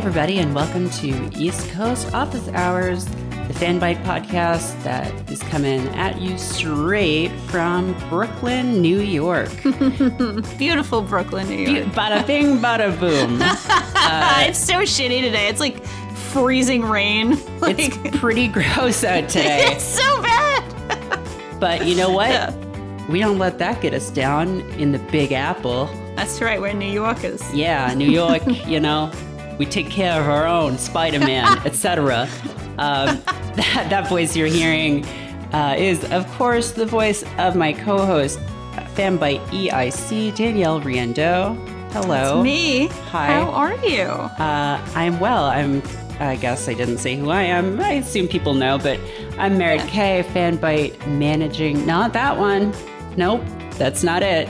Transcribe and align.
Everybody, 0.00 0.38
and 0.38 0.54
welcome 0.54 0.88
to 0.90 1.30
East 1.38 1.68
Coast 1.72 2.14
Office 2.14 2.48
Hours, 2.48 3.04
the 3.04 3.52
Fanbyte 3.54 4.02
podcast 4.02 4.82
that 4.82 5.12
is 5.30 5.42
coming 5.42 5.86
at 5.90 6.18
you 6.18 6.38
straight 6.38 7.28
from 7.48 7.92
Brooklyn, 8.08 8.80
New 8.80 9.00
York. 9.00 9.50
Beautiful 10.58 11.02
Brooklyn, 11.02 11.48
New 11.48 11.58
York. 11.58 11.88
bada 11.88 12.26
bing, 12.26 12.58
bada 12.58 12.98
boom. 12.98 13.40
Uh, 14.02 14.44
it's 14.48 14.58
so 14.58 14.76
shitty 14.78 15.20
today. 15.20 15.48
It's 15.48 15.60
like 15.60 15.84
freezing 16.32 16.82
rain. 16.82 17.36
Like, 17.60 17.76
It's 17.78 18.16
pretty 18.18 18.48
gross 18.48 19.04
out 19.04 19.28
today, 19.28 19.64
it's 19.66 19.84
so 19.84 20.22
bad. 20.22 21.60
but 21.60 21.86
you 21.86 21.94
know 21.94 22.10
what? 22.10 22.30
Yeah. 22.30 23.06
We 23.08 23.20
don't 23.20 23.38
let 23.38 23.58
that 23.58 23.82
get 23.82 23.92
us 23.92 24.10
down 24.10 24.60
in 24.72 24.92
the 24.92 24.98
Big 25.12 25.32
Apple. 25.32 25.86
That's 26.16 26.40
right. 26.40 26.58
We're 26.60 26.72
New 26.72 26.90
Yorkers. 26.90 27.42
Yeah, 27.54 27.92
New 27.94 28.10
York, 28.10 28.42
you 28.66 28.80
know, 28.80 29.12
we 29.60 29.66
take 29.66 29.90
care 29.90 30.18
of 30.18 30.26
our 30.26 30.46
own, 30.46 30.78
Spider 30.78 31.18
Man, 31.18 31.58
etc. 31.66 32.26
Um, 32.78 33.22
that, 33.56 33.86
that 33.90 34.08
voice 34.08 34.34
you're 34.34 34.46
hearing 34.46 35.04
uh, 35.52 35.76
is, 35.76 36.02
of 36.12 36.26
course, 36.32 36.72
the 36.72 36.86
voice 36.86 37.22
of 37.36 37.56
my 37.56 37.74
co 37.74 38.06
host, 38.06 38.40
Fanbyte 38.94 39.44
EIC, 39.48 40.34
Danielle 40.34 40.80
Riendeau. 40.80 41.54
Hello. 41.92 42.38
It's 42.38 42.44
me. 42.44 42.86
Hi. 43.10 43.26
How 43.26 43.50
are 43.50 43.74
you? 43.84 44.04
Uh, 44.04 44.82
I'm 44.94 45.20
well. 45.20 45.44
I'm. 45.44 45.82
I 46.20 46.36
guess 46.36 46.66
I 46.66 46.72
didn't 46.72 46.98
say 46.98 47.16
who 47.16 47.28
I 47.28 47.42
am. 47.42 47.80
I 47.80 47.92
assume 47.92 48.28
people 48.28 48.54
know, 48.54 48.78
but 48.78 48.98
I'm 49.38 49.58
Merritt 49.58 49.86
K, 49.88 50.24
Fanbyte 50.32 51.06
managing. 51.06 51.84
Not 51.84 52.14
that 52.14 52.38
one. 52.38 52.74
Nope, 53.16 53.42
that's 53.72 54.02
not 54.02 54.22
it. 54.22 54.48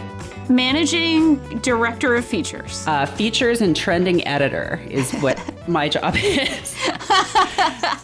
Managing 0.50 1.36
director 1.60 2.16
of 2.16 2.24
features. 2.24 2.84
Uh, 2.88 3.06
features 3.06 3.60
and 3.60 3.76
trending 3.76 4.26
editor 4.26 4.82
is 4.90 5.12
what 5.20 5.40
my 5.68 5.88
job 5.88 6.16
is. 6.16 6.76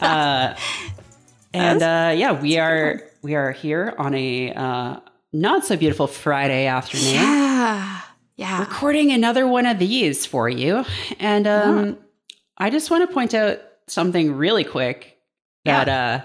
uh, 0.00 0.56
and 1.52 1.82
uh, 1.82 2.14
yeah, 2.16 2.40
we 2.40 2.56
are 2.58 3.02
we 3.22 3.34
are 3.34 3.50
here 3.50 3.94
on 3.98 4.14
a 4.14 4.52
uh, 4.52 5.00
not 5.32 5.64
so 5.64 5.76
beautiful 5.76 6.06
Friday 6.06 6.66
afternoon, 6.66 7.14
yeah. 7.14 8.00
Yeah. 8.36 8.60
recording 8.60 9.10
another 9.10 9.48
one 9.48 9.66
of 9.66 9.80
these 9.80 10.24
for 10.24 10.48
you. 10.48 10.84
And 11.18 11.48
um, 11.48 11.98
I 12.58 12.70
just 12.70 12.92
want 12.92 13.08
to 13.08 13.12
point 13.12 13.34
out 13.34 13.58
something 13.88 14.32
really 14.32 14.62
quick 14.62 15.18
that 15.64 15.88
uh, 15.88 16.24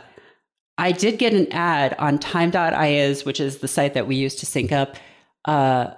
I 0.77 0.91
did 0.91 1.17
get 1.17 1.33
an 1.33 1.51
ad 1.51 1.95
on 1.97 2.19
Time.is, 2.19 3.25
which 3.25 3.39
is 3.39 3.57
the 3.57 3.67
site 3.67 3.95
that 3.95 4.05
we 4.07 4.17
use 4.17 4.35
to 4.35 4.45
sync 4.45 4.71
up. 4.71 4.97
Uh, 5.45 5.95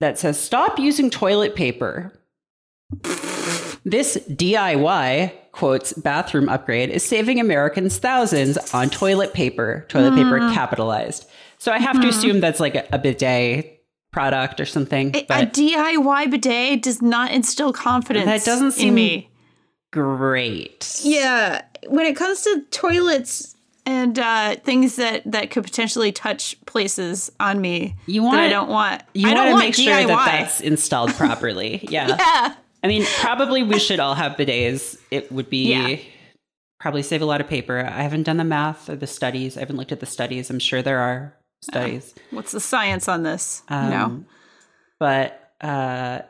that 0.00 0.18
says 0.18 0.38
stop 0.38 0.78
using 0.78 1.10
toilet 1.10 1.54
paper. 1.54 2.12
This 3.84 4.16
DIY 4.28 5.32
quotes 5.52 5.92
bathroom 5.94 6.48
upgrade 6.48 6.90
is 6.90 7.02
saving 7.04 7.40
Americans 7.40 7.98
thousands 7.98 8.56
on 8.74 8.90
toilet 8.90 9.32
paper. 9.34 9.86
Toilet 9.88 10.14
paper 10.14 10.40
mm. 10.40 10.54
capitalized. 10.54 11.28
So 11.58 11.72
I 11.72 11.78
have 11.78 12.00
to 12.00 12.06
mm. 12.06 12.10
assume 12.10 12.40
that's 12.40 12.60
like 12.60 12.74
a, 12.74 12.86
a 12.92 12.98
bidet 12.98 13.82
product 14.12 14.60
or 14.60 14.66
something. 14.66 15.14
A- 15.14 15.20
a 15.20 15.26
But 15.26 15.52
DIY 15.52 16.30
bidet 16.30 16.82
does 16.82 17.02
not 17.02 17.32
instill 17.32 17.72
confidence 17.72 18.26
That 18.26 18.44
doesn't 18.44 18.72
seem- 18.72 18.88
in 18.88 18.94
me. 18.94 19.30
great. 19.90 21.00
Yeah, 21.02 21.62
when 21.88 22.06
it 22.06 22.16
comes 22.16 22.42
to 22.42 22.62
toilets 22.70 23.56
and 23.88 24.18
uh, 24.18 24.56
things 24.56 24.96
that 24.96 25.22
that 25.24 25.50
could 25.50 25.64
potentially 25.64 26.12
touch 26.12 26.54
places 26.66 27.32
on 27.40 27.60
me 27.60 27.96
You 28.06 28.22
that 28.22 28.38
I 28.38 28.48
don't 28.50 28.68
want. 28.68 29.02
You 29.14 29.28
I 29.30 29.34
don't 29.34 29.50
want 29.52 29.62
to 29.62 29.66
make 29.68 29.74
DIY. 29.74 29.84
sure 29.84 30.06
that 30.08 30.26
that's 30.26 30.60
installed 30.60 31.14
properly. 31.14 31.80
Yeah. 31.90 32.08
yeah. 32.08 32.54
I 32.84 32.86
mean, 32.86 33.04
probably 33.20 33.62
we 33.62 33.78
should 33.78 33.98
all 33.98 34.14
have 34.14 34.32
bidets. 34.36 34.98
It 35.10 35.32
would 35.32 35.48
be 35.50 35.70
Yeah. 35.70 35.96
probably 36.78 37.02
save 37.02 37.22
a 37.22 37.24
lot 37.24 37.40
of 37.40 37.48
paper. 37.48 37.78
I 37.78 38.02
haven't 38.02 38.24
done 38.24 38.36
the 38.36 38.44
math 38.44 38.88
or 38.90 38.94
the 38.96 39.06
studies. 39.06 39.56
I 39.56 39.60
haven't 39.60 39.76
looked 39.76 39.90
at 39.92 40.00
the 40.00 40.06
studies. 40.06 40.50
I'm 40.50 40.58
sure 40.60 40.82
there 40.82 40.98
are 41.00 41.34
studies. 41.62 42.14
What's 42.30 42.52
the 42.52 42.60
science 42.60 43.08
on 43.08 43.22
this? 43.22 43.62
Um, 43.68 43.90
know. 43.90 44.24
But 45.00 45.52
uh, 45.62 46.20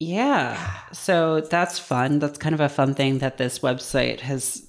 yeah, 0.00 0.70
so 0.92 1.40
that's 1.42 1.78
fun. 1.78 2.20
That's 2.20 2.38
kind 2.38 2.54
of 2.54 2.60
a 2.60 2.68
fun 2.70 2.94
thing 2.94 3.18
that 3.18 3.36
this 3.36 3.58
website 3.58 4.20
has 4.20 4.66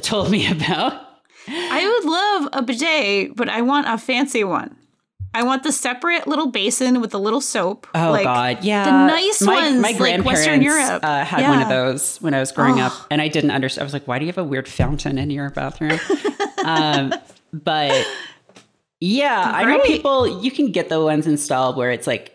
told 0.00 0.30
me 0.30 0.50
about. 0.56 1.06
I 1.48 1.88
would 1.88 2.10
love 2.10 2.48
a 2.52 2.62
bidet, 2.62 3.36
but 3.36 3.48
I 3.48 3.62
want 3.62 3.86
a 3.88 3.98
fancy 3.98 4.44
one. 4.44 4.76
I 5.34 5.42
want 5.42 5.62
the 5.62 5.72
separate 5.72 6.26
little 6.26 6.50
basin 6.50 7.00
with 7.00 7.10
the 7.10 7.20
little 7.20 7.40
soap. 7.40 7.86
Oh 7.94 8.10
like, 8.10 8.24
God, 8.24 8.64
yeah. 8.64 8.84
the 8.84 9.06
nice 9.06 9.42
my, 9.42 9.54
ones, 9.54 9.74
My 9.76 9.88
like 9.88 9.98
grandparents 9.98 10.40
Western 10.40 10.62
Europe. 10.62 11.04
Uh, 11.04 11.24
had 11.24 11.48
one 11.48 11.60
of 11.62 11.68
those 11.68 12.18
when 12.18 12.32
I 12.34 12.40
was 12.40 12.50
growing 12.50 12.80
up, 12.80 12.92
Oh. 12.94 13.06
and 13.10 13.20
I 13.20 13.28
didn't 13.28 13.50
understand. 13.50 13.82
I 13.82 13.84
was 13.84 13.92
like, 13.92 14.08
"Why 14.08 14.18
do 14.18 14.24
you 14.24 14.30
have 14.30 14.38
a 14.38 14.44
weird 14.44 14.66
fountain 14.66 15.18
in 15.18 15.30
your 15.30 15.50
bathroom?" 15.50 15.98
um, 16.64 17.12
but 17.52 18.06
yeah, 19.00 19.52
I 19.54 19.64
know 19.64 19.80
people. 19.80 20.42
You 20.42 20.50
can 20.50 20.72
get 20.72 20.88
the 20.88 21.00
ones 21.00 21.26
installed 21.26 21.76
where 21.76 21.90
it's 21.90 22.06
like 22.06 22.32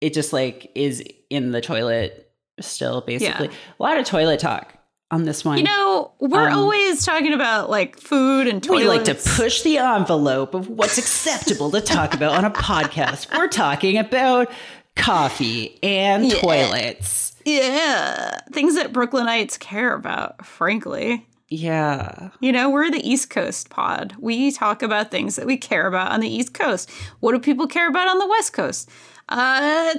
it 0.00 0.14
just 0.14 0.32
like 0.32 0.72
is 0.74 1.02
in 1.28 1.50
the 1.50 1.60
toilet 1.60 2.32
still. 2.60 3.02
Basically, 3.02 3.48
a 3.48 3.82
lot 3.82 3.98
of 3.98 4.06
toilet 4.06 4.40
talk 4.40 4.77
on 5.10 5.24
this 5.24 5.44
one. 5.44 5.58
You 5.58 5.64
know, 5.64 6.10
we're 6.20 6.48
Um, 6.48 6.58
always 6.58 7.04
talking 7.04 7.32
about 7.32 7.70
like 7.70 7.98
food 7.98 8.46
and 8.46 8.62
toilets. 8.62 8.82
we 8.84 8.88
like 8.88 9.04
to 9.04 9.14
push 9.14 9.62
the 9.62 9.78
envelope 9.78 10.54
of 10.54 10.68
what's 10.68 10.98
acceptable 10.98 11.70
to 11.70 11.80
talk 11.80 12.14
about 12.14 12.32
on 12.32 12.44
a 12.44 12.50
podcast. 12.50 13.34
We're 13.36 13.48
talking 13.48 13.96
about 13.98 14.50
coffee 14.96 15.78
and 15.82 16.26
Yeah. 16.26 16.40
toilets. 16.40 17.32
Yeah, 17.44 18.40
things 18.52 18.74
that 18.74 18.92
Brooklynites 18.92 19.58
care 19.58 19.94
about, 19.94 20.44
frankly. 20.44 21.26
Yeah. 21.48 22.28
You 22.40 22.52
know, 22.52 22.68
we're 22.68 22.90
the 22.90 23.08
East 23.08 23.30
Coast 23.30 23.70
pod. 23.70 24.14
We 24.18 24.50
talk 24.52 24.82
about 24.82 25.10
things 25.10 25.36
that 25.36 25.46
we 25.46 25.56
care 25.56 25.86
about 25.86 26.12
on 26.12 26.20
the 26.20 26.28
East 26.28 26.52
Coast. 26.52 26.90
What 27.20 27.32
do 27.32 27.38
people 27.38 27.66
care 27.66 27.88
about 27.88 28.06
on 28.08 28.18
the 28.18 28.26
West 28.26 28.52
Coast? 28.52 28.90
Uh, 29.30 29.94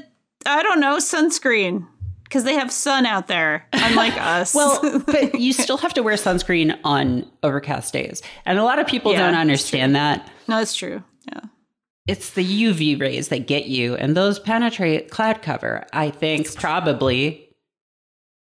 I 0.45 0.61
don't 0.63 0.79
know, 0.79 0.97
sunscreen. 0.97 1.87
Because 2.29 2.43
they 2.43 2.53
have 2.53 2.71
sun 2.71 3.07
out 3.07 3.27
there, 3.27 3.65
unlike 3.73 4.13
us. 4.21 4.53
Well, 4.53 5.01
but 5.05 5.33
you 5.39 5.51
still 5.51 5.77
have 5.77 5.95
to 5.95 6.03
wear 6.03 6.13
sunscreen 6.15 6.77
on 6.83 7.25
overcast 7.41 7.91
days. 7.91 8.21
And 8.45 8.59
a 8.59 8.63
lot 8.63 8.77
of 8.77 8.85
people 8.85 9.11
Yeah, 9.13 9.25
don't 9.31 9.35
understand 9.39 9.95
that. 9.95 10.29
no, 10.47 10.57
that's 10.57 10.75
true. 10.75 11.03
Yeah. 11.31 11.41
It's 12.07 12.29
the 12.31 12.43
UV 12.43 12.99
rays 13.01 13.29
that 13.29 13.47
get 13.47 13.65
you, 13.65 13.95
and 13.95 14.15
those 14.15 14.37
penetrate 14.39 15.09
cloud 15.09 15.41
cover. 15.41 15.85
I 15.91 16.11
think 16.11 16.53
probably. 16.55 17.49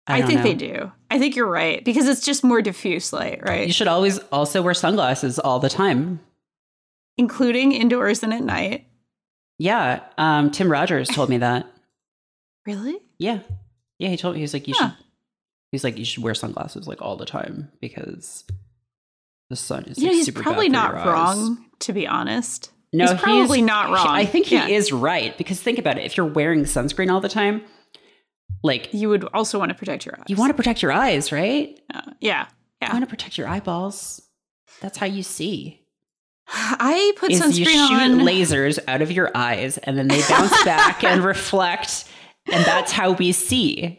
I, 0.07 0.19
I, 0.19 0.23
think 0.27 0.39
know. 0.41 0.45
they 0.45 0.55
do. 0.55 0.93
I 1.11 1.19
think 1.19 1.35
you're 1.37 1.47
right. 1.47 1.83
Because 1.85 2.09
it's 2.09 2.25
just 2.25 2.43
more 2.45 2.61
diffuse 2.61 3.13
light, 3.13 3.41
right? 3.47 3.67
You 3.67 3.73
should 3.73 3.89
always 3.89 4.19
also 4.33 4.61
wear 4.63 4.75
sunglasses 4.75 5.39
all 5.39 5.61
the 5.61 5.69
time. 5.69 6.21
Including 7.17 7.73
indoors 7.73 8.23
and 8.23 8.35
at 8.35 8.43
night. 8.43 8.87
Yeah. 9.59 10.01
Um, 10.19 10.51
Tim 10.51 10.71
Rogers 10.73 11.09
told 11.09 11.31
me 11.31 11.39
that. 11.39 11.67
Really? 12.65 13.01
Yeah. 13.19 13.41
Yeah, 13.99 14.09
he 14.09 14.17
told 14.17 14.35
me 14.35 14.41
he 14.41 14.43
was 14.43 14.53
like 14.55 14.67
you 14.69 14.75
Huh. 14.77 14.91
should 14.91 15.05
he's 15.71 15.85
like 15.85 15.97
you 15.99 16.05
should 16.05 16.23
wear 16.23 16.35
sunglasses 16.35 16.87
like 16.89 17.01
all 17.03 17.17
the 17.17 17.25
time 17.27 17.71
because 17.81 18.45
the 19.51 19.57
sun 19.57 19.85
is 19.85 19.99
know, 19.99 20.07
like, 20.07 20.13
he's 20.15 20.27
super 20.27 20.43
probably 20.43 20.69
not 20.69 20.95
wrong, 20.95 21.67
to 21.81 21.93
be 21.93 22.07
honest. 22.07 22.71
No, 22.95 23.07
He's 23.11 23.21
probably 23.21 23.63
not 23.63 23.87
wrong. 23.91 24.07
I 24.09 24.27
think 24.27 24.47
he 24.47 24.55
Yeah. 24.57 24.67
is 24.69 24.93
right 24.93 25.37
because 25.39 25.61
think 25.61 25.79
about 25.79 25.97
it. 25.99 26.05
If 26.05 26.17
you're 26.17 26.27
wearing 26.27 26.65
sunscreen 26.65 27.11
all 27.11 27.21
the 27.21 27.29
time, 27.29 27.63
like 28.63 28.93
You 28.93 29.09
would 29.09 29.25
also 29.33 29.59
want 29.59 29.71
to 29.71 29.75
protect 29.75 30.05
your 30.07 30.15
eyes. 30.19 30.25
you 30.29 30.37
want 30.37 30.51
to 30.51 30.55
protect 30.55 30.83
your 30.83 30.93
eyes, 30.93 31.33
right? 31.33 31.79
Uh, 31.93 32.03
yeah. 32.21 32.47
You 32.83 32.89
want 32.89 33.01
to 33.05 33.07
protect 33.09 33.39
your 33.39 33.49
eyeballs. 33.49 34.21
That's 34.81 34.99
how 34.99 35.07
you 35.07 35.23
see. 35.23 35.81
I 36.49 37.13
put 37.17 37.31
Is 37.33 37.41
sunscreen 37.41 37.59
you 37.59 37.65
shoot 37.67 37.95
on. 37.95 38.19
lasers 38.21 38.79
out 38.89 39.01
of 39.03 39.11
your 39.13 39.31
eyes 39.35 39.79
and 39.79 39.97
then 39.97 40.09
they 40.09 40.21
bounce 40.29 40.65
back 40.65 41.03
and 41.05 41.25
reflect, 41.25 42.05
and 42.51 42.65
that's 42.65 42.93
how 42.93 43.13
we 43.13 43.33
see, 43.33 43.99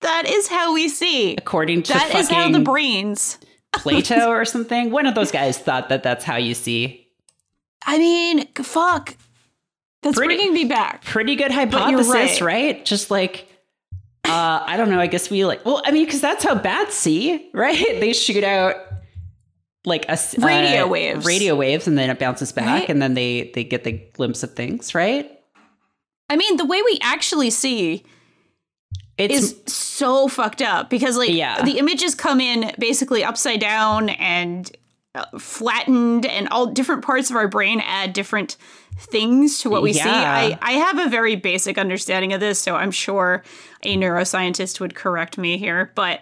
that 0.00 0.26
is 0.28 0.48
how 0.48 0.72
we 0.74 0.88
see. 0.88 1.34
according 1.36 1.82
to 1.84 1.92
That 1.94 2.14
is 2.14 2.28
how 2.28 2.50
the 2.50 2.60
brains. 2.60 3.38
Plato 3.72 4.28
or 4.28 4.44
something. 4.44 4.90
One 4.92 5.04
of 5.06 5.16
those 5.16 5.32
guys 5.32 5.58
thought 5.58 5.88
that 5.88 6.04
that's 6.04 6.24
how 6.24 6.36
you 6.36 6.54
see. 6.54 7.08
I 7.84 7.98
mean, 7.98 8.46
fuck. 8.54 9.16
That's 10.02 10.16
Pretty- 10.16 10.36
bringing 10.36 10.52
me 10.54 10.64
back. 10.66 11.02
Pretty 11.04 11.34
good 11.34 11.50
hypothesis, 11.50 12.40
right. 12.40 12.40
right. 12.40 12.84
Just 12.84 13.10
like, 13.10 13.48
uh, 14.24 14.62
I 14.64 14.76
don't 14.76 14.90
know. 14.90 15.00
I 15.00 15.06
guess 15.08 15.28
we 15.28 15.44
like. 15.44 15.64
Well, 15.64 15.82
I 15.84 15.90
mean, 15.90 16.04
because 16.04 16.20
that's 16.20 16.44
how 16.44 16.54
bats 16.54 16.94
see, 16.94 17.50
right? 17.52 17.76
They 18.00 18.12
shoot 18.12 18.44
out 18.44 18.76
like 19.84 20.06
a 20.08 20.16
Radio 20.38 20.84
uh, 20.84 20.88
waves. 20.88 21.26
radio 21.26 21.56
waves, 21.56 21.88
and 21.88 21.98
then 21.98 22.10
it 22.10 22.18
bounces 22.18 22.52
back, 22.52 22.66
Right. 22.66 22.88
and 22.88 23.02
then 23.02 23.14
they 23.14 23.50
they 23.54 23.64
get 23.64 23.82
the 23.84 23.92
glimpse 23.92 24.42
of 24.42 24.54
things, 24.54 24.94
right? 24.94 25.30
I 26.28 26.36
mean, 26.36 26.56
the 26.56 26.64
way 26.64 26.82
we 26.82 26.98
actually 27.02 27.50
see 27.50 28.04
It's 29.18 29.34
is 29.34 29.60
so 29.66 30.28
fucked 30.28 30.62
up 30.62 30.90
because 30.90 31.16
like 31.16 31.30
Yeah. 31.30 31.62
the 31.62 31.78
images 31.78 32.14
come 32.14 32.40
in 32.40 32.72
basically 32.78 33.22
upside 33.22 33.60
down 33.60 34.08
and 34.08 34.70
uh, 35.14 35.24
flattened 35.38 36.26
and 36.26 36.48
all 36.48 36.66
different 36.66 37.04
parts 37.04 37.30
of 37.30 37.36
our 37.36 37.46
brain 37.46 37.80
add 37.84 38.12
different 38.12 38.56
things 38.98 39.60
to 39.60 39.70
what 39.70 39.82
we 39.82 39.92
see. 39.92 40.00
I, 40.02 40.58
I 40.62 40.72
have 40.72 40.98
a 40.98 41.08
very 41.08 41.36
basic 41.36 41.78
understanding 41.78 42.32
of 42.32 42.40
this, 42.40 42.58
so 42.60 42.74
I'm 42.76 42.90
sure 42.90 43.42
a 43.82 43.96
neuroscientist 43.96 44.80
would 44.80 44.94
correct 44.94 45.36
me 45.38 45.58
here, 45.58 45.92
but 45.94 46.20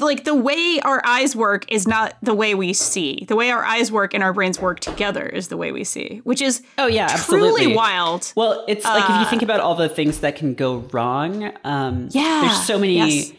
like 0.00 0.24
the 0.24 0.34
way 0.34 0.80
our 0.84 1.00
eyes 1.06 1.34
work 1.34 1.64
is 1.72 1.88
not 1.88 2.14
the 2.22 2.34
way 2.34 2.54
we 2.54 2.72
see. 2.72 3.24
The 3.26 3.36
way 3.36 3.50
our 3.50 3.64
eyes 3.64 3.90
work 3.90 4.12
and 4.14 4.22
our 4.22 4.32
brains 4.32 4.60
work 4.60 4.80
together 4.80 5.26
is 5.26 5.48
the 5.48 5.56
way 5.56 5.72
we 5.72 5.84
see, 5.84 6.20
which 6.24 6.42
is 6.42 6.62
Oh 6.78 6.86
yeah, 6.86 7.06
truly 7.08 7.48
absolutely. 7.48 7.74
wild. 7.74 8.32
Well, 8.36 8.64
it's 8.68 8.84
like 8.84 9.04
if 9.04 9.08
you 9.10 9.14
Uh, 9.16 9.30
think 9.30 9.42
about 9.42 9.60
all 9.60 9.74
the 9.74 9.88
things 9.88 10.20
that 10.20 10.36
can 10.36 10.54
go 10.54 10.78
wrong, 10.92 11.50
um, 11.64 12.08
Yeah, 12.12 12.42
there's 12.42 12.66
so 12.66 12.78
many 12.78 12.96
yes. 12.96 13.32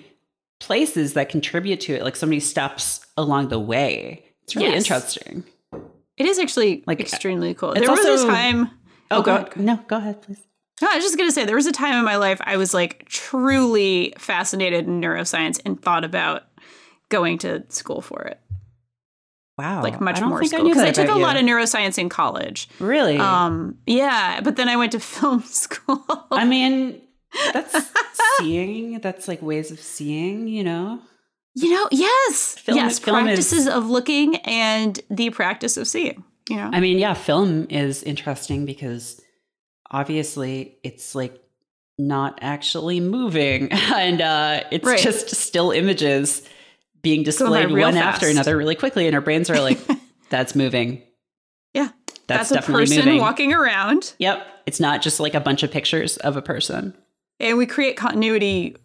places 0.60 1.14
that 1.14 1.30
contribute 1.30 1.80
to 1.82 1.94
it, 1.94 2.04
like 2.04 2.16
so 2.16 2.26
many 2.26 2.40
steps 2.40 3.06
along 3.16 3.50
the 3.50 3.60
way. 3.60 4.24
It's 4.44 4.56
really 4.56 4.70
Yes. 4.70 4.84
interesting. 4.86 5.44
It 6.18 6.26
is 6.26 6.40
actually 6.40 6.84
Like, 6.88 7.00
extremely 7.00 7.54
cool. 7.54 7.74
There 7.74 7.90
was 7.90 8.24
a 8.24 8.28
time. 8.28 8.70
Oh, 9.12 9.22
go 9.22 9.36
ahead. 9.36 9.58
No, 9.58 9.80
go 9.88 9.98
ahead, 9.98 10.22
please. 10.22 10.40
No, 10.82 10.88
I 10.92 10.96
was 10.96 11.04
just 11.04 11.18
gonna 11.18 11.32
say 11.32 11.46
there 11.46 11.56
was 11.56 11.68
a 11.68 11.72
time 11.72 11.96
in 11.96 12.04
my 12.06 12.16
life 12.18 12.42
I 12.44 12.58
was 12.58 12.74
like 12.74 13.06
truly 13.08 14.14
fascinated 14.18 14.88
in 14.88 15.00
neuroscience 15.02 15.62
and 15.66 15.82
thought 15.82 16.04
about 16.04 16.44
going 17.10 17.38
to 17.40 17.64
school 17.70 18.02
for 18.02 18.22
it, 18.24 18.40
Wow, 19.58 19.84
like 19.84 20.02
much 20.02 20.20
more 20.20 20.44
school 20.44 20.64
because 20.64 20.82
I, 20.82 20.86
that 20.86 20.96
took 20.96 21.08
a 21.08 21.12
about 21.12 21.22
lot 21.22 21.38
of 21.38 21.44
neuroscience 21.44 22.00
in 22.00 22.10
college. 22.10 22.68
really. 22.80 23.18
Um, 23.18 23.78
yeah, 23.86 24.42
but 24.42 24.56
then 24.56 24.68
I 24.68 24.76
went 24.78 24.94
to 24.94 25.00
film 25.14 25.42
school. 25.44 26.04
I 26.32 26.44
mean, 26.46 27.00
that's 27.54 27.92
seeing. 28.40 29.00
That's 29.00 29.28
like 29.28 29.42
ways 29.44 29.70
of 29.70 29.80
seeing. 29.80 30.48
You 30.48 30.64
know. 30.64 31.00
you 31.54 31.70
know, 31.70 31.88
yes, 31.92 32.56
Film- 32.58 32.78
yes, 32.78 32.98
film 32.98 33.28
is- 33.28 33.28
practices 33.28 33.68
of 33.68 33.90
looking 33.92 34.38
and 34.38 35.00
the 35.12 35.30
practice 35.30 35.78
of 35.78 35.88
seeing. 35.88 36.24
You 36.50 36.58
know, 36.58 36.72
I 36.74 36.80
mean, 36.80 36.98
yeah, 36.98 37.14
film 37.14 37.68
is 37.70 38.02
interesting 38.04 38.66
because 38.66 39.22
obviously 39.94 40.78
it's 40.84 41.16
like 41.16 41.40
not 41.98 42.40
actually 42.42 43.00
moving 43.00 43.72
and 43.72 44.20
uh, 44.22 44.62
it's 44.72 44.86
Right. 44.86 45.00
just 45.00 45.30
still 45.36 45.72
images 45.72 46.42
being 47.02 47.24
displayed 47.24 47.72
one 47.72 47.96
after 47.96 48.28
another 48.28 48.58
really 48.58 48.76
quickly 48.76 49.06
and 49.08 49.16
our 49.16 49.22
brains 49.22 49.50
are 49.50 49.60
like 49.62 49.78
that's 50.30 50.56
moving. 50.56 51.02
Yeah, 51.74 51.90
that's, 52.28 52.50
that's, 52.50 52.68
a 52.68 52.72
person 52.72 52.98
moving. 53.06 53.20
walking 53.20 53.54
around. 53.54 54.14
yep. 54.20 54.46
It's 54.66 54.80
not 54.80 55.02
just 55.02 55.20
like 55.20 55.34
a 55.34 55.40
bunch 55.42 55.62
of 55.64 55.72
pictures 55.72 56.18
of 56.18 56.38
a 56.38 56.42
person. 56.42 56.96
And 57.40 57.58
we 57.58 57.66
create 57.66 57.98
continuity 57.98 58.78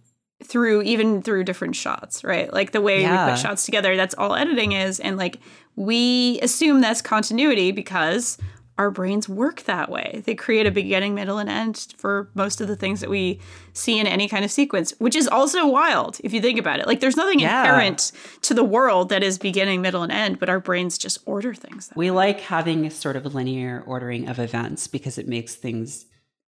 through 0.42 0.82
even 0.82 1.22
through 1.22 1.44
different 1.44 1.74
shots 1.76 2.22
right? 2.24 2.52
Like 2.52 2.72
the 2.72 2.80
way 2.80 3.00
we 3.02 3.16
put 3.16 3.38
shots 3.38 3.64
together 3.64 3.96
that's 3.96 4.14
all 4.16 4.34
editing 4.34 4.72
is 4.72 5.00
and 5.00 5.16
like 5.16 5.38
we 5.76 6.40
assume 6.42 6.80
that's 6.80 7.00
continuity 7.02 7.70
because 7.72 8.38
our 8.78 8.90
brains 8.90 9.28
work 9.28 9.62
that 9.64 9.90
way 9.90 10.22
they 10.24 10.34
create 10.34 10.66
a 10.66 10.70
beginning 10.70 11.14
middle 11.14 11.38
and 11.38 11.50
end 11.50 11.92
for 11.98 12.30
most 12.34 12.60
of 12.60 12.68
the 12.68 12.76
things 12.76 13.00
that 13.00 13.10
we 13.10 13.40
see 13.72 13.98
in 13.98 14.06
any 14.06 14.28
kind 14.28 14.44
of 14.44 14.50
sequence 14.50 14.92
which 14.98 15.14
is 15.16 15.28
also 15.28 15.66
wild 15.66 16.18
if 16.24 16.32
you 16.32 16.40
think 16.40 16.58
about 16.58 16.78
it 16.80 16.86
like 16.86 17.00
there's 17.00 17.16
nothing 17.16 17.40
Yeah. 17.40 17.62
inherent 17.64 18.12
to 18.42 18.54
the 18.54 18.64
world 18.64 19.08
that 19.10 19.22
is 19.22 19.36
beginning 19.38 19.82
middle 19.82 20.02
and 20.02 20.12
end 20.12 20.38
but 20.38 20.48
our 20.48 20.60
brains 20.60 20.96
just 20.96 21.18
order 21.26 21.52
things 21.54 21.88
that 21.88 21.96
we 21.98 22.10
like 22.10 22.40
having 22.40 22.86
a 22.86 22.90
sort 22.90 23.16
of 23.16 23.34
linear 23.34 23.82
ordering 23.86 24.28
of 24.28 24.38
events 24.38 24.86
because 24.86 25.18
it 25.18 25.28
makes 25.28 25.54
things 25.54 26.06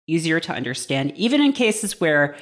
easier 0.07 0.39
to 0.39 0.51
understand, 0.51 1.13
even 1.15 1.39
in 1.39 1.53
cases 1.53 2.01
where 2.01 2.35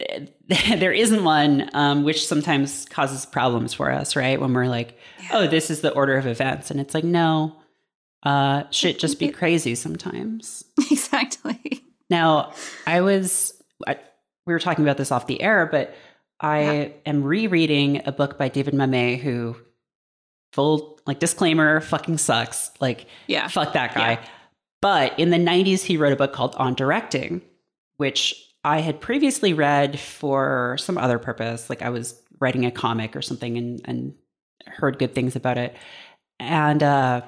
eh, 0.00 0.26
there 0.78 0.92
isn't 0.92 1.22
one, 1.22 1.70
um, 1.72 2.02
which 2.02 2.26
sometimes 2.26 2.86
causes 2.86 3.24
problems 3.24 3.72
for 3.72 3.90
us, 3.92 4.16
right? 4.16 4.40
When 4.40 4.52
we're 4.52 4.66
like, 4.66 4.98
oh, 5.32 5.46
this 5.46 5.70
is 5.70 5.80
the 5.80 5.92
order 5.92 6.16
of 6.16 6.26
events. 6.26 6.72
And 6.72 6.80
it's 6.80 6.94
like, 6.94 7.04
no, 7.04 7.54
uh, 8.22 8.64
shit 8.70 8.98
just 8.98 9.18
be 9.18 9.28
crazy 9.40 9.74
sometimes. 9.74 10.64
exactly 10.90 11.82
Now, 12.10 12.52
I 12.86 13.00
was, 13.02 13.52
I, 13.86 13.96
we 14.46 14.52
were 14.52 14.58
talking 14.58 14.84
about 14.84 14.96
this 14.96 15.12
off 15.12 15.26
the 15.26 15.40
air, 15.42 15.66
but 15.70 15.94
I 16.40 16.60
Yeah. 16.60 16.88
am 17.06 17.22
rereading 17.24 18.02
a 18.06 18.12
book 18.12 18.38
by 18.38 18.48
David 18.48 18.74
Mamet, 18.74 19.18
who, 19.20 19.56
full 20.52 20.98
like 21.06 21.18
disclaimer, 21.18 21.80
fucking 21.80 22.18
sucks. 22.18 22.70
Like, 22.80 23.06
yeah 23.26 23.48
fuck 23.48 23.72
that 23.74 23.94
guy. 23.94 24.12
Yeah. 24.12 24.24
But 24.80 25.18
in 25.18 25.30
the 25.30 25.36
90s, 25.38 25.82
he 25.82 25.96
wrote 25.96 26.12
a 26.12 26.16
book 26.16 26.32
called 26.32 26.54
On 26.56 26.74
Directing, 26.74 27.42
which 27.96 28.34
I 28.64 28.80
had 28.80 29.00
previously 29.00 29.52
read 29.52 29.98
for 29.98 30.76
some 30.78 30.96
other 30.98 31.18
purpose. 31.18 31.68
Like 31.68 31.82
I 31.82 31.90
was 31.90 32.20
writing 32.40 32.64
a 32.64 32.70
comic 32.70 33.16
or 33.16 33.22
something 33.22 33.58
and, 33.58 33.80
and 33.84 34.14
heard 34.66 34.98
good 34.98 35.14
things 35.14 35.34
about 35.36 35.58
it. 35.58 35.74
And 36.38 36.82
uh, 36.82 37.22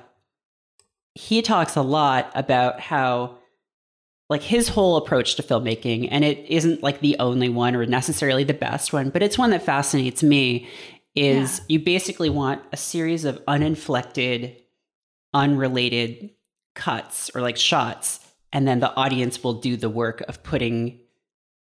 he 1.14 1.42
talks 1.42 1.76
a 1.76 1.82
lot 1.82 2.30
about 2.34 2.80
how, 2.80 3.38
like, 4.28 4.42
his 4.42 4.68
whole 4.68 4.96
approach 4.96 5.34
to 5.36 5.42
filmmaking, 5.42 6.08
and 6.10 6.24
it 6.24 6.44
isn't 6.48 6.82
like 6.82 7.00
the 7.00 7.16
only 7.18 7.48
one 7.48 7.74
or 7.74 7.84
necessarily 7.86 8.44
the 8.44 8.54
best 8.54 8.92
one, 8.92 9.10
but 9.10 9.22
it's 9.22 9.38
one 9.38 9.50
that 9.50 9.62
fascinates 9.62 10.22
me. 10.22 10.68
Is 11.16 11.58
Yeah. 11.58 11.64
you 11.68 11.78
basically 11.80 12.30
want 12.30 12.62
a 12.72 12.76
series 12.76 13.24
of 13.24 13.42
uninflected, 13.48 14.56
unrelated 15.34 16.30
cuts 16.74 17.30
or 17.34 17.40
like 17.40 17.56
shots 17.56 18.20
and 18.52 18.66
then 18.66 18.80
the 18.80 18.94
audience 18.94 19.42
will 19.42 19.54
do 19.54 19.76
the 19.76 19.88
work 19.88 20.22
of 20.22 20.42
putting 20.42 21.00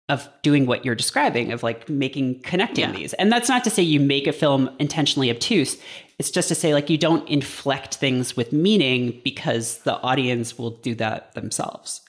of 0.08 0.28
doing 0.42 0.66
what 0.66 0.84
you're 0.84 0.94
describing 0.94 1.50
of 1.52 1.62
like 1.64 1.88
making 1.88 2.40
connecting 2.42 2.84
Yeah. 2.90 2.92
these 2.96 3.12
and 3.14 3.32
that's 3.32 3.48
not 3.48 3.64
to 3.64 3.70
say 3.70 3.82
you 3.82 3.98
make 3.98 4.26
a 4.28 4.32
film 4.32 4.70
intentionally 4.78 5.30
obtuse 5.30 5.76
it's 6.18 6.30
just 6.30 6.48
to 6.48 6.54
say 6.54 6.72
like 6.74 6.88
you 6.88 6.96
don't 6.96 7.28
inflect 7.28 7.96
things 7.96 8.36
with 8.36 8.52
meaning 8.52 9.20
because 9.24 9.78
the 9.78 9.94
audience 10.02 10.56
will 10.58 10.70
do 10.70 10.94
that 10.94 11.34
themselves 11.34 12.02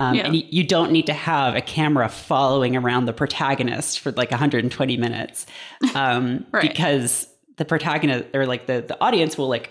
um, 0.00 0.14
Yeah. 0.16 0.26
and 0.26 0.34
you, 0.36 0.42
you 0.50 0.64
don't 0.64 0.90
need 0.90 1.06
to 1.06 1.12
have 1.12 1.54
a 1.54 1.60
camera 1.60 2.08
following 2.08 2.76
around 2.76 3.04
the 3.06 3.12
protagonist 3.12 4.00
for 4.00 4.10
like 4.12 4.30
120 4.32 4.96
minutes 4.96 5.46
um, 5.94 6.44
Right. 6.52 6.62
because 6.62 7.28
the 7.56 7.64
protagonist 7.64 8.24
or 8.34 8.46
like 8.46 8.66
the, 8.66 8.80
the 8.86 9.00
audience 9.00 9.38
will 9.38 9.48
like 9.48 9.70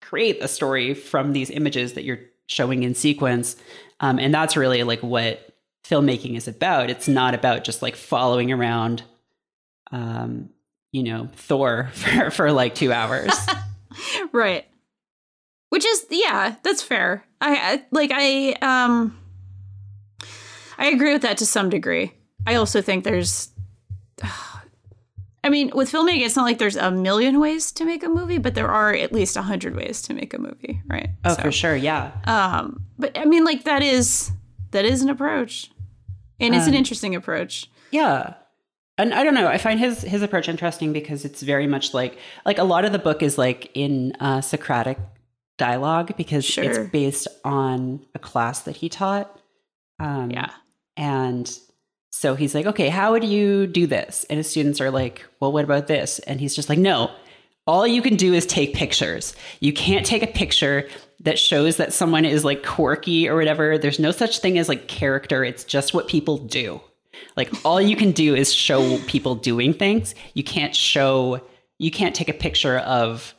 create 0.00 0.38
a 0.42 0.48
story 0.48 0.94
from 0.94 1.32
these 1.32 1.50
images 1.50 1.94
that 1.94 2.04
you're 2.04 2.20
showing 2.46 2.82
in 2.82 2.94
sequence 2.94 3.56
um, 4.00 4.18
and 4.18 4.32
that's 4.32 4.56
really 4.56 4.82
like 4.84 5.02
what 5.02 5.45
filmmaking 5.88 6.36
is 6.36 6.48
about. 6.48 6.90
It's 6.90 7.08
not 7.08 7.34
about 7.34 7.64
just 7.64 7.82
like 7.82 7.96
following 7.96 8.50
around 8.52 9.02
um, 9.92 10.50
you 10.92 11.02
know 11.02 11.28
thor 11.34 11.90
for, 11.94 12.30
for 12.30 12.52
like 12.52 12.74
two 12.74 12.92
hours. 12.92 13.32
Right. 14.30 14.66
Which 15.70 15.86
is 15.86 16.04
yeah 16.10 16.56
that's 16.62 16.82
fair. 16.82 17.24
I, 17.40 17.56
I 17.56 17.84
like 17.90 18.10
i 18.12 18.52
um 18.60 19.16
i 20.76 20.88
agree 20.88 21.14
with 21.14 21.22
that 21.22 21.38
to 21.38 21.46
some 21.46 21.70
degree. 21.70 22.12
I 22.46 22.56
also 22.56 22.82
think 22.82 23.04
there's 23.04 23.48
i 25.44 25.48
mean 25.48 25.70
with 25.74 25.90
filmmaking 25.90 26.26
it's 26.26 26.36
not 26.36 26.42
like 26.44 26.58
there's 26.58 26.76
a 26.76 26.90
million 26.90 27.40
ways 27.40 27.72
to 27.72 27.84
make 27.86 28.02
a 28.04 28.08
movie 28.08 28.38
but 28.38 28.54
there 28.54 28.68
are 28.68 28.92
at 28.92 29.12
least 29.12 29.36
a 29.36 29.42
hundred 29.42 29.74
ways 29.76 30.02
to 30.02 30.14
make 30.14 30.34
a 30.34 30.38
movie 30.38 30.82
right? 30.88 31.10
Oh 31.24 31.34
So, 31.34 31.42
for 31.42 31.52
sure 31.52 31.76
yeah. 31.76 32.12
um 32.24 32.84
but 32.98 33.16
i 33.18 33.24
mean 33.24 33.44
like 33.44 33.64
that 33.64 33.82
is 33.82 34.30
that 34.72 34.84
is 34.84 35.00
an 35.02 35.08
approach 35.08 35.70
and 36.40 36.54
it's 36.54 36.66
an 36.66 36.72
Um, 36.74 36.78
interesting 36.78 37.14
approach 37.14 37.68
Yeah. 37.90 38.34
And 38.98 39.12
I 39.12 39.24
don't 39.24 39.34
know, 39.34 39.46
I 39.46 39.58
find 39.58 39.78
his 39.78 40.00
his 40.02 40.22
approach 40.22 40.48
interesting 40.48 40.92
because 40.92 41.24
it's 41.26 41.42
very 41.42 41.66
much 41.66 41.92
like 41.92 42.18
like 42.46 42.58
a 42.58 42.64
lot 42.64 42.84
of 42.86 42.92
the 42.92 42.98
book 42.98 43.22
is 43.22 43.36
like 43.38 43.70
in 43.74 44.12
uh, 44.20 44.40
Socratic 44.40 44.98
dialogue 45.58 46.16
because 46.16 46.44
Sure. 46.44 46.64
it's 46.64 46.90
based 46.90 47.28
on 47.44 48.00
a 48.14 48.18
class 48.18 48.60
that 48.62 48.76
he 48.76 48.88
taught. 48.88 49.38
Um, 50.00 50.30
yeah 50.30 50.50
And 50.96 51.50
so 52.10 52.34
he's 52.34 52.54
like, 52.54 52.64
okay, 52.66 52.88
how 52.88 53.12
would 53.12 53.24
you 53.24 53.66
do 53.66 53.86
this? 53.86 54.24
And 54.30 54.38
his 54.38 54.48
students 54.50 54.80
are 54.80 54.90
like, 54.90 55.24
well, 55.40 55.52
what 55.52 55.64
about 55.64 55.86
this? 55.86 56.18
And 56.20 56.40
he's 56.40 56.54
just 56.54 56.68
like, 56.70 56.78
no, 56.78 57.10
all 57.66 57.86
you 57.86 58.00
can 58.00 58.16
do 58.16 58.32
is 58.32 58.46
take 58.46 58.72
pictures. 58.74 59.34
You 59.60 59.72
can't 59.74 60.06
take 60.06 60.22
a 60.22 60.26
picture 60.26 60.88
that 61.20 61.38
shows 61.38 61.76
that 61.76 61.92
someone 61.92 62.24
is 62.24 62.44
like 62.44 62.64
quirky 62.64 63.28
or 63.28 63.36
whatever. 63.36 63.78
There's 63.78 63.98
no 63.98 64.10
such 64.10 64.38
thing 64.38 64.58
as 64.58 64.68
like 64.68 64.88
character. 64.88 65.44
It's 65.44 65.64
just 65.64 65.94
what 65.94 66.08
people 66.08 66.38
do. 66.38 66.80
Like 67.36 67.52
all 67.64 67.80
you 67.80 67.96
can 67.96 68.12
do 68.12 68.34
is 68.34 68.52
show 68.52 68.98
people 69.06 69.34
doing 69.34 69.72
things. 69.72 70.14
You 70.34 70.44
can't 70.44 70.74
show, 70.74 71.40
you 71.78 71.90
can't 71.90 72.14
take 72.14 72.28
a 72.28 72.34
picture 72.34 72.78
of 72.78 73.34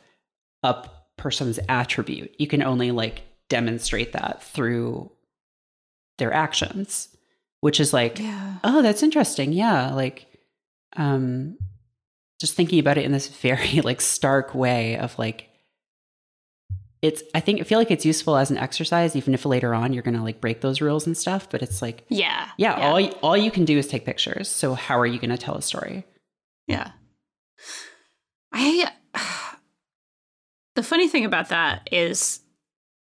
a 0.62 0.88
person's 1.16 1.58
attribute. 1.68 2.34
You 2.38 2.46
can 2.46 2.62
only 2.62 2.90
like 2.90 3.22
demonstrate 3.48 4.12
that 4.12 4.42
through 4.42 5.10
their 6.18 6.32
actions, 6.32 7.08
which 7.60 7.78
is 7.78 7.92
like, 7.92 8.18
yeah 8.18 8.48
oh, 8.64 8.82
that's 8.82 9.02
interesting. 9.02 9.52
Yeah. 9.52 9.92
Like, 9.92 10.26
um, 10.96 11.56
just 12.40 12.54
thinking 12.54 12.78
about 12.78 12.98
it 12.98 13.04
in 13.04 13.12
this 13.12 13.28
very 13.42 13.80
like 13.80 14.00
stark 14.00 14.54
way 14.54 14.96
of 14.96 15.18
like, 15.18 15.48
it's, 17.00 17.22
I 17.34 17.40
think, 17.40 17.60
I 17.60 17.64
feel 17.64 17.78
like 17.78 17.90
it's 17.90 18.04
useful 18.04 18.36
as 18.36 18.50
an 18.50 18.58
exercise, 18.58 19.14
even 19.14 19.34
if 19.34 19.44
later 19.44 19.74
on 19.74 19.92
you're 19.92 20.02
going 20.02 20.16
to 20.16 20.22
like 20.22 20.40
break 20.40 20.60
those 20.60 20.80
rules 20.80 21.06
and 21.06 21.16
stuff. 21.16 21.48
But 21.48 21.62
it's 21.62 21.80
like, 21.80 22.04
yeah 22.08 22.48
yeah, 22.58 22.74
all, 22.74 23.08
all 23.22 23.36
you 23.36 23.50
can 23.50 23.64
do 23.64 23.78
is 23.78 23.86
take 23.86 24.04
pictures. 24.04 24.48
So 24.48 24.74
how 24.74 24.98
are 24.98 25.06
you 25.06 25.18
going 25.18 25.30
to 25.30 25.38
tell 25.38 25.54
a 25.54 25.62
story? 25.62 26.04
Yeah. 26.66 26.90
I 28.52 28.90
the 30.74 30.82
funny 30.82 31.08
thing 31.08 31.24
about 31.24 31.48
that 31.50 31.88
is 31.92 32.40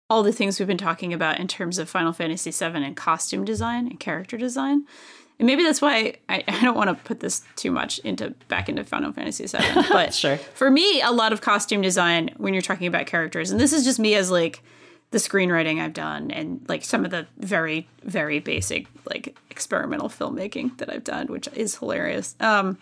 all 0.10 0.24
the 0.24 0.34
things 0.34 0.60
we've 0.60 0.68
been 0.68 0.78
talking 0.78 1.14
about 1.14 1.40
in 1.40 1.48
terms 1.48 1.78
of 1.78 1.90
Final 1.90 2.12
Fantasy 2.12 2.52
VII 2.52 2.84
and 2.84 2.98
costume 2.98 3.46
design 3.46 3.88
and 3.88 4.00
character 4.00 4.38
design. 4.38 4.86
And 5.40 5.46
maybe 5.48 5.64
that's 5.64 5.82
why 5.82 6.16
I, 6.30 6.44
I 6.48 6.62
don't 6.62 6.76
want 6.78 6.90
to 6.90 7.04
put 7.04 7.20
this 7.20 7.42
too 7.56 7.72
much 7.72 8.00
into 8.00 8.34
back 8.48 8.70
into 8.70 8.84
Final 8.84 9.12
Fantasy 9.12 9.46
VII. 9.46 9.58
But 9.90 10.14
Sure. 10.14 10.38
for 10.38 10.72
me, 10.72 11.02
a 11.02 11.12
lot 11.12 11.34
of 11.34 11.42
costume 11.42 11.82
design 11.82 12.32
when 12.38 12.54
you're 12.54 12.62
talking 12.62 12.88
about 12.88 13.06
characters, 13.06 13.52
and 13.52 13.60
this 13.60 13.74
is 13.74 13.84
just 13.84 14.00
me 14.00 14.16
as 14.16 14.32
like 14.32 14.64
the 15.12 15.18
screenwriting 15.18 15.80
I've 15.82 15.94
done 15.94 16.32
and 16.32 16.62
like 16.68 16.84
some 16.84 17.06
of 17.06 17.12
the 17.12 17.28
very, 17.38 17.88
very 18.04 18.40
basic 18.40 18.88
like 19.10 19.38
experimental 19.52 20.10
filmmaking 20.10 20.78
that 20.78 20.90
I've 20.92 21.04
done, 21.04 21.28
which 21.28 21.48
is 21.54 21.76
hilarious. 21.76 22.36
Um, 22.40 22.78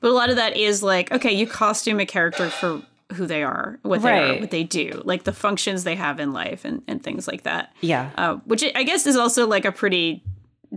but 0.00 0.10
a 0.10 0.14
lot 0.14 0.30
of 0.30 0.36
that 0.36 0.56
is 0.56 0.82
like, 0.82 1.10
okay, 1.10 1.32
you 1.32 1.46
costume 1.46 2.00
a 2.00 2.06
character 2.06 2.48
for 2.50 2.82
who 3.14 3.26
they 3.26 3.42
are, 3.42 3.78
what 3.82 4.02
they 4.02 4.18
are, 4.18 4.40
what 4.40 4.50
they 4.50 4.64
do, 4.64 5.02
like 5.04 5.24
the 5.24 5.32
functions 5.32 5.84
they 5.84 5.94
have 5.94 6.20
in 6.20 6.32
life 6.32 6.64
and, 6.64 6.82
and 6.86 7.02
things 7.02 7.26
like 7.28 7.42
that. 7.42 7.72
Yeah. 7.80 8.10
Uh, 8.16 8.34
which 8.44 8.62
I 8.74 8.82
guess 8.82 9.06
is 9.06 9.16
also 9.16 9.46
like 9.46 9.64
a 9.64 9.72
pretty 9.72 10.22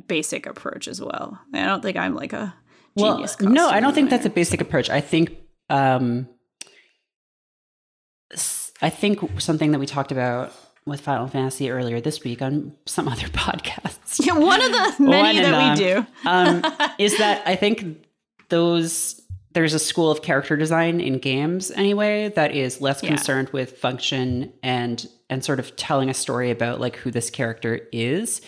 basic 0.07 0.45
approach 0.45 0.87
as 0.87 1.01
well. 1.01 1.39
I 1.53 1.65
don't 1.65 1.81
think 1.81 1.97
I'm 1.97 2.15
like 2.15 2.33
a 2.33 2.53
well, 2.95 3.13
genius. 3.15 3.39
no, 3.41 3.69
I 3.69 3.79
don't 3.79 3.93
think 3.93 4.09
that's 4.09 4.25
a 4.25 4.29
basic 4.29 4.61
approach. 4.61 4.89
I 4.89 5.01
think, 5.01 5.37
um, 5.69 6.27
I 8.81 8.89
think 8.89 9.41
something 9.41 9.71
that 9.71 9.79
we 9.79 9.85
talked 9.85 10.11
about 10.11 10.53
with 10.85 11.01
Final 11.01 11.27
Fantasy 11.27 11.69
earlier 11.69 11.99
this 11.99 12.23
week 12.23 12.41
on 12.41 12.73
some 12.85 13.07
other 13.07 13.27
podcasts 13.27 14.25
yeah, 14.25 14.33
one 14.37 14.61
of 14.61 14.71
the 14.71 14.95
many 15.03 15.39
that 15.39 15.77
we 15.77 15.83
do. 15.83 16.05
um, 16.25 16.63
is 16.97 17.17
that 17.17 17.43
I 17.45 17.55
think 17.55 18.05
those 18.49 19.21
there's 19.57 19.73
a 19.73 19.79
school 19.79 20.11
of 20.11 20.21
character 20.21 20.55
design 20.55 20.99
in 21.01 21.17
games 21.17 21.71
anyway 21.71 22.29
that 22.35 22.53
is 22.55 22.79
less 22.79 23.01
Yeah. 23.01 23.09
concerned 23.09 23.49
with 23.49 23.75
function 23.79 24.53
and 24.61 25.03
and 25.31 25.43
sort 25.43 25.59
of 25.59 25.75
telling 25.75 26.11
a 26.11 26.13
story 26.13 26.51
about 26.51 26.79
like 26.79 26.95
who 26.97 27.09
this 27.09 27.31
character 27.31 27.81
is 27.91 28.39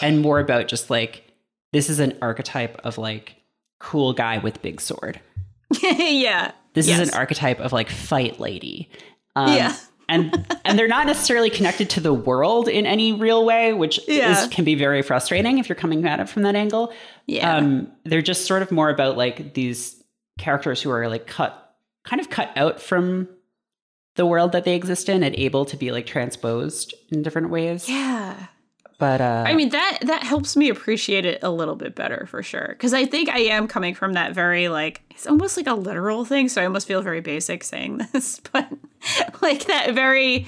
and 0.00 0.22
more 0.22 0.40
about 0.40 0.66
just 0.68 0.88
like 0.88 1.30
this 1.74 1.90
is 1.90 2.00
an 2.00 2.16
archetype 2.22 2.80
of 2.82 2.96
like 2.96 3.36
cool 3.78 4.14
guy 4.14 4.38
with 4.38 4.62
big 4.62 4.80
sword. 4.80 5.20
yeah. 5.82 6.52
This 6.72 6.88
Yes. 6.88 6.98
is 7.00 7.08
an 7.10 7.14
archetype 7.14 7.60
of 7.60 7.72
like 7.74 7.90
fight 7.90 8.40
lady. 8.40 8.88
Um, 9.36 9.54
Yeah. 9.54 9.76
and 10.08 10.46
and 10.64 10.78
they're 10.78 10.88
not 10.88 11.06
necessarily 11.06 11.50
connected 11.50 11.90
to 11.90 12.00
the 12.00 12.14
world 12.14 12.68
in 12.68 12.86
any 12.86 13.12
real 13.12 13.44
way, 13.44 13.74
which 13.74 14.00
Yeah. 14.08 14.32
is, 14.32 14.48
can 14.48 14.64
be 14.64 14.76
very 14.76 15.02
frustrating 15.02 15.58
if 15.58 15.68
you're 15.68 15.76
coming 15.76 16.06
at 16.06 16.20
it 16.20 16.28
from 16.30 16.42
that 16.44 16.54
angle. 16.54 16.90
Yeah. 17.26 17.54
Um, 17.58 17.92
they're 18.04 18.22
just 18.22 18.46
sort 18.46 18.62
of 18.62 18.72
more 18.72 18.88
about 18.88 19.18
like 19.18 19.52
these 19.52 20.00
characters 20.38 20.82
who 20.82 20.90
are 20.90 21.08
like 21.08 21.26
cut, 21.26 21.76
kind 22.04 22.20
of 22.20 22.30
cut 22.30 22.50
out 22.56 22.80
from 22.80 23.28
the 24.16 24.26
world 24.26 24.52
that 24.52 24.64
they 24.64 24.74
exist 24.74 25.08
in 25.08 25.22
and 25.22 25.34
able 25.36 25.64
to 25.64 25.76
be 25.76 25.90
like 25.90 26.06
transposed 26.06 26.94
in 27.10 27.22
different 27.22 27.50
ways. 27.50 27.88
yeah. 27.88 28.46
But 28.98 29.20
uh, 29.20 29.44
I 29.46 29.54
mean 29.54 29.70
that 29.70 29.98
that 30.02 30.22
helps 30.22 30.56
me 30.56 30.68
appreciate 30.68 31.26
it 31.26 31.42
a 31.42 31.50
little 31.50 31.74
bit 31.74 31.96
better 31.96 32.26
for 32.30 32.42
sure 32.44 32.68
because 32.70 32.94
I 32.94 33.06
think 33.06 33.28
I 33.28 33.40
am 33.40 33.66
coming 33.66 33.92
from 33.94 34.12
that 34.12 34.32
very 34.32 34.68
like 34.68 35.02
it's 35.10 35.26
almost 35.26 35.56
like 35.56 35.66
a 35.66 35.74
literal 35.74 36.24
thing 36.24 36.48
so 36.48 36.62
I 36.62 36.64
almost 36.64 36.86
feel 36.86 37.02
very 37.02 37.20
basic 37.20 37.64
saying 37.64 37.98
this 38.12 38.40
but 38.52 38.68
like 39.42 39.64
that 39.64 39.94
very 39.94 40.46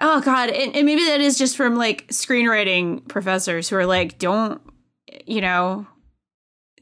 oh 0.00 0.20
god 0.20 0.50
and, 0.50 0.74
and 0.74 0.84
maybe 0.84 1.04
that 1.04 1.20
is 1.20 1.38
just 1.38 1.56
from 1.56 1.76
like 1.76 2.08
screenwriting 2.08 3.06
professors 3.06 3.68
who 3.68 3.76
are 3.76 3.86
like 3.86 4.18
don't 4.18 4.60
you 5.24 5.40
know 5.40 5.86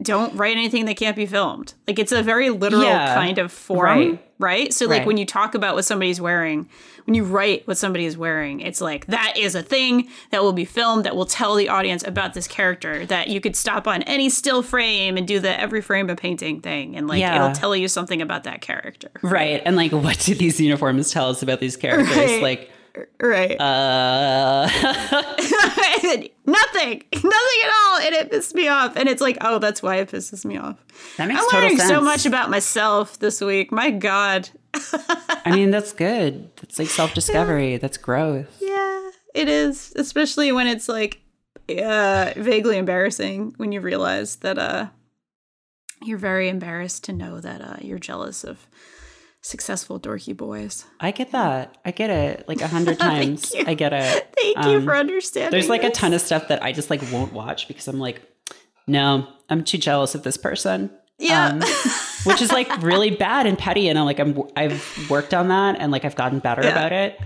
don't 0.03 0.35
write 0.35 0.57
anything 0.57 0.85
that 0.87 0.97
can't 0.97 1.17
be 1.17 1.27
filmed 1.27 1.75
like 1.87 1.99
it's 1.99 2.13
a 2.13 2.23
very 2.23 2.51
literal 2.51 2.83
Yeah. 2.83 3.15
kind 3.15 3.39
of 3.39 3.51
form 3.53 3.85
Right. 3.87 4.25
right, 4.39 4.73
so 4.75 4.87
like 4.87 4.99
Right. 5.01 5.07
when 5.07 5.17
you 5.17 5.25
talk 5.27 5.55
about 5.55 5.75
what 5.75 5.85
somebody's 5.85 6.21
wearing 6.21 6.69
when 7.07 7.15
you 7.15 7.25
write 7.25 7.67
what 7.67 7.77
somebody 7.79 8.05
is 8.05 8.17
wearing 8.17 8.61
it's 8.61 8.81
like 8.81 9.07
that 9.07 9.35
is 9.37 9.55
a 9.57 9.63
thing 9.63 10.09
that 10.31 10.43
will 10.43 10.53
be 10.53 10.65
filmed 10.65 11.05
that 11.05 11.17
will 11.17 11.27
tell 11.27 11.57
the 11.57 11.69
audience 11.69 12.05
about 12.07 12.33
this 12.35 12.47
character 12.47 13.05
that 13.07 13.27
you 13.29 13.41
could 13.41 13.57
stop 13.57 13.89
on 13.89 14.03
any 14.03 14.29
still 14.29 14.63
frame 14.63 15.17
and 15.17 15.27
do 15.27 15.41
the 15.41 15.61
every 15.61 15.81
frame 15.81 16.09
a 16.11 16.15
painting 16.17 16.61
thing 16.61 16.95
and 16.97 17.09
like 17.09 17.21
Yeah. 17.21 17.35
it'll 17.37 17.53
tell 17.53 17.75
you 17.75 17.89
something 17.89 18.23
about 18.23 18.45
that 18.45 18.61
character 18.61 19.11
right. 19.23 19.61
And 19.65 19.75
like, 19.77 19.93
what 19.93 20.19
do 20.21 20.35
these 20.35 20.61
uniforms 20.61 21.11
tell 21.11 21.29
us 21.31 21.43
about 21.43 21.59
these 21.61 21.77
characters? 21.77 22.17
Right. 22.17 22.43
Like, 22.43 22.71
right. 23.23 23.61
Uh, 23.61 24.67
nothing. 26.47 27.03
Nothing 27.13 27.61
at 27.65 27.73
all. 27.75 27.99
And 28.01 28.15
it 28.15 28.31
pissed 28.31 28.55
me 28.55 28.69
off. 28.69 28.97
And 28.97 29.09
it's 29.09 29.21
like 29.23 29.39
oh 29.41 29.59
that's 29.59 29.83
why 29.83 29.97
it 29.97 30.11
pisses 30.11 30.45
me 30.45 30.59
off. 30.59 30.77
That 31.17 31.29
makes 31.29 31.41
i'm 31.41 31.47
total 31.47 31.61
learning 31.61 31.79
sense. 31.79 31.91
so 31.91 32.01
much 32.01 32.27
about 32.27 32.51
myself 32.51 33.19
this 33.19 33.41
week. 33.41 33.73
My 33.73 33.91
god. 33.91 34.51
I 35.45 35.53
mean, 35.55 35.71
that's 35.71 35.93
good. 35.93 36.51
That's 36.57 36.79
like 36.79 36.89
self 36.89 37.15
discovery. 37.15 37.77
That's 37.77 37.97
growth. 37.97 38.57
Yeah, 38.61 39.11
it 39.35 39.49
is, 39.49 39.93
especially 39.97 40.53
when 40.53 40.67
it's 40.67 40.89
like 40.89 41.21
uh 41.69 42.33
vaguely 42.37 42.77
embarrassing 42.77 43.55
when 43.57 43.71
you 43.73 43.81
realize 43.81 44.37
that 44.37 44.59
uh 44.59 44.87
you're 46.03 46.19
very 46.19 46.49
embarrassed 46.49 47.05
to 47.05 47.13
know 47.13 47.41
that 47.41 47.61
uh 47.61 47.77
you're 47.81 48.01
jealous 48.01 48.43
of 48.43 48.67
successful 49.43 50.01
dorky 50.01 50.37
boys. 50.37 50.85
I 51.01 51.11
get 51.11 51.33
that. 51.33 51.77
I 51.85 51.91
get 51.91 52.11
it. 52.11 52.49
Like 52.49 52.61
a 52.61 52.69
hundred 52.69 52.99
times. 52.99 53.53
I 53.67 53.75
get 53.75 53.93
it. 53.93 54.35
Thank 54.37 54.57
you 54.67 54.79
Um, 54.79 54.85
for 54.85 54.95
understanding. 54.97 55.51
There's 55.51 55.69
like 55.69 55.85
a 55.85 55.91
ton 55.91 56.15
of 56.15 56.21
stuff 56.21 56.49
that 56.49 56.63
I 56.63 56.73
just 56.73 56.89
like 56.91 57.03
won't 57.13 57.33
watch 57.33 57.69
because 57.69 57.89
I'm 57.89 57.99
like, 57.99 58.23
no, 58.87 59.29
I'm 59.51 59.65
too 59.65 59.79
jealous 59.79 60.15
of 60.15 60.23
this 60.23 60.37
person. 60.37 60.91
Yeah. 61.19 61.49
Um, 61.49 61.61
which 62.25 62.41
is 62.41 62.51
like 62.53 62.83
really 62.83 63.11
bad 63.17 63.47
and 63.47 63.59
petty. 63.59 63.89
And 63.89 63.99
I'm 63.99 64.05
like, 64.07 64.19
I'm 64.19 64.41
I've 64.57 65.11
worked 65.11 65.35
on 65.35 65.49
that 65.49 65.77
and 65.79 65.93
like 65.93 66.05
I've 66.05 66.17
gotten 66.17 66.39
better 66.39 66.63
Yeah. 66.63 66.71
about 66.71 66.93
it. 66.93 67.19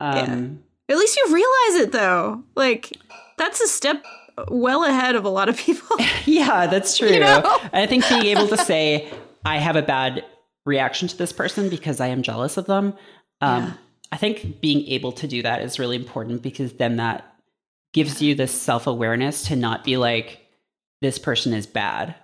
Um, 0.00 0.62
At 0.88 0.96
least 0.98 1.16
you 1.16 1.24
realize 1.26 1.82
it 1.86 1.92
though. 1.92 2.42
Like 2.54 2.92
that's 3.38 3.60
a 3.60 3.66
step 3.68 4.04
well 4.48 4.84
ahead 4.84 5.14
of 5.16 5.24
a 5.24 5.28
lot 5.30 5.48
of 5.48 5.56
people. 5.56 5.96
yeah, 6.26 6.66
that's 6.66 6.96
true. 6.98 7.18
know? 7.18 7.42
I 7.72 7.86
think 7.86 8.08
being 8.08 8.26
able 8.26 8.48
to 8.48 8.56
say 8.58 9.12
I 9.44 9.58
have 9.58 9.76
a 9.76 9.82
bad 9.82 10.24
reaction 10.66 11.08
to 11.08 11.16
this 11.16 11.32
person 11.32 11.70
because 11.70 12.00
I 12.00 12.08
am 12.08 12.22
jealous 12.22 12.56
of 12.58 12.66
them. 12.66 12.92
Um, 13.40 13.62
Yeah. 13.64 13.72
I 14.12 14.16
think 14.18 14.60
being 14.60 14.86
able 14.88 15.12
to 15.12 15.26
do 15.26 15.42
that 15.42 15.62
is 15.62 15.78
really 15.78 15.96
important 15.96 16.42
because 16.42 16.74
then 16.74 16.96
that 16.96 17.34
gives 17.92 18.20
you 18.20 18.34
this 18.34 18.52
self 18.52 18.86
awareness 18.86 19.42
to 19.44 19.56
not 19.56 19.82
be 19.84 19.96
like, 19.96 20.40
this 21.00 21.18
person 21.18 21.52
is 21.54 21.66
bad. 21.66 22.14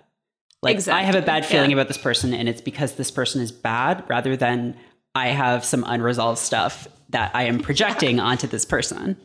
Like, 0.61 0.87
I 0.87 1.01
have 1.03 1.15
a 1.15 1.21
bad 1.21 1.45
feeling 1.45 1.71
Yeah. 1.71 1.77
about 1.77 1.87
this 1.89 1.97
person 1.97 2.33
and 2.33 2.47
it's 2.47 2.61
because 2.61 2.93
this 2.95 3.11
person 3.11 3.41
is 3.41 3.51
bad 3.51 4.03
rather 4.07 4.37
than 4.37 4.77
I 5.15 5.27
have 5.27 5.65
some 5.65 5.83
unresolved 5.85 6.39
stuff 6.39 6.87
that 7.09 7.31
I 7.35 7.43
am 7.43 7.59
projecting 7.59 8.19
onto 8.29 8.47
this 8.47 8.65
person. 8.65 9.17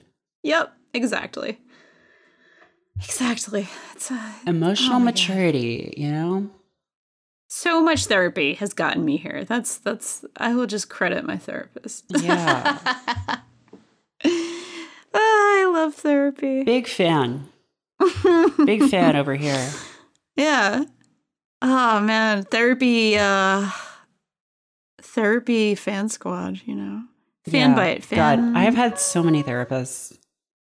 yep, 0.42 0.72
exactly. 0.94 1.58
Exactly. 3.02 3.68
It's 3.94 4.10
uh, 4.10 4.32
Emotional 4.46 4.96
Oh 4.96 4.98
my 4.98 5.04
God. 5.06 5.14
maturity, 5.14 5.94
you 5.96 6.10
know? 6.10 6.50
So 7.48 7.80
much 7.82 8.06
therapy 8.06 8.54
has 8.54 8.72
gotten 8.74 9.04
me 9.04 9.16
here. 9.16 9.44
That's 9.44 9.78
that's 9.78 10.24
I 10.36 10.54
will 10.54 10.66
just 10.66 10.88
credit 10.88 11.24
my 11.24 11.36
therapist. 11.36 12.04
Yeah. 12.10 12.78
Ah, 12.84 13.44
I 15.14 15.70
love 15.72 15.94
therapy. 15.94 16.62
Big 16.64 16.86
fan. 16.86 17.48
Big 18.64 18.84
fan 18.88 19.16
over 19.16 19.34
here. 19.34 19.70
Yeah. 20.36 20.84
Oh 21.62 21.98
man, 21.98 22.44
therapy 22.44 23.18
uh 23.18 23.68
therapy 25.02 25.74
fan 25.74 26.08
squad, 26.08 26.60
you 26.64 26.76
know. 26.76 27.02
Fan 27.50 27.70
Yeah. 27.70 27.74
bite, 27.74 28.04
fan. 28.04 28.52
God, 28.52 28.56
I 28.56 28.62
have 28.62 28.76
had 28.76 29.00
so 29.00 29.20
many 29.20 29.42
therapists. 29.42 30.16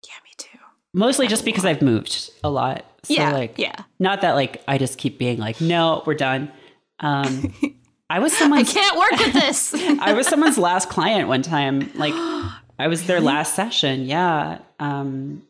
Yeah, 0.08 0.14
me 0.24 0.30
too. 0.38 0.60
Mostly 0.94 1.26
just 1.28 1.46
because 1.46 1.66
I've 1.66 1.82
moved 1.82 2.30
a 2.44 2.50
lot. 2.52 2.86
So 3.06 3.16
yeah. 3.16 3.32
like 3.32 3.58
yeah. 3.58 3.74
not 3.98 4.22
that 4.22 4.34
like 4.36 4.62
I 4.68 4.78
just 4.78 5.00
keep 5.00 5.18
being 5.18 5.40
like, 5.40 5.60
no, 5.60 6.04
we're 6.06 6.14
done. 6.14 6.52
Um 7.00 7.54
I 8.10 8.20
was 8.20 8.38
someone. 8.38 8.60
I 8.60 8.64
can't 8.64 8.98
work 8.98 9.12
with 9.20 9.34
this. 9.34 9.74
I 10.00 10.14
was 10.14 10.28
someone's 10.28 10.58
last 10.60 10.90
client 10.90 11.28
one 11.28 11.42
time. 11.42 11.92
Like 11.96 12.14
I 12.80 12.88
was 12.88 13.06
their 13.08 13.20
last 13.22 13.56
session. 13.56 14.06
Yeah. 14.06 14.60
Um 14.80 15.44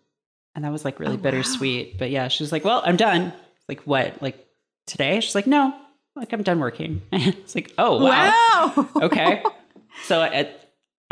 and 0.55 0.63
that 0.63 0.71
was 0.71 0.85
like 0.85 0.99
really 0.99 1.13
Oh, 1.13 1.17
wow. 1.17 1.21
bittersweet. 1.23 1.97
But 1.99 2.11
yeah, 2.11 2.27
she 2.29 2.43
was 2.43 2.51
like, 2.51 2.63
Well, 2.63 2.81
I'm 2.85 2.95
done. 2.97 3.33
Like 3.67 3.81
what? 3.81 4.21
Like 4.21 4.45
today? 4.87 5.19
She's 5.19 5.35
like, 5.35 5.47
No, 5.47 5.73
like 6.15 6.31
I'm 6.33 6.43
done 6.43 6.59
working. 6.59 7.01
it's 7.11 7.55
like, 7.55 7.73
oh 7.77 8.01
wow. 8.03 8.73
wow. 8.75 8.89
okay. 9.03 9.43
So 10.05 10.23
it, 10.23 10.61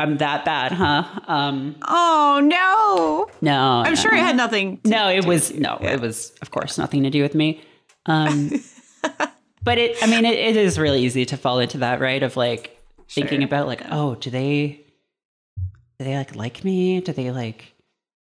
I'm 0.00 0.16
that 0.18 0.44
bad, 0.44 0.72
huh? 0.72 1.04
Um, 1.28 1.76
Oh 1.86 2.40
no. 2.42 3.30
no, 3.40 3.82
I'm 3.86 3.96
sure 3.96 4.12
it 4.14 4.18
had 4.18 4.36
nothing 4.36 4.78
to 4.78 4.90
No, 4.90 5.08
it 5.08 5.24
was 5.24 5.52
no, 5.54 5.76
it 5.80 6.00
was 6.00 6.32
of 6.42 6.50
course 6.50 6.78
nothing 6.78 7.02
to 7.04 7.10
do 7.10 7.22
with 7.22 7.34
me. 7.34 7.60
Um, 8.06 8.50
but 9.64 9.78
it, 9.78 9.96
I 10.02 10.06
mean, 10.06 10.24
it, 10.24 10.38
it 10.38 10.56
is 10.56 10.78
really 10.78 11.02
easy 11.02 11.24
to 11.26 11.36
fall 11.36 11.58
into 11.58 11.78
that, 11.78 12.00
right? 12.00 12.22
Of 12.22 12.36
like 12.36 12.78
thinking 13.08 13.42
about 13.42 13.66
like, 13.66 13.82
oh, 13.90 14.14
do 14.16 14.30
they, 14.30 14.84
do 15.98 16.04
they 16.04 16.16
like 16.16 16.36
like 16.36 16.64
me? 16.64 17.00
Do 17.00 17.12
they 17.12 17.30
like, 17.30 17.72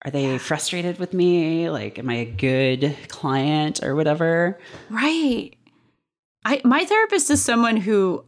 are 0.03 0.11
they 0.11 0.37
frustrated 0.37 0.99
with 0.99 1.13
me? 1.13 1.69
Like, 1.69 1.97
am 1.99 2.09
I 2.09 2.15
a 2.15 2.25
good 2.25 2.95
client 3.07 3.83
or 3.83 3.95
whatever? 3.95 4.59
Right. 4.89 5.51
I 6.43 6.61
my 6.63 6.85
therapist 6.85 7.29
is 7.31 7.43
someone 7.43 7.77
who 7.77 8.23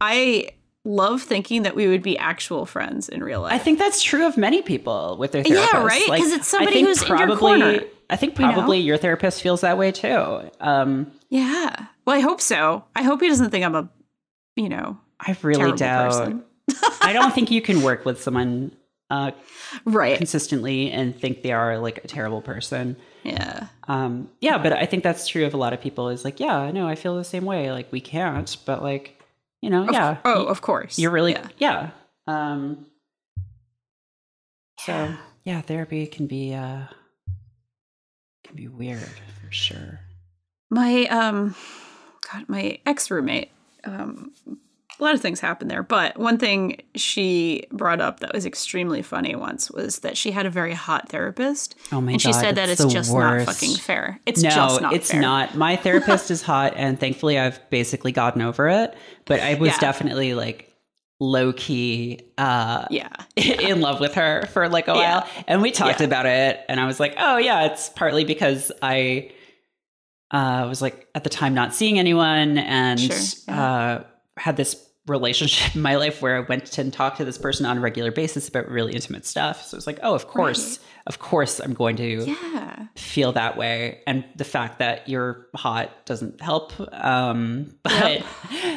I 0.00 0.50
love 0.84 1.22
thinking 1.22 1.62
that 1.62 1.74
we 1.74 1.88
would 1.88 2.02
be 2.02 2.16
actual 2.18 2.66
friends 2.66 3.08
in 3.08 3.22
real 3.22 3.40
life. 3.42 3.52
I 3.52 3.58
think 3.58 3.78
that's 3.78 4.02
true 4.02 4.26
of 4.26 4.36
many 4.36 4.60
people 4.62 5.16
with 5.18 5.32
their 5.32 5.42
therapists. 5.42 5.72
Yeah, 5.72 5.84
right? 5.84 6.08
Like, 6.08 6.22
'Cause 6.22 6.32
it's 6.32 6.46
somebody 6.48 6.82
who's 6.82 7.02
in 7.02 7.16
your 7.18 7.36
corner, 7.36 7.80
I 8.10 8.16
think 8.16 8.38
you 8.38 8.46
know? 8.46 8.52
probably 8.52 8.78
your 8.80 8.96
therapist 8.98 9.42
feels 9.42 9.62
that 9.62 9.76
way 9.78 9.92
too. 9.92 10.50
Um, 10.60 11.10
yeah. 11.30 11.86
Well, 12.08 12.16
I 12.16 12.20
hope 12.20 12.40
so. 12.40 12.84
I 12.96 13.02
hope 13.02 13.20
he 13.20 13.28
doesn't 13.28 13.50
think 13.50 13.66
I'm 13.66 13.74
a, 13.74 13.90
you 14.56 14.70
know, 14.70 14.96
I 15.20 15.36
really 15.42 15.72
doubt. 15.76 16.10
person. 16.14 16.42
I 17.02 17.12
don't 17.12 17.34
think 17.34 17.50
you 17.50 17.60
can 17.60 17.82
work 17.82 18.06
with 18.06 18.22
someone 18.22 18.72
uh, 19.10 19.32
Right. 19.84 20.16
consistently 20.16 20.90
and 20.90 21.14
think 21.14 21.42
they 21.42 21.52
are 21.52 21.76
like 21.78 21.98
a 22.04 22.08
terrible 22.08 22.40
person. 22.40 22.96
Yeah. 23.24 23.66
Um, 23.88 24.30
yeah, 24.40 24.56
but 24.56 24.72
I 24.72 24.86
think 24.86 25.02
that's 25.04 25.28
true 25.28 25.44
of 25.44 25.52
a 25.52 25.58
lot 25.58 25.74
of 25.74 25.82
people. 25.82 26.08
Is 26.08 26.24
like, 26.24 26.40
yeah, 26.40 26.70
no, 26.70 26.88
I 26.88 26.94
feel 26.94 27.14
the 27.14 27.24
same 27.24 27.44
way. 27.44 27.70
Like 27.72 27.92
we 27.92 28.00
can't, 28.00 28.56
but 28.64 28.82
like, 28.82 29.20
you 29.60 29.68
know, 29.68 29.82
Of- 29.84 29.92
yeah, 29.92 30.16
Oh, 30.24 30.44
y- 30.46 30.50
of 30.50 30.62
course. 30.62 30.98
you're 30.98 31.10
really, 31.10 31.32
Yeah. 31.32 31.48
yeah. 31.58 31.90
Um, 32.26 32.86
so 34.80 34.92
Yeah. 34.92 35.16
yeah, 35.44 35.60
therapy 35.60 36.06
can 36.06 36.26
be 36.26 36.54
uh, 36.54 36.84
can 38.44 38.56
be 38.56 38.66
weird 38.68 39.02
for 39.42 39.50
sure. 39.52 40.00
My 40.70 41.04
um 41.06 41.54
god, 42.32 42.44
my 42.48 42.78
ex 42.86 43.10
roommate, 43.10 43.50
um 43.84 44.32
a 45.00 45.04
lot 45.04 45.14
of 45.14 45.20
things 45.20 45.38
happened 45.38 45.70
there, 45.70 45.84
but 45.84 46.16
one 46.18 46.38
thing 46.38 46.80
she 46.96 47.62
brought 47.70 48.00
up 48.00 48.18
that 48.18 48.34
was 48.34 48.44
extremely 48.44 49.00
funny 49.00 49.36
once 49.36 49.70
was 49.70 50.00
that 50.00 50.16
she 50.16 50.32
had 50.32 50.44
a 50.44 50.50
very 50.50 50.74
hot 50.74 51.08
therapist. 51.08 51.76
Oh 51.92 52.00
my 52.00 52.10
and 52.12 52.20
she 52.20 52.32
said 52.32 52.56
that 52.56 52.68
it's 52.68 52.84
just 52.86 53.12
worst. 53.12 53.46
not 53.46 53.54
fucking 53.54 53.76
fair. 53.76 54.18
It's 54.26 54.42
no, 54.42 54.50
just 54.50 54.80
not 54.80 54.92
it's 54.94 55.12
fair. 55.12 55.20
not. 55.20 55.54
My 55.54 55.76
therapist 55.76 56.32
is 56.32 56.42
hot, 56.42 56.72
and 56.76 56.98
thankfully, 56.98 57.38
I've 57.38 57.60
basically 57.70 58.10
gotten 58.10 58.42
over 58.42 58.68
it. 58.68 58.96
But 59.24 59.38
I 59.38 59.54
was 59.54 59.68
Yeah. 59.70 59.78
definitely 59.78 60.34
like 60.34 60.74
low 61.20 61.52
key 61.52 62.18
uh, 62.36 62.86
Yeah. 62.90 63.08
in 63.36 63.80
love 63.80 64.00
with 64.00 64.14
her 64.14 64.46
for 64.52 64.68
like 64.68 64.88
a 64.88 64.94
Yeah. 64.94 65.14
while, 65.20 65.28
and 65.46 65.62
we 65.62 65.70
talked 65.70 66.00
Yeah. 66.00 66.06
about 66.06 66.26
it. 66.26 66.58
And 66.68 66.80
I 66.80 66.86
was 66.86 66.98
like, 66.98 67.14
oh 67.18 67.36
yeah, 67.36 67.66
it's 67.66 67.88
partly 67.90 68.24
because 68.24 68.72
I 68.82 69.30
uh, 70.32 70.36
I 70.36 70.64
was 70.66 70.82
like 70.82 71.08
at 71.14 71.24
the 71.24 71.30
time 71.30 71.54
not 71.54 71.74
seeing 71.74 71.98
anyone, 71.98 72.58
and 72.58 73.00
Sure, 73.00 73.16
yeah. 73.48 73.62
uh, 73.64 74.04
had 74.36 74.56
this 74.56 74.84
relationship 75.06 75.74
in 75.74 75.80
my 75.82 75.96
life 75.96 76.20
where 76.20 76.36
I 76.36 76.40
went 76.40 76.76
and 76.78 76.92
talked 76.92 77.16
to 77.16 77.24
this 77.24 77.38
person 77.38 77.64
on 77.64 77.78
a 77.78 77.80
regular 77.80 78.10
basis 78.12 78.46
about 78.48 78.68
really 78.68 78.92
intimate 78.92 79.24
stuff. 79.24 79.64
So 79.64 79.76
it's 79.76 79.86
like, 79.86 79.98
oh, 80.02 80.14
of 80.14 80.26
course, 80.28 80.80
of 81.06 81.18
course, 81.18 81.60
I'm 81.60 81.72
going 81.72 81.96
to 81.96 82.26
Yeah. 82.26 82.86
feel 82.94 83.32
that 83.32 83.56
way 83.56 84.02
and 84.06 84.22
the 84.36 84.44
fact 84.44 84.80
that 84.80 85.08
you're 85.08 85.46
hot 85.54 85.90
doesn't 86.04 86.40
help 86.42 86.72
um 86.92 87.74
but 87.82 88.22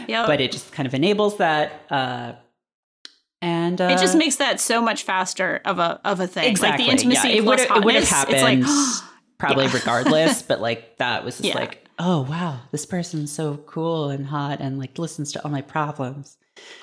Yep. 0.07 0.27
but 0.27 0.39
it 0.39 0.51
just 0.53 0.71
kind 0.71 0.87
of 0.87 0.93
enables 0.93 1.37
that 1.37 1.85
uh 1.89 2.33
and 3.41 3.81
uh, 3.81 3.85
it 3.85 3.99
just 3.99 4.15
makes 4.15 4.35
that 4.37 4.59
so 4.59 4.81
much 4.81 5.03
faster 5.03 5.59
of 5.65 5.79
a 5.79 5.99
of 6.05 6.19
a 6.19 6.27
thing. 6.27 6.49
exactly 6.49 6.85
Like 6.85 6.87
the 6.87 6.91
intimacy 6.91 7.29
yeah. 7.29 7.35
it 7.35 7.45
would 7.45 7.59
it 7.59 7.83
would 7.83 7.95
have 7.95 8.07
happened 8.07 8.35
It's 8.35 8.43
like 8.43 9.03
probably 9.41 9.65
Yeah. 9.65 9.73
regardless 9.73 10.41
but 10.49 10.61
like 10.61 10.97
that 10.97 11.25
was 11.25 11.37
just 11.37 11.49
Yeah. 11.49 11.55
like 11.55 11.87
oh 11.99 12.21
wow 12.21 12.59
this 12.71 12.85
person's 12.85 13.31
so 13.31 13.57
cool 13.65 14.09
and 14.09 14.25
hot 14.25 14.59
and 14.61 14.79
like 14.79 14.97
listens 14.97 15.31
to 15.33 15.43
all 15.43 15.51
my 15.51 15.61
problems 15.61 16.37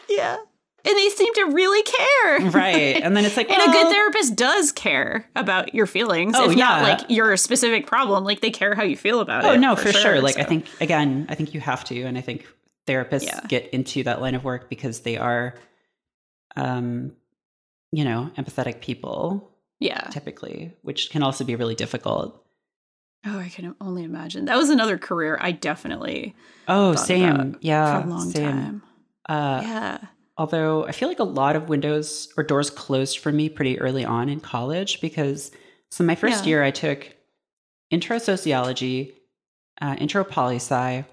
yeah. 0.09 0.37
And 0.85 0.97
they 0.97 1.09
seem 1.11 1.35
to 1.35 1.45
really 1.53 1.83
care. 1.83 2.51
right 2.51 3.03
and 3.03 3.15
then 3.17 3.25
it's 3.25 3.37
like 3.37 3.51
And 3.51 3.61
a 3.61 3.67
good 3.73 3.91
therapist 3.93 4.37
does 4.37 4.73
care 4.73 5.29
about 5.37 5.75
your 5.75 5.87
feelings. 5.87 6.35
Oh, 6.37 6.51
if 6.51 6.57
not 6.57 6.83
like 6.83 7.11
your 7.11 7.37
specific 7.37 7.87
problem, 7.87 8.25
like 8.25 8.41
they 8.41 8.51
care 8.51 8.75
how 8.75 8.85
you 8.85 8.97
feel 8.97 9.21
about 9.21 9.45
it. 9.45 9.49
Oh 9.49 9.57
no, 9.57 9.77
for, 9.77 9.93
sure. 9.93 10.21
Like 10.23 10.39
I 10.39 10.45
think 10.45 10.67
again, 10.81 11.27
I 11.29 11.35
think 11.35 11.53
you 11.53 11.61
have 11.61 11.85
to, 11.87 12.03
and 12.05 12.17
I 12.17 12.23
think 12.23 12.47
therapists 12.87 13.25
Yeah. 13.27 13.41
get 13.49 13.69
into 13.75 14.05
that 14.05 14.21
line 14.23 14.35
of 14.35 14.45
work 14.45 14.71
because 14.71 15.01
they 15.01 15.19
are, 15.19 15.55
um, 16.57 17.13
you 17.93 18.05
know, 18.05 18.31
empathetic 18.37 18.81
people 18.81 19.51
Yeah. 19.81 20.01
typically, 20.11 20.75
which 20.83 21.11
can 21.11 21.23
also 21.23 21.45
be 21.45 21.55
really 21.57 21.75
difficult. 21.75 22.43
Oh, 23.27 23.39
I 23.39 23.49
can 23.49 23.75
only 23.81 24.05
imagine. 24.05 24.45
That 24.47 24.57
was 24.57 24.71
another 24.71 24.97
career 24.99 25.39
I 25.41 25.53
definitely 25.53 26.35
Oh, 26.67 26.95
same, 26.95 27.57
yeah, 27.61 28.03
for 28.03 28.07
a 28.07 28.11
long 28.11 28.31
same. 28.31 28.45
time. 28.53 28.83
Uh, 29.29 29.61
yeah. 29.65 29.99
Although 30.37 30.87
I 30.87 30.93
feel 30.93 31.09
like 31.09 31.19
a 31.19 31.25
lot 31.25 31.57
of 31.57 31.69
windows 31.69 32.33
or 32.37 32.45
doors 32.45 32.71
closed 32.71 33.19
for 33.19 33.33
me 33.33 33.49
pretty 33.49 33.79
early 33.81 34.05
on 34.05 34.29
in 34.29 34.39
college 34.41 35.01
because 35.01 35.51
so 35.91 36.05
my 36.05 36.15
first 36.15 36.45
Yeah. 36.45 36.49
year 36.51 36.63
I 36.63 36.71
took 36.71 37.13
intro 37.91 38.19
sociology, 38.19 39.15
uh, 39.81 39.97
intro 39.99 40.23
poli 40.25 40.57
sci, 40.57 41.05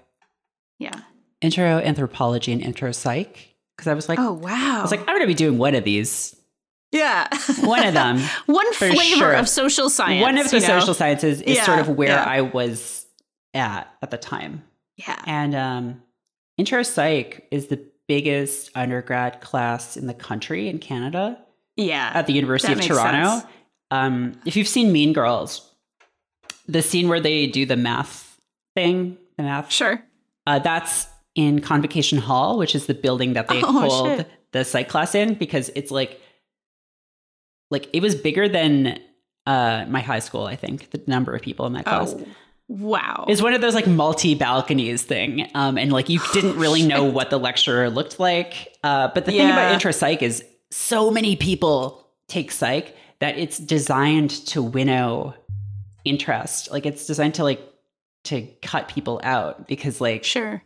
Yeah. 0.78 1.00
intro 1.40 1.64
anthropology, 1.78 2.52
and 2.52 2.62
intro 2.62 2.92
psych 2.92 3.56
because 3.76 3.88
I 3.88 3.94
was 3.94 4.08
like, 4.08 4.18
Oh 4.20 4.34
wow. 4.34 4.78
I 4.78 4.82
was 4.82 4.90
like, 4.92 5.00
I'm 5.00 5.06
going 5.06 5.20
to 5.22 5.26
be 5.26 5.34
doing 5.34 5.58
one 5.58 5.74
of 5.74 5.84
these. 5.84 6.36
Yeah. 6.92 7.28
One 7.60 7.84
of 7.86 7.94
them. 7.94 8.18
One 8.46 8.72
flavor 8.74 9.00
sure. 9.02 9.32
of 9.34 9.48
social 9.48 9.90
science. 9.90 10.22
one 10.22 10.38
of 10.38 10.50
the 10.50 10.60
know? 10.60 10.66
social 10.80 10.94
sciences 10.94 11.40
is 11.42 11.60
sort 11.62 11.78
of 11.78 11.88
where 11.88 12.08
yeah. 12.08 12.24
I 12.24 12.40
was 12.42 13.06
at 13.54 13.88
at 14.02 14.10
the 14.10 14.18
time. 14.18 14.62
Yeah. 14.96 15.20
And 15.26 15.54
um, 15.54 16.02
intro 16.56 16.82
psych 16.82 17.46
is 17.50 17.66
the 17.66 17.84
biggest 18.08 18.70
undergrad 18.74 19.40
class 19.40 19.96
in 19.96 20.06
the 20.06 20.14
country 20.14 20.68
in 20.68 20.78
Canada 20.78 21.38
Yeah. 21.76 22.10
at 22.14 22.26
the 22.26 22.32
University 22.32 22.72
That 22.74 22.82
of 22.88 22.96
Toronto. 22.96 23.46
Um, 23.90 24.40
if 24.44 24.56
you've 24.56 24.68
seen 24.68 24.92
Mean 24.92 25.12
Girls, 25.12 25.70
the 26.66 26.82
scene 26.82 27.08
where 27.08 27.20
they 27.20 27.46
do 27.46 27.66
the 27.66 27.76
math 27.76 28.38
thing, 28.74 29.18
the 29.36 29.42
math, 29.44 29.70
Sure. 29.70 30.02
uh, 30.46 30.58
that's 30.60 31.06
in 31.34 31.60
Convocation 31.60 32.18
Hall, 32.18 32.58
which 32.58 32.74
is 32.74 32.86
the 32.86 32.94
building 32.94 33.34
that 33.34 33.48
they 33.48 33.62
Oh, 33.62 33.72
hold 33.72 34.18
shit. 34.18 34.30
the 34.52 34.64
psych 34.64 34.88
class 34.88 35.14
in, 35.14 35.34
because 35.34 35.70
it's 35.74 35.90
like, 35.90 36.20
like 37.70 37.88
it 37.92 38.02
was 38.02 38.14
bigger 38.14 38.48
than 38.48 38.98
uh, 39.46 39.84
my 39.88 40.00
high 40.00 40.18
school. 40.18 40.44
I 40.44 40.56
think 40.56 40.90
the 40.90 41.02
number 41.06 41.34
of 41.34 41.42
people 41.42 41.66
in 41.66 41.72
that 41.74 41.84
class 41.84 42.14
Oh. 42.16 42.26
Wow. 42.68 43.26
It's 43.28 43.40
one 43.40 43.54
of 43.54 43.60
those 43.60 43.74
like 43.74 43.86
multi 43.86 44.34
balconies 44.34 45.02
thing, 45.04 45.48
um, 45.54 45.78
and 45.78 45.92
like 45.92 46.08
you 46.08 46.18
didn't 46.32 46.56
really 46.56 46.82
know 46.82 47.04
what 47.04 47.30
the 47.30 47.38
lecturer 47.38 47.88
looked 47.90 48.18
like. 48.18 48.76
Uh, 48.82 49.08
but 49.14 49.24
the 49.24 49.30
thing 49.30 49.50
about 49.50 49.72
intro 49.72 49.92
psych 49.92 50.20
is 50.20 50.44
so 50.72 51.10
many 51.10 51.36
people 51.36 52.08
take 52.26 52.50
psych 52.50 52.96
that 53.20 53.38
it's 53.38 53.58
designed 53.58 54.30
to 54.30 54.62
winnow 54.62 55.34
interest. 56.04 56.70
Like 56.72 56.86
it's 56.86 57.06
designed 57.06 57.34
to 57.34 57.44
like 57.44 57.60
to 58.24 58.48
cut 58.62 58.88
people 58.88 59.20
out 59.22 59.68
because 59.68 60.00
like 60.00 60.24
sure. 60.24 60.60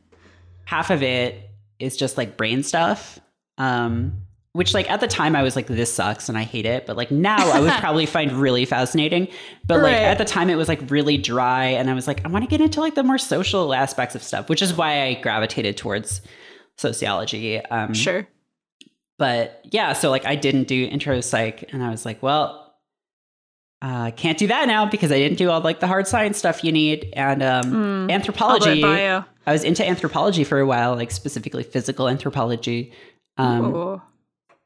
half 0.65 0.89
of 0.91 1.03
it 1.03 1.51
is 1.79 1.99
just 1.99 2.17
like 2.17 2.39
brain 2.39 2.63
stuff. 2.63 3.19
Um, 3.59 4.23
which 4.53 4.75
like 4.75 4.91
at 4.91 5.01
the 5.01 5.07
time 5.07 5.37
I 5.37 5.43
was 5.43 5.55
like, 5.57 5.67
this 5.69 5.93
sucks 5.93 6.29
and 6.29 6.37
I 6.37 6.43
hate 6.43 6.67
it. 6.67 6.87
But 6.87 6.97
like 6.97 7.11
now 7.11 7.51
I 7.53 7.61
would 7.61 7.73
probably 7.81 8.07
find 8.07 8.33
really 8.33 8.65
fascinating. 8.65 9.29
But 9.67 9.83
like 9.83 9.95
at 9.95 10.19
the 10.19 10.25
time 10.25 10.51
it 10.51 10.57
was 10.57 10.67
like 10.69 10.91
really 10.91 11.17
dry 11.19 11.67
and 11.67 11.89
I 11.89 11.95
was 11.95 12.07
like, 12.09 12.25
I 12.25 12.29
want 12.29 12.45
to 12.45 12.51
get 12.51 12.61
into 12.61 12.81
like 12.81 12.95
the 12.97 13.05
more 13.05 13.19
social 13.19 13.73
aspects 13.73 14.15
of 14.15 14.23
stuff, 14.23 14.49
which 14.49 14.61
is 14.63 14.75
why 14.75 15.03
I 15.03 15.15
gravitated 15.15 15.77
towards 15.77 16.21
sociology. 16.79 17.61
Um 17.65 17.95
Sure. 17.95 18.27
but 19.19 19.61
yeah, 19.71 19.93
so 19.93 20.11
like 20.11 20.25
I 20.27 20.35
didn't 20.35 20.67
do 20.67 20.85
intro 20.85 21.21
psych 21.21 21.73
and 21.73 21.83
I 21.83 21.91
was 21.91 22.05
like, 22.05 22.23
well, 22.23 22.75
uh, 23.83 24.11
can't 24.11 24.37
do 24.37 24.47
that 24.49 24.67
now 24.69 24.85
because 24.85 25.11
I 25.11 25.17
didn't 25.19 25.39
do 25.39 25.49
all 25.51 25.61
like 25.61 25.81
the 25.81 25.87
hard 25.87 26.07
science 26.07 26.37
stuff 26.39 26.63
you 26.65 26.73
need. 26.73 27.13
And 27.17 27.43
um, 27.43 27.65
Mm. 27.65 28.11
Anthropology. 28.11 28.83
I 29.47 29.53
was 29.53 29.65
into 29.65 29.87
anthropology 29.87 30.45
for 30.45 30.59
a 30.59 30.67
while, 30.67 30.95
like 30.97 31.11
specifically 31.11 31.63
physical 31.63 32.09
anthropology, 32.09 32.93
um. 33.39 34.01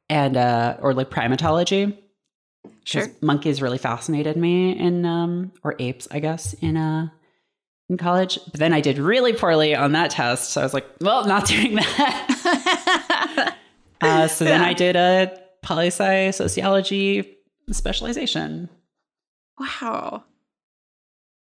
And 0.08 0.36
uh, 0.36 0.76
or 0.80 0.94
like 0.94 1.10
primatology. 1.10 1.98
Sure. 2.84 3.06
monkeys 3.22 3.60
really 3.62 3.78
fascinated 3.78 4.36
me 4.36 4.78
in 4.78 5.04
um, 5.06 5.52
or 5.62 5.74
apes, 5.78 6.06
I 6.10 6.18
guess, 6.20 6.52
in 6.54 6.76
uh 6.76 7.08
in 7.90 7.96
college. 7.98 8.38
But 8.50 8.58
then 8.60 8.72
I 8.72 8.80
did 8.80 8.98
really 8.98 9.32
poorly 9.34 9.74
on 9.74 9.92
that 9.92 10.10
test, 10.10 10.50
so 10.50 10.60
I 10.60 10.64
was 10.64 10.72
like, 10.74 10.86
well, 11.00 11.26
not 11.26 11.46
doing 11.54 11.74
that. 11.76 13.56
uh, 14.00 14.26
so 14.28 14.44
then 14.44 14.60
Yeah. 14.62 14.66
I 14.68 14.72
did 14.72 14.96
a 14.96 15.38
poli 15.62 15.88
sci 15.88 16.30
sociology 16.30 17.36
specialization. 17.70 18.68
wow. 19.58 20.24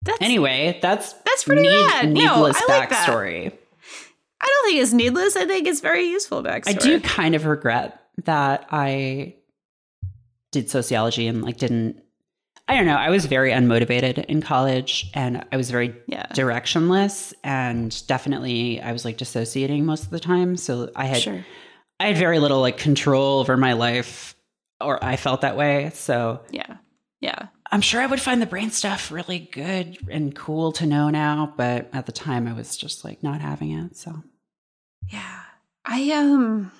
That's 0.04 0.18
Anyway, 0.22 0.80
that's 0.82 1.14
That's 1.14 1.44
pretty 1.44 1.68
rad. 1.68 2.06
No, 2.10 2.14
Needless 2.14 2.58
I 2.68 2.74
like 2.80 2.90
that. 2.90 3.08
backstory. 3.08 3.54
I 4.42 4.48
don't 4.48 4.66
think 4.72 4.82
it's 4.82 4.94
needless. 4.94 5.36
I 5.36 5.46
think 5.46 5.68
it's 5.68 5.80
very 5.82 6.06
useful 6.10 6.42
backstory. 6.42 6.68
I 6.70 6.74
do 6.74 7.00
kind 7.02 7.36
of 7.36 7.46
regret 7.46 8.01
that 8.26 8.66
I 8.72 9.36
did 10.52 10.70
sociology 10.70 11.28
and 11.28 11.42
like 11.42 11.58
didn't 11.58 11.98
I 12.68 12.76
don't 12.78 12.86
know, 12.86 12.96
I 12.96 13.10
was 13.10 13.26
very 13.26 13.52
unmotivated 13.52 14.24
in 14.26 14.42
college 14.42 15.10
and 15.14 15.44
I 15.52 15.58
was 15.58 15.72
very 15.72 15.94
Yeah. 16.08 16.28
directionless 16.28 17.34
and 17.44 18.06
definitely 18.08 18.80
I 18.82 18.94
was 18.94 19.04
like 19.04 19.18
dissociating 19.18 19.86
most 19.86 20.04
of 20.06 20.10
the 20.12 20.20
time, 20.22 20.56
so 20.56 20.90
I 20.96 21.06
had 21.06 21.18
Sure. 21.22 21.46
I 22.00 22.08
had 22.08 22.18
very 22.18 22.40
little 22.40 22.62
like 22.62 22.78
control 22.78 23.40
over 23.40 23.58
my 23.58 23.74
life 23.74 24.36
or 24.80 25.04
I 25.04 25.16
felt 25.18 25.42
that 25.42 25.58
way. 25.58 25.92
So 25.94 26.42
Yeah. 26.52 26.78
Yeah. 27.20 27.48
I'm 27.74 27.82
sure 27.82 28.02
I 28.02 28.06
would 28.08 28.20
find 28.22 28.42
the 28.42 28.46
brain 28.48 28.70
stuff 28.72 29.12
really 29.12 29.40
good 29.40 29.98
and 30.10 30.36
cool 30.36 30.72
to 30.74 30.86
know 30.86 31.10
now, 31.10 31.54
but 31.58 31.90
at 31.94 32.06
the 32.06 32.12
time 32.12 32.48
I 32.48 32.54
was 32.54 32.76
just 32.78 33.04
like 33.04 33.22
not 33.24 33.42
having 33.42 33.72
it. 33.72 33.96
So 33.98 34.24
Yeah. 35.12 35.40
I 35.86 36.12
um 36.12 36.72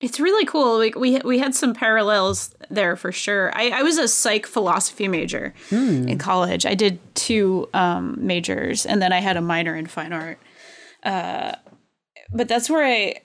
It's 0.00 0.20
really 0.20 0.44
cool. 0.46 0.78
Like 0.78 0.94
we 0.94 1.18
we 1.24 1.38
had 1.40 1.54
some 1.54 1.74
parallels 1.74 2.54
there 2.70 2.94
for 2.96 3.10
sure. 3.10 3.50
I, 3.54 3.70
I 3.70 3.82
was 3.82 3.98
a 3.98 4.06
psych 4.06 4.46
philosophy 4.46 5.08
major 5.08 5.54
Hmm. 5.70 6.08
in 6.08 6.18
college. 6.18 6.64
I 6.66 6.74
did 6.74 6.98
two 7.16 7.68
um, 7.74 8.16
majors, 8.18 8.86
and 8.86 9.02
then 9.02 9.12
I 9.12 9.18
had 9.20 9.36
a 9.36 9.40
minor 9.40 9.74
in 9.74 9.86
fine 9.86 10.12
art. 10.12 10.38
Uh, 11.02 11.56
but 12.32 12.46
that's 12.48 12.70
where 12.70 12.84
I. 12.84 13.22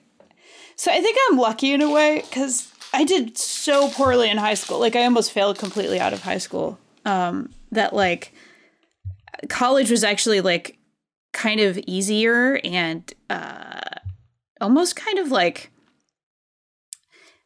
So 0.76 0.90
I 0.90 1.00
think 1.00 1.16
I'm 1.30 1.38
lucky 1.38 1.72
in 1.72 1.80
a 1.82 1.90
way 1.90 2.22
because 2.28 2.72
I 2.92 3.04
did 3.04 3.38
so 3.38 3.88
poorly 3.90 4.28
in 4.28 4.38
high 4.38 4.54
school. 4.54 4.80
Like 4.80 4.96
I 4.96 5.04
almost 5.04 5.30
failed 5.30 5.58
completely 5.58 6.00
out 6.00 6.12
of 6.12 6.22
high 6.22 6.38
school. 6.38 6.78
Um, 7.04 7.50
that 7.70 7.92
like 7.94 8.32
college 9.48 9.90
was 9.90 10.02
actually 10.02 10.40
like 10.40 10.78
kind 11.32 11.60
of 11.60 11.78
easier 11.86 12.60
and 12.64 13.12
uh, 13.30 13.80
almost 14.60 14.96
kind 14.96 15.18
of 15.20 15.30
like 15.30 15.44
I 15.46 15.52
don't 15.52 15.66
know, 15.66 15.73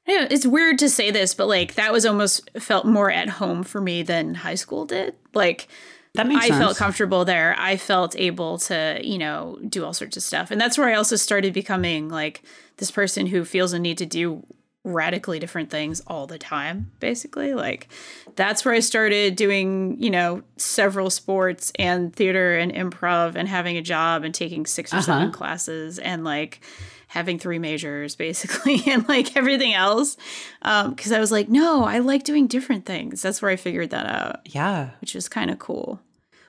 it's 0.09 0.47
weird 0.47 0.79
to 0.81 0.88
say 0.88 1.11
this, 1.11 1.35
but 1.35 1.49
like 1.49 1.75
that 1.75 1.92
was 1.92 2.07
almost 2.07 2.49
felt 2.59 2.87
more 2.87 3.11
at 3.11 3.29
home 3.29 3.62
for 3.62 3.81
me 3.81 4.03
than 4.03 4.35
high 4.35 4.55
school 4.55 4.85
did. 4.87 5.14
Like 5.35 5.68
That 6.14 6.27
makes 6.27 6.44
I 6.44 6.49
sense. 6.49 6.59
felt 6.61 6.77
comfortable 6.77 7.25
there. 7.25 7.55
I 7.59 7.77
felt 7.77 8.16
able 8.18 8.59
to, 8.59 9.01
you 9.03 9.18
know, 9.18 9.59
do 9.68 9.85
all 9.85 9.92
sorts 9.92 10.16
of 10.16 10.23
stuff. 10.23 10.51
And 10.51 10.61
that's 10.61 10.79
where 10.79 10.88
I 10.88 10.94
also 10.94 11.16
started 11.16 11.53
becoming 11.53 12.09
like 12.09 12.42
this 12.79 12.90
person 12.90 13.27
who 13.27 13.44
feels 13.44 13.73
a 13.73 13.79
need 13.79 13.99
to 13.99 14.07
do 14.07 14.44
radically 14.85 15.38
different 15.38 15.68
things 15.68 16.01
all 16.07 16.27
the 16.27 16.38
time, 16.38 16.90
basically. 17.01 17.53
Like 17.53 17.88
that's 18.37 18.64
where 18.64 18.73
I 18.73 18.81
started 18.81 19.37
doing, 19.37 20.01
you 20.01 20.09
know, 20.09 20.42
several 20.57 21.11
sports 21.11 21.73
and 21.79 22.14
theater 22.14 22.57
and 22.57 22.73
improv 22.73 23.35
and 23.35 23.47
having 23.49 23.77
a 23.77 23.83
job 23.83 24.25
and 24.25 24.35
taking 24.35 24.64
6 24.64 24.94
or 24.94 25.03
seven 25.03 25.23
Uh-huh. 25.25 25.33
classes 25.33 25.99
and 25.99 26.25
like 26.25 26.61
having 27.09 27.38
three 27.38 27.59
majors 27.59 28.14
basically 28.16 28.83
and 28.87 29.09
like 29.09 29.37
everything 29.37 29.75
else. 29.75 30.16
Um, 30.62 30.94
because 30.94 31.12
I 31.12 31.21
was 31.21 31.33
like, 31.33 31.49
no, 31.49 31.85
I 31.85 31.99
like 31.99 32.25
doing 32.25 32.47
different 32.47 32.87
things. 32.87 33.23
That's 33.23 33.42
where 33.42 33.51
I 33.51 33.57
figured 33.57 33.90
that 33.90 34.07
out, 34.07 34.40
yeah. 34.44 34.90
which 35.01 35.16
is 35.16 35.29
kind 35.29 35.51
of 35.51 35.59
cool 35.59 36.01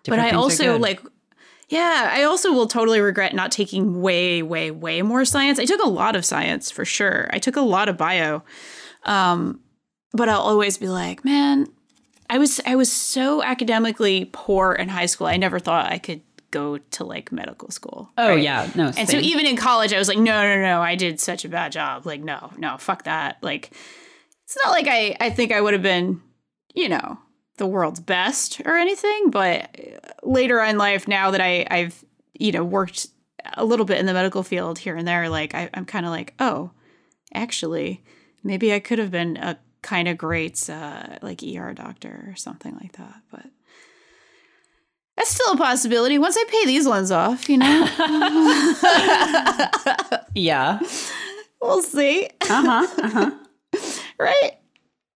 Different 0.03 0.23
but 0.23 0.33
I 0.33 0.37
also 0.37 0.77
like 0.77 1.01
yeah, 1.69 2.09
I 2.11 2.23
also 2.23 2.51
will 2.51 2.67
totally 2.67 2.99
regret 2.99 3.35
not 3.35 3.51
taking 3.51 4.01
way, 4.01 4.41
way, 4.41 4.71
way 4.71 5.03
more 5.03 5.23
science. 5.23 5.59
I 5.59 5.65
took 5.65 5.83
a 5.83 5.89
lot 5.89 6.15
of 6.15 6.25
science 6.25 6.71
for 6.71 6.83
sure. 6.83 7.29
I 7.31 7.37
took 7.37 7.55
a 7.55 7.61
lot 7.61 7.87
of 7.87 7.95
bio. 7.95 8.43
Um, 9.03 9.59
but 10.11 10.29
I'll 10.29 10.41
always 10.41 10.79
be 10.79 10.89
like, 10.89 11.23
man, 11.23 11.67
I 12.27 12.39
was 12.39 12.59
I 12.65 12.75
was 12.75 12.91
so 12.91 13.43
academically 13.43 14.29
poor 14.31 14.73
in 14.73 14.89
high 14.89 15.05
school. 15.05 15.27
I 15.27 15.37
never 15.37 15.59
thought 15.59 15.91
I 15.91 15.99
could 15.99 16.21
go 16.51 16.77
to 16.77 17.03
like 17.03 17.31
medical 17.31 17.71
school. 17.71 18.11
Oh 18.17 18.29
right? 18.29 18.41
yeah, 18.41 18.69
no. 18.75 18.91
And 18.97 19.09
so 19.09 19.17
even 19.17 19.45
in 19.45 19.55
college, 19.55 19.93
I 19.93 19.97
was 19.97 20.07
like, 20.07 20.17
no, 20.17 20.41
no, 20.41 20.61
no, 20.61 20.81
I 20.81 20.95
did 20.95 21.19
such 21.19 21.45
a 21.45 21.49
bad 21.49 21.71
job. 21.71 22.05
Like, 22.05 22.21
no, 22.21 22.51
no, 22.57 22.77
fuck 22.77 23.03
that. 23.03 23.37
Like, 23.41 23.71
it's 24.45 24.57
not 24.63 24.71
like 24.71 24.87
I, 24.87 25.15
I 25.19 25.29
think 25.29 25.51
I 25.51 25.61
would 25.61 25.73
have 25.73 25.83
been, 25.83 26.21
you 26.73 26.89
know, 26.89 27.19
the 27.57 27.67
world's 27.67 27.99
best 27.99 28.61
or 28.65 28.75
anything. 28.75 29.29
But 29.29 29.77
later 30.23 30.59
on 30.61 30.69
in 30.69 30.77
life, 30.77 31.07
now 31.07 31.31
that 31.31 31.41
I, 31.41 31.67
I've, 31.69 32.03
you 32.33 32.51
know, 32.51 32.63
worked 32.63 33.07
a 33.53 33.63
little 33.63 33.85
bit 33.85 33.99
in 33.99 34.05
the 34.05 34.13
medical 34.13 34.43
field 34.43 34.79
here 34.79 34.95
and 34.95 35.07
there, 35.07 35.29
like, 35.29 35.53
I, 35.53 35.69
I'm 35.73 35.85
kind 35.85 36.05
of 36.05 36.11
like, 36.11 36.33
oh, 36.39 36.71
actually, 37.33 38.03
maybe 38.43 38.73
I 38.73 38.79
could 38.79 38.97
have 38.99 39.11
been 39.11 39.37
a 39.37 39.59
kind 39.81 40.07
of 40.07 40.17
great, 40.17 40.69
uh, 40.69 41.17
like, 41.21 41.43
ER 41.43 41.73
doctor 41.73 42.25
or 42.27 42.35
something 42.35 42.75
like 42.81 42.93
that. 42.93 43.21
But 43.29 43.45
that's 45.19 45.31
still 45.31 45.51
a 45.53 45.57
possibility 45.57 46.17
once 46.17 46.37
I 46.39 46.45
pay 46.49 46.65
these 46.65 46.87
ones 46.87 47.11
off, 47.11 47.49
you 47.49 47.57
know? 47.57 47.87
yeah. 50.33 50.79
we'll 51.61 51.83
see. 51.83 52.29
Uh 52.49 52.85
huh. 52.87 52.87
Uh 53.03 53.09
huh. 53.09 53.31
right? 54.17 54.51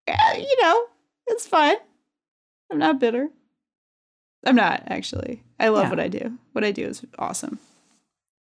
Yeah, 0.07 0.33
you 0.37 0.61
know, 0.61 0.85
it's 1.27 1.47
fine. 1.47 1.77
I'm 2.69 2.79
not 2.79 2.99
bitter. 2.99 3.29
I'm 4.45 4.55
not 4.57 4.83
actually. 4.87 5.41
I 5.57 5.69
love 5.69 5.85
Yeah. 5.85 5.89
what 5.91 5.99
I 6.01 6.09
do. 6.09 6.37
What 6.51 6.65
I 6.65 6.71
do 6.71 6.85
is 6.85 7.01
awesome. 7.17 7.59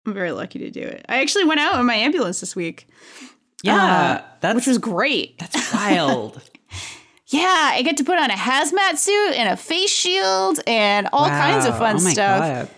I'm 0.07 0.15
very 0.15 0.31
lucky 0.31 0.57
to 0.59 0.71
do 0.71 0.81
it. 0.81 1.05
I 1.07 1.21
actually 1.21 1.43
went 1.45 1.59
out 1.59 1.79
in 1.79 1.85
my 1.85 1.93
ambulance 1.93 2.39
this 2.39 2.55
week, 2.55 2.87
Yeah. 3.61 4.23
that's 4.39 4.55
which 4.55 4.65
was 4.67 4.79
great. 4.79 5.37
that's 5.37 5.71
wild. 5.73 6.41
Yeah, 7.31 7.71
I 7.73 7.81
get 7.81 7.97
to 7.97 8.03
put 8.03 8.17
on 8.19 8.29
a 8.29 8.33
hazmat 8.35 8.97
suit 8.97 9.33
and 9.35 9.49
a 9.49 9.57
face 9.57 9.89
shield 9.89 10.59
and 10.67 11.07
all 11.13 11.27
kinds 11.27 11.65
of 11.65 11.73
Wow. 11.73 11.79
fun 11.79 11.95
oh 11.99 12.03
my 12.03 12.11
stuff. 12.13 12.39
God. 12.39 12.69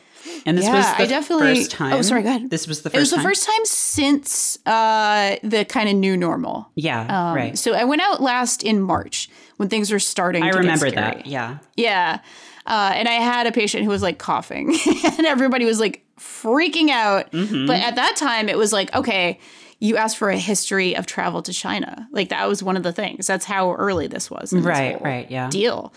And 0.46 0.58
this 0.58 0.66
Yeah, 0.66 0.76
was 0.78 0.86
I 0.86 0.98
the 1.04 1.08
definitely- 1.08 1.56
first 1.56 1.72
time. 1.72 1.94
oh, 1.94 2.02
sorry, 2.02 2.24
go 2.24 2.30
ahead. 2.30 2.50
This 2.50 2.68
was 2.68 2.82
the 2.82 2.90
first. 2.90 2.96
It 2.98 3.00
was 3.00 3.10
the 3.10 3.16
time. 3.18 3.26
first 3.26 3.46
time 3.46 3.66
since 3.66 4.58
uh, 4.66 5.36
the 5.44 5.66
kind 5.66 5.90
of 5.90 5.96
new 5.96 6.16
normal. 6.18 6.70
Yeah. 6.76 7.02
Um, 7.30 7.36
right. 7.36 7.58
So 7.58 7.74
I 7.74 7.84
went 7.84 8.02
out 8.02 8.22
last 8.22 8.64
in 8.64 8.82
March 8.82 9.30
when 9.58 9.70
things 9.70 9.92
were 9.92 10.00
starting. 10.00 10.44
I 10.44 10.52
to 10.52 10.60
remember 10.60 10.90
that. 10.92 11.26
Yeah. 11.26 11.58
Yeah. 11.76 12.20
Uh, 12.66 12.92
and 12.96 13.08
I 13.10 13.14
had 13.14 13.48
a 13.48 13.52
patient 13.52 13.84
who 13.84 13.90
was 13.90 14.02
like 14.02 14.18
coughing, 14.18 14.74
and 15.18 15.26
everybody 15.26 15.66
was 15.66 15.80
like 15.80 16.06
freaking 16.20 16.90
out. 16.90 17.30
Mm-hmm. 17.32 17.68
But 17.68 17.82
at 17.82 17.96
that 17.96 18.16
time, 18.16 18.48
it 18.50 18.58
was 18.58 18.72
like, 18.72 18.94
okay, 18.96 19.40
you 19.84 19.98
asked 19.98 20.18
for 20.18 20.30
a 20.30 20.38
history 20.38 20.96
of 20.96 21.06
travel 21.06 21.42
to 21.44 21.52
China. 21.52 22.08
Like 22.12 22.30
that 22.30 22.48
was 22.48 22.64
one 22.64 22.78
of 22.78 22.84
the 22.84 22.94
things. 22.94 23.28
That's 23.28 23.46
how 23.46 23.74
early 23.74 24.08
this 24.08 24.32
was. 24.32 24.52
this 24.52 24.64
Right. 24.64 24.96
whole 24.96 25.04
Right. 25.04 25.30
Yeah. 25.30 25.50
Deal. 25.50 25.94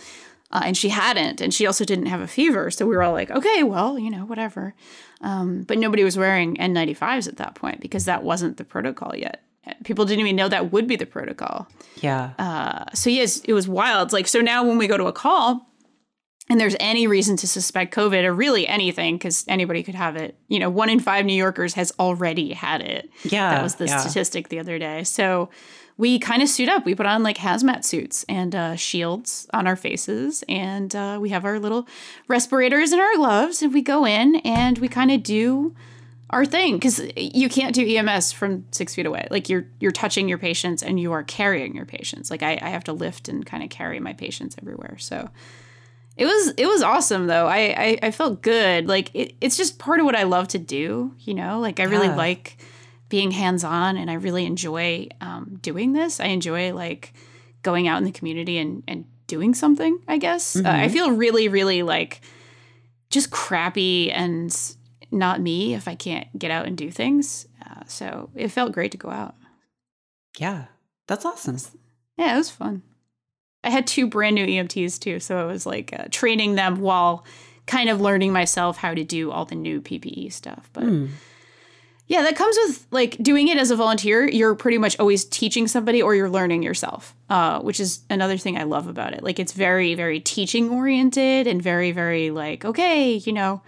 Uh, 0.51 0.63
and 0.65 0.77
she 0.77 0.89
hadn't, 0.89 1.41
and 1.41 1.53
she 1.55 1.67
also 1.67 1.85
didn't 1.85 2.07
have 2.07 2.21
a 2.21 2.27
fever. 2.27 2.71
So 2.71 2.85
we 2.87 2.97
were 2.97 3.03
all 3.03 3.13
like, 3.13 3.31
okay, 3.31 3.63
well, 3.63 3.99
you 3.99 4.11
know, 4.11 4.25
whatever. 4.25 4.75
Um, 5.21 5.63
but 5.63 5.79
nobody 5.79 6.03
was 6.05 6.17
wearing 6.17 6.57
N95s 6.57 7.27
at 7.29 7.37
that 7.37 7.55
point 7.55 7.81
because 7.81 8.05
that 8.07 8.23
wasn't 8.25 8.57
the 8.57 8.65
protocol 8.65 9.13
yet. 9.17 9.43
People 9.85 10.05
didn't 10.05 10.21
even 10.25 10.37
know 10.37 10.49
that 10.49 10.71
would 10.73 10.87
be 10.87 10.97
the 10.97 11.07
protocol 11.07 11.67
Yeah. 12.01 12.31
Uh, 12.39 12.85
so 12.95 13.09
yes, 13.11 13.41
it 13.41 13.53
was 13.53 13.67
wild. 13.69 14.13
Like 14.13 14.27
so 14.29 14.41
now 14.41 14.65
when 14.65 14.79
we 14.79 14.87
go 14.87 14.97
to 14.97 15.07
a 15.07 15.13
call 15.13 15.67
and 16.49 16.61
there's 16.61 16.77
any 16.79 17.07
reason 17.07 17.37
to 17.39 17.49
suspect 17.49 17.95
COVID 17.95 18.25
or 18.25 18.33
really 18.33 18.69
anything, 18.69 19.17
because 19.17 19.45
anybody 19.49 19.83
could 19.83 19.95
have 19.95 20.17
it. 20.17 20.37
You 20.49 20.59
know, 20.59 20.71
one 20.71 20.89
in 20.89 21.01
five 21.01 21.25
New 21.25 21.35
Yorkers 21.35 21.75
has 21.75 21.93
already 21.99 22.53
had 22.53 22.83
it. 22.83 23.11
yeah. 23.25 23.51
that 23.51 23.63
was 23.63 23.77
the 23.77 23.87
yeah. 23.87 23.99
statistic 23.99 24.49
the 24.49 24.59
other 24.59 24.79
day. 24.79 25.05
So 25.05 25.51
we 25.97 26.19
kind 26.19 26.43
of 26.43 26.49
suit 26.49 26.69
up. 26.69 26.85
We 26.85 26.95
put 26.95 27.07
on 27.07 27.23
like 27.23 27.39
hazmat 27.39 27.85
suits 27.85 28.25
and 28.29 28.55
uh, 28.55 28.77
shields 28.77 29.49
on 29.53 29.67
our 29.67 29.77
faces, 29.77 30.45
and 30.49 30.95
uh, 30.95 31.19
we 31.21 31.31
have 31.31 31.45
our 31.45 31.59
little 31.59 31.89
respirators 32.29 32.93
and 32.93 33.01
our 33.01 33.17
gloves, 33.17 33.63
and 33.63 33.73
we 33.73 33.83
go 33.83 34.07
in 34.07 34.37
and 34.37 34.79
we 34.79 34.89
kind 34.89 35.11
of 35.11 35.23
do 35.23 35.75
our 36.31 36.45
thing 36.45 36.75
because 36.75 37.01
you 37.17 37.49
can't 37.49 37.75
do 37.75 37.87
EMS 37.87 38.33
from 38.33 38.67
six 38.73 38.95
feet 38.95 39.07
away. 39.07 39.27
Like 39.31 39.49
you're 39.49 39.67
you're 39.81 39.93
touching 39.93 40.29
your 40.29 40.39
patients 40.39 40.83
and 40.83 40.99
you 40.99 41.13
are 41.13 41.23
carrying 41.23 41.75
your 41.75 41.87
patients. 41.87 42.31
Like 42.31 42.43
I, 42.43 42.59
I 42.61 42.71
have 42.71 42.85
to 42.85 42.93
lift 42.93 43.29
and 43.29 43.47
kind 43.47 43.63
of 43.63 43.71
carry 43.71 44.01
my 44.01 44.13
patients 44.13 44.57
everywhere. 44.61 44.97
So 44.99 45.31
it 46.17 46.25
was 46.27 46.55
it 46.57 46.67
was 46.67 46.83
awesome 46.83 47.27
though. 47.27 47.47
I 47.47 47.59
I, 47.77 47.99
I 48.05 48.11
felt 48.11 48.43
good. 48.43 48.89
Like 48.89 49.11
it, 49.15 49.35
it's 49.41 49.57
just 49.57 49.79
part 49.79 50.01
of 50.01 50.07
what 50.07 50.17
I 50.17 50.23
love 50.25 50.49
to 50.49 50.59
do. 50.59 51.15
You 51.21 51.35
know, 51.35 51.61
like 51.61 51.81
I 51.81 51.85
really 51.85 52.07
Yeah. 52.09 52.17
like 52.17 52.57
being 53.09 53.31
hands 53.31 53.63
on 53.65 53.97
and 53.97 54.11
I 54.11 54.15
really 54.15 54.45
enjoy 54.47 55.09
um, 55.21 55.59
doing 55.63 55.93
this. 55.93 56.19
I 56.21 56.27
enjoy 56.27 56.75
like 56.75 57.13
going 57.63 57.87
out 57.89 57.99
in 57.99 58.05
the 58.05 58.13
community 58.13 58.59
and 58.59 58.83
and 58.89 59.05
doing 59.27 59.55
something. 59.55 60.01
I 60.09 60.19
guess 60.19 60.57
uh, 60.57 60.63
I 60.65 60.89
feel 60.89 61.11
really 61.13 61.49
really 61.49 61.83
like 61.83 62.21
just 63.11 63.31
crappy 63.31 64.11
and 64.11 64.55
not 65.13 65.41
me 65.41 65.75
if 65.75 65.87
I 65.87 65.95
can't 65.95 66.27
get 66.39 66.51
out 66.51 66.67
and 66.67 66.77
do 66.77 66.91
things. 66.91 67.47
Uh, 67.65 67.83
so 67.87 68.31
it 68.35 68.49
felt 68.49 68.73
great 68.73 68.91
to 68.93 68.99
go 68.99 69.11
out. 69.11 69.35
Yeah. 70.39 70.67
That's 71.07 71.25
awesome. 71.25 71.57
Yeah, 72.19 72.35
it 72.35 72.39
was 72.39 72.51
fun. 72.51 72.83
I 73.67 73.71
had 73.71 73.87
two 73.87 74.07
brand 74.07 74.35
new 74.37 74.47
EMTs 74.47 74.99
too, 75.01 75.21
so 75.21 75.43
it 75.47 75.53
was 75.53 75.67
like 75.67 75.93
uh, 75.99 76.05
training 76.11 76.55
them 76.55 76.81
while 76.81 77.25
kind 77.67 77.89
of 77.91 78.01
learning 78.01 78.33
myself 78.33 78.77
how 78.77 78.95
to 78.95 79.03
do 79.05 79.31
all 79.33 79.45
the 79.45 79.57
new 79.57 79.81
PPE 79.81 80.33
stuff. 80.33 80.71
But 80.73 80.85
Hmm. 80.85 81.07
yeah, 82.07 82.23
that 82.23 82.37
comes 82.37 82.57
with 82.65 82.87
like 82.93 83.17
doing 83.19 83.49
it 83.49 83.59
as 83.59 83.73
a 83.73 83.77
volunteer. 83.77 84.29
You're 84.29 84.55
pretty 84.55 84.79
much 84.79 84.97
always 85.01 85.25
teaching 85.25 85.67
somebody 85.67 86.01
or 86.01 86.15
you're 86.15 86.31
learning 86.31 86.63
yourself, 86.63 87.15
uh, 87.29 87.61
which 87.61 87.81
is 87.81 88.01
another 88.09 88.37
thing 88.39 88.57
I 88.57 88.63
love 88.63 88.87
about 88.87 89.15
it. 89.15 89.25
Like 89.25 89.41
it's 89.41 89.53
very, 89.53 89.95
very 89.95 90.21
teaching 90.21 90.71
oriented 90.71 91.49
and 91.49 91.61
very, 91.61 91.91
very 91.91 92.31
like, 92.31 92.65
okay, 92.65 93.15
you 93.15 93.33
know, 93.33 93.63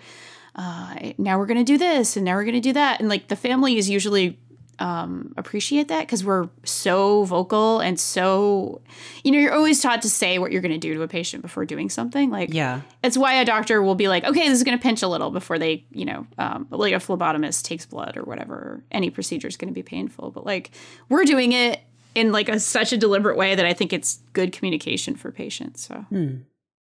uh, 0.55 0.95
now 1.19 1.39
we're 1.39 1.47
going 1.47 1.59
to 1.59 1.65
do 1.73 1.79
this 1.79 2.17
and 2.17 2.25
now 2.25 2.37
we're 2.37 2.45
going 2.45 2.55
to 2.55 2.61
do 2.61 2.73
that. 2.75 3.01
And 3.01 3.09
like 3.09 3.27
the 3.27 3.37
family 3.37 3.77
is 3.77 3.91
usually 3.91 4.39
um, 4.81 5.33
appreciate 5.37 5.89
that 5.89 6.01
because 6.03 6.25
we're 6.25 6.49
so 6.65 7.25
vocal 7.25 7.81
and 7.81 7.99
so, 7.99 8.81
you 9.25 9.33
know, 9.33 9.39
you're 9.39 9.53
always 9.53 9.81
taught 9.83 10.03
to 10.03 10.09
say 10.11 10.39
what 10.39 10.53
you're 10.53 10.63
going 10.63 10.73
to 10.73 10.79
do 10.79 10.95
to 10.95 11.03
a 11.03 11.09
patient 11.09 11.43
before 11.43 11.65
doing 11.65 11.91
something. 11.91 12.31
Like, 12.31 12.53
Yeah. 12.55 12.83
it's 13.03 13.19
why 13.19 13.35
a 13.35 13.45
doctor 13.45 13.83
will 13.83 13.95
be 13.97 14.07
like, 14.09 14.25
okay, 14.25 14.49
this 14.49 14.57
is 14.59 14.65
going 14.65 14.79
to 14.79 14.83
pinch 14.83 15.03
a 15.03 15.09
little 15.09 15.31
before 15.31 15.59
they, 15.59 15.85
you 15.91 16.05
know, 16.05 16.27
um, 16.39 16.67
like 16.71 16.93
a 16.93 16.99
phlebotomist 16.99 17.65
takes 17.65 17.87
blood 17.87 18.17
or 18.17 18.23
whatever. 18.23 18.85
Any 18.91 19.11
procedure 19.11 19.49
is 19.49 19.57
going 19.57 19.69
to 19.69 19.75
be 19.75 19.83
painful, 19.83 20.31
but 20.31 20.47
like 20.47 20.71
we're 21.09 21.25
doing 21.25 21.53
it 21.53 21.81
in 22.15 22.31
like 22.33 22.49
a 22.49 22.59
such 22.61 22.93
a 22.93 22.97
deliberate 22.97 23.37
way 23.37 23.55
that 23.55 23.67
I 23.67 23.73
think 23.75 23.93
it's 23.93 24.21
good 24.33 24.53
communication 24.53 25.15
for 25.17 25.31
patients. 25.33 25.87
So 25.87 25.95
Hmm. 26.09 26.37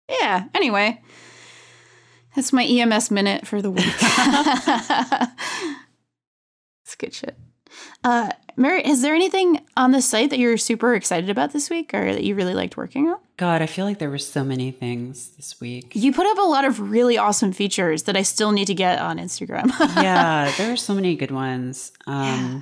yeah. 0.09 0.45
Anyway, 0.55 1.01
that's 2.37 2.53
my 2.53 2.65
EMS 2.65 3.11
minute 3.11 3.47
for 3.47 3.61
the 3.63 3.71
week. 3.71 3.85
it's 6.85 6.95
good 6.97 7.13
shit. 7.15 7.37
Uh, 8.03 8.31
Mary, 8.57 8.87
is 8.87 9.03
there 9.03 9.15
anything 9.15 9.61
on 9.77 9.91
the 9.93 10.03
site 10.03 10.31
that 10.31 10.39
you're 10.39 10.57
super 10.57 10.95
excited 10.95 11.31
about 11.31 11.53
this 11.53 11.71
week 11.71 11.95
or 11.95 12.13
that 12.13 12.25
you 12.25 12.35
really 12.35 12.55
liked 12.55 12.77
working 12.77 13.09
on? 13.09 13.19
God, 13.37 13.63
I 13.63 13.67
feel 13.67 13.85
like 13.87 13.99
there 13.99 14.11
were 14.11 14.19
so 14.19 14.45
many 14.45 14.71
things 14.71 15.29
this 15.37 15.61
week. 15.61 15.93
You 15.95 16.13
put 16.13 16.27
up 16.27 16.39
a 16.39 16.49
lot 16.49 16.65
of 16.65 16.91
really 16.91 17.17
awesome 17.17 17.53
features 17.53 18.03
that 18.03 18.17
I 18.17 18.23
still 18.23 18.53
need 18.53 18.67
to 18.67 18.75
get 18.75 18.99
on 18.99 19.19
Instagram. 19.19 19.71
yeah, 19.97 20.53
there 20.59 20.73
are 20.73 20.77
so 20.77 20.95
many 20.95 21.17
good 21.17 21.31
ones. 21.31 21.93
Um, 22.07 22.25
yeah. 22.25 22.61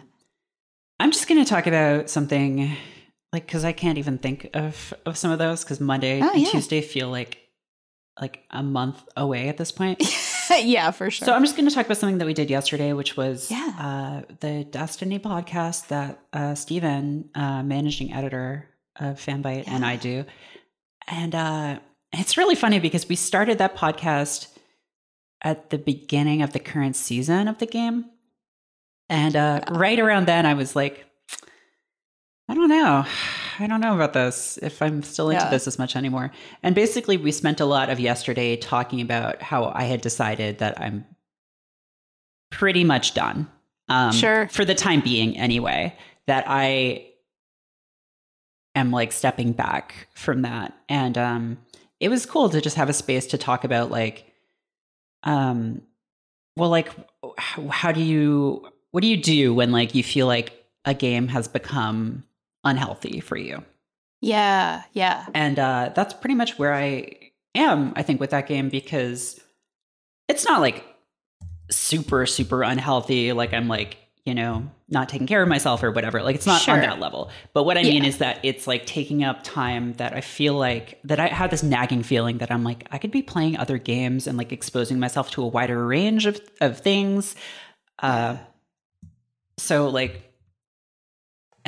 I'm 1.01 1.11
just 1.11 1.29
going 1.29 1.43
to 1.43 1.49
talk 1.49 1.67
about 1.67 2.11
something 2.11 2.77
like 3.33 3.47
because 3.47 3.65
I 3.65 3.73
can't 3.73 3.99
even 3.99 4.19
think 4.19 4.51
of 4.55 4.95
of 5.05 5.17
some 5.17 5.31
of 5.31 5.39
those 5.39 5.65
because 5.65 5.81
Monday 5.81 6.21
oh, 6.23 6.31
and 6.31 6.43
yeah. 6.43 6.51
Tuesday 6.51 6.81
feel 6.81 7.09
like 7.09 7.39
like 8.21 8.45
a 8.51 8.63
month 8.63 9.03
away 9.17 9.49
at 9.49 9.57
this 9.57 9.71
point. 9.71 10.03
yeah, 10.63 10.91
for 10.91 11.11
sure. 11.11 11.27
So 11.27 11.33
I'm 11.33 11.43
just 11.43 11.57
going 11.57 11.69
to 11.69 11.75
talk 11.75 11.87
about 11.87 11.99
something 11.99 12.19
that 12.19 12.27
we 12.27 12.35
did 12.35 12.51
yesterday, 12.51 12.93
which 12.93 13.17
was 13.17 13.51
yeah. 13.51 13.73
uh, 13.79 14.33
the 14.41 14.65
Destiny 14.65 15.19
podcast 15.19 15.89
that 15.89 16.21
uh, 16.33 16.55
Steven, 16.55 17.31
uh, 17.35 17.63
managing 17.63 18.13
editor 18.13 18.69
of 18.97 19.17
Fanbyte, 19.17 19.67
yeah. 19.67 19.75
and 19.75 19.85
I 19.85 19.97
do. 19.97 20.25
And 21.07 21.35
uh, 21.35 21.79
it's 22.13 22.37
really 22.37 22.55
funny 22.55 22.79
because 22.79 23.09
we 23.09 23.17
started 23.17 23.59
that 23.59 23.77
podcast 23.77 24.49
at 25.43 25.71
the 25.71 25.79
beginning 25.79 26.43
of 26.43 26.53
the 26.53 26.59
current 26.59 26.97
season 26.97 27.49
of 27.49 27.59
the 27.59 27.67
game. 27.67 28.07
And 29.09 29.37
uh, 29.37 29.61
yeah. 29.63 29.79
right 29.79 29.99
around 29.99 30.27
then, 30.27 30.45
I 30.45 30.55
was 30.55 30.77
like, 30.77 31.08
I 32.49 32.55
don't 32.55 32.69
know. 32.69 33.05
I 33.61 33.67
don't 33.67 33.81
know 33.81 33.95
about 33.95 34.13
this, 34.13 34.57
if 34.63 34.81
I'm 34.81 35.03
still 35.03 35.31
into 35.31 35.45
yeah. 35.45 35.51
this 35.51 35.67
as 35.67 35.79
much 35.79 35.97
anymore. 35.97 36.31
And 36.63 36.77
basically, 36.77 37.17
we 37.17 37.33
spent 37.33 37.61
a 37.61 37.65
lot 37.65 37.91
of 37.91 37.99
yesterday 37.99 38.57
talking 38.57 39.01
about 39.01 39.43
how 39.43 39.73
I 39.75 39.83
had 39.83 40.01
decided 40.01 40.59
that 40.59 40.81
I'm 40.81 41.05
pretty 42.51 42.85
much 42.85 43.15
done. 43.15 43.49
Um, 43.89 44.13
sure. 44.13 44.49
For 44.49 44.65
the 44.65 44.77
time 44.77 45.01
being, 45.01 45.37
anyway, 45.37 45.97
that 46.27 46.45
I 46.47 47.07
am 48.77 48.93
like 48.93 49.11
stepping 49.11 49.53
back 49.53 50.07
from 50.15 50.43
that. 50.43 50.73
And 50.89 51.19
um, 51.19 51.59
it 51.99 52.11
was 52.11 52.27
cool 52.27 52.49
to 52.51 52.61
just 52.61 52.77
have 52.77 52.89
a 52.89 52.93
space 52.93 53.27
to 53.29 53.39
talk 53.39 53.65
about, 53.65 53.91
like, 53.91 54.33
um, 55.25 55.83
well, 56.57 56.71
like, 56.71 56.93
how 57.39 57.91
do 57.91 58.03
you, 58.03 58.69
what 58.93 59.01
do 59.01 59.09
you 59.09 59.17
do 59.17 59.53
when, 59.53 59.73
like, 59.73 59.97
you 59.97 60.05
feel 60.05 60.29
like 60.29 60.53
a 60.85 60.95
game 60.95 61.27
has 61.29 61.49
become 61.49 62.23
unhealthy 62.65 63.21
for 63.21 63.37
you. 63.37 63.65
Yeah, 64.21 64.83
yeah. 64.93 65.27
And 65.35 65.59
uh, 65.59 65.93
that's 65.95 66.15
pretty 66.15 66.35
much 66.35 66.59
where 66.59 66.75
I 66.75 67.31
am, 67.55 67.93
I 67.97 68.03
think, 68.03 68.21
with 68.21 68.31
that 68.31 68.49
game 68.49 68.69
because 68.69 69.41
it's 70.29 70.45
not 70.45 70.61
like 70.61 70.85
super, 71.71 72.27
super 72.27 72.63
unhealthy. 72.63 73.33
Like 73.33 73.53
I'm 73.53 73.69
like, 73.69 73.97
you 74.25 74.35
know, 74.35 74.69
not 74.89 75.09
taking 75.09 75.27
care 75.27 75.43
of 75.43 75.49
myself 75.49 75.83
or 75.83 75.91
whatever. 75.91 76.23
Like 76.23 76.35
it's 76.35 76.47
not 76.47 76.61
sure. 76.61 76.75
on 76.75 76.81
that 76.81 77.01
level. 77.01 77.31
But 77.55 77.65
what 77.65 77.79
I 77.79 77.83
mean 77.83 78.05
is 78.05 78.19
that 78.19 78.41
it's 78.43 78.67
like 78.67 78.85
taking 78.85 79.25
up 79.25 79.43
time 79.43 79.95
that 79.95 80.13
I 80.13 80.21
feel 80.21 80.55
like 80.55 80.99
that 81.05 81.19
I 81.19 81.29
have 81.29 81.51
this 81.51 81.63
nagging 81.63 82.03
feeling 82.03 82.39
that 82.39 82.51
I'm 82.51 82.65
like, 82.65 82.87
I 82.91 82.99
could 82.99 83.11
be 83.11 83.23
playing 83.23 83.57
other 83.57 83.79
games 83.79 84.27
and 84.27 84.37
like 84.37 84.53
exposing 84.53 84.99
myself 84.99 85.31
to 85.33 85.43
a 85.43 85.47
wider 85.47 85.87
range 85.87 86.27
of, 86.27 86.41
of 86.61 86.79
things. 86.79 87.37
Uh, 88.01 88.37
so 89.57 89.89
like 89.89 90.28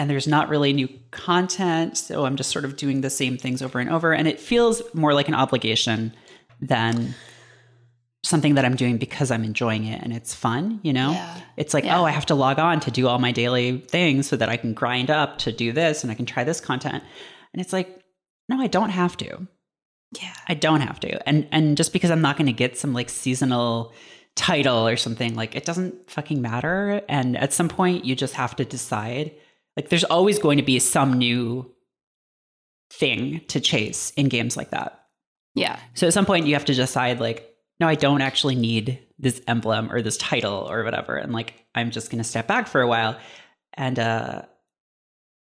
and 0.01 0.09
there's 0.09 0.27
not 0.27 0.49
really 0.49 0.73
new 0.73 0.89
content. 1.11 1.99
So 1.99 2.25
I'm 2.25 2.37
just 2.37 2.51
sort 2.51 2.65
of 2.65 2.77
doing 2.77 3.03
the 3.03 3.11
same 3.11 3.37
things 3.37 3.61
over 3.61 3.79
and 3.79 3.91
over. 3.91 4.15
And 4.15 4.27
it 4.27 4.41
feels 4.41 4.81
more 4.95 5.13
like 5.13 5.29
an 5.29 5.35
obligation 5.35 6.15
than 6.59 7.15
something 8.23 8.55
that 8.55 8.65
I'm 8.65 8.77
doing 8.77 8.97
because 8.97 9.31
I'm 9.31 9.45
enjoying 9.45 9.85
it 9.85 10.03
and 10.03 10.15
it's 10.15 10.35
fun, 10.35 10.81
you 10.83 10.95
know? 10.95 11.11
Yeah. 11.11 11.41
It's 11.59 11.75
like, 11.75 11.85
yeah. 11.85 12.01
oh, 12.01 12.05
I 12.05 12.13
have 12.13 12.25
to 12.27 12.35
log 12.35 12.59
on 12.59 12.81
to 12.81 12.91
do 12.91 13.09
all 13.09 13.19
my 13.19 13.31
daily 13.31 13.77
things 13.79 14.27
so 14.27 14.37
that 14.37 14.49
I 14.49 14.57
can 14.57 14.73
grind 14.73 15.11
up 15.11 15.37
to 15.41 15.53
do 15.53 15.71
this 15.71 16.03
and 16.03 16.11
I 16.11 16.15
can 16.15 16.25
try 16.25 16.45
this 16.45 16.63
content. 16.63 17.05
And 17.53 17.61
it's 17.61 17.75
like, 17.75 18.03
no, 18.49 18.59
I 18.59 18.69
don't 18.69 18.91
have 18.91 19.19
to. 19.19 19.47
Yeah. 20.19 20.33
I 20.49 20.55
don't 20.55 20.81
have 20.81 20.99
to. 21.01 21.29
And 21.29 21.47
and 21.53 21.77
just 21.77 21.93
because 21.93 22.11
I'm 22.11 22.23
not 22.23 22.39
going 22.39 22.47
to 22.47 22.55
get 22.55 22.79
some 22.79 22.95
like 22.95 23.11
seasonal 23.11 23.93
title 24.35 24.89
or 24.89 24.97
something, 24.97 25.35
like 25.35 25.55
it 25.55 25.67
doesn't 25.67 26.11
fucking 26.11 26.41
matter. 26.41 27.03
And 27.07 27.37
at 27.37 27.53
some 27.53 27.69
point 27.69 28.07
you 28.07 28.17
just 28.17 28.35
have 28.35 28.57
to 28.57 28.65
decide 28.65 29.33
like 29.81 29.89
there's 29.89 30.05
always 30.05 30.39
going 30.39 30.59
to 30.59 30.63
be 30.63 30.79
some 30.79 31.15
new 31.15 31.75
thing 32.93 33.41
to 33.49 33.61
chase 33.61 34.11
in 34.11 34.29
games 34.29 34.59
like 34.59 34.71
that. 34.71 35.07
Yeah. 35.55 35.79
So 35.95 36.07
at 36.07 36.13
some 36.13 36.27
point 36.27 36.47
you 36.47 36.55
have 36.55 36.67
to 36.67 36.75
decide 36.75 37.19
like, 37.19 37.49
no, 37.81 37.89
I 37.89 37.95
don't 37.95 38.21
actually 38.21 38.57
need 38.57 39.01
this 39.19 39.41
emblem 39.49 39.91
or 39.91 40.03
this 40.03 40.19
title 40.19 40.71
or 40.71 40.85
whatever. 40.85 41.17
And 41.17 41.33
like 41.33 41.65
I'm 41.75 41.91
just 41.91 42.11
gonna 42.11 42.25
step 42.25 42.47
back 42.47 42.69
for 42.69 42.83
a 42.83 42.87
while. 42.87 43.19
And 43.73 43.99
uh 43.99 44.43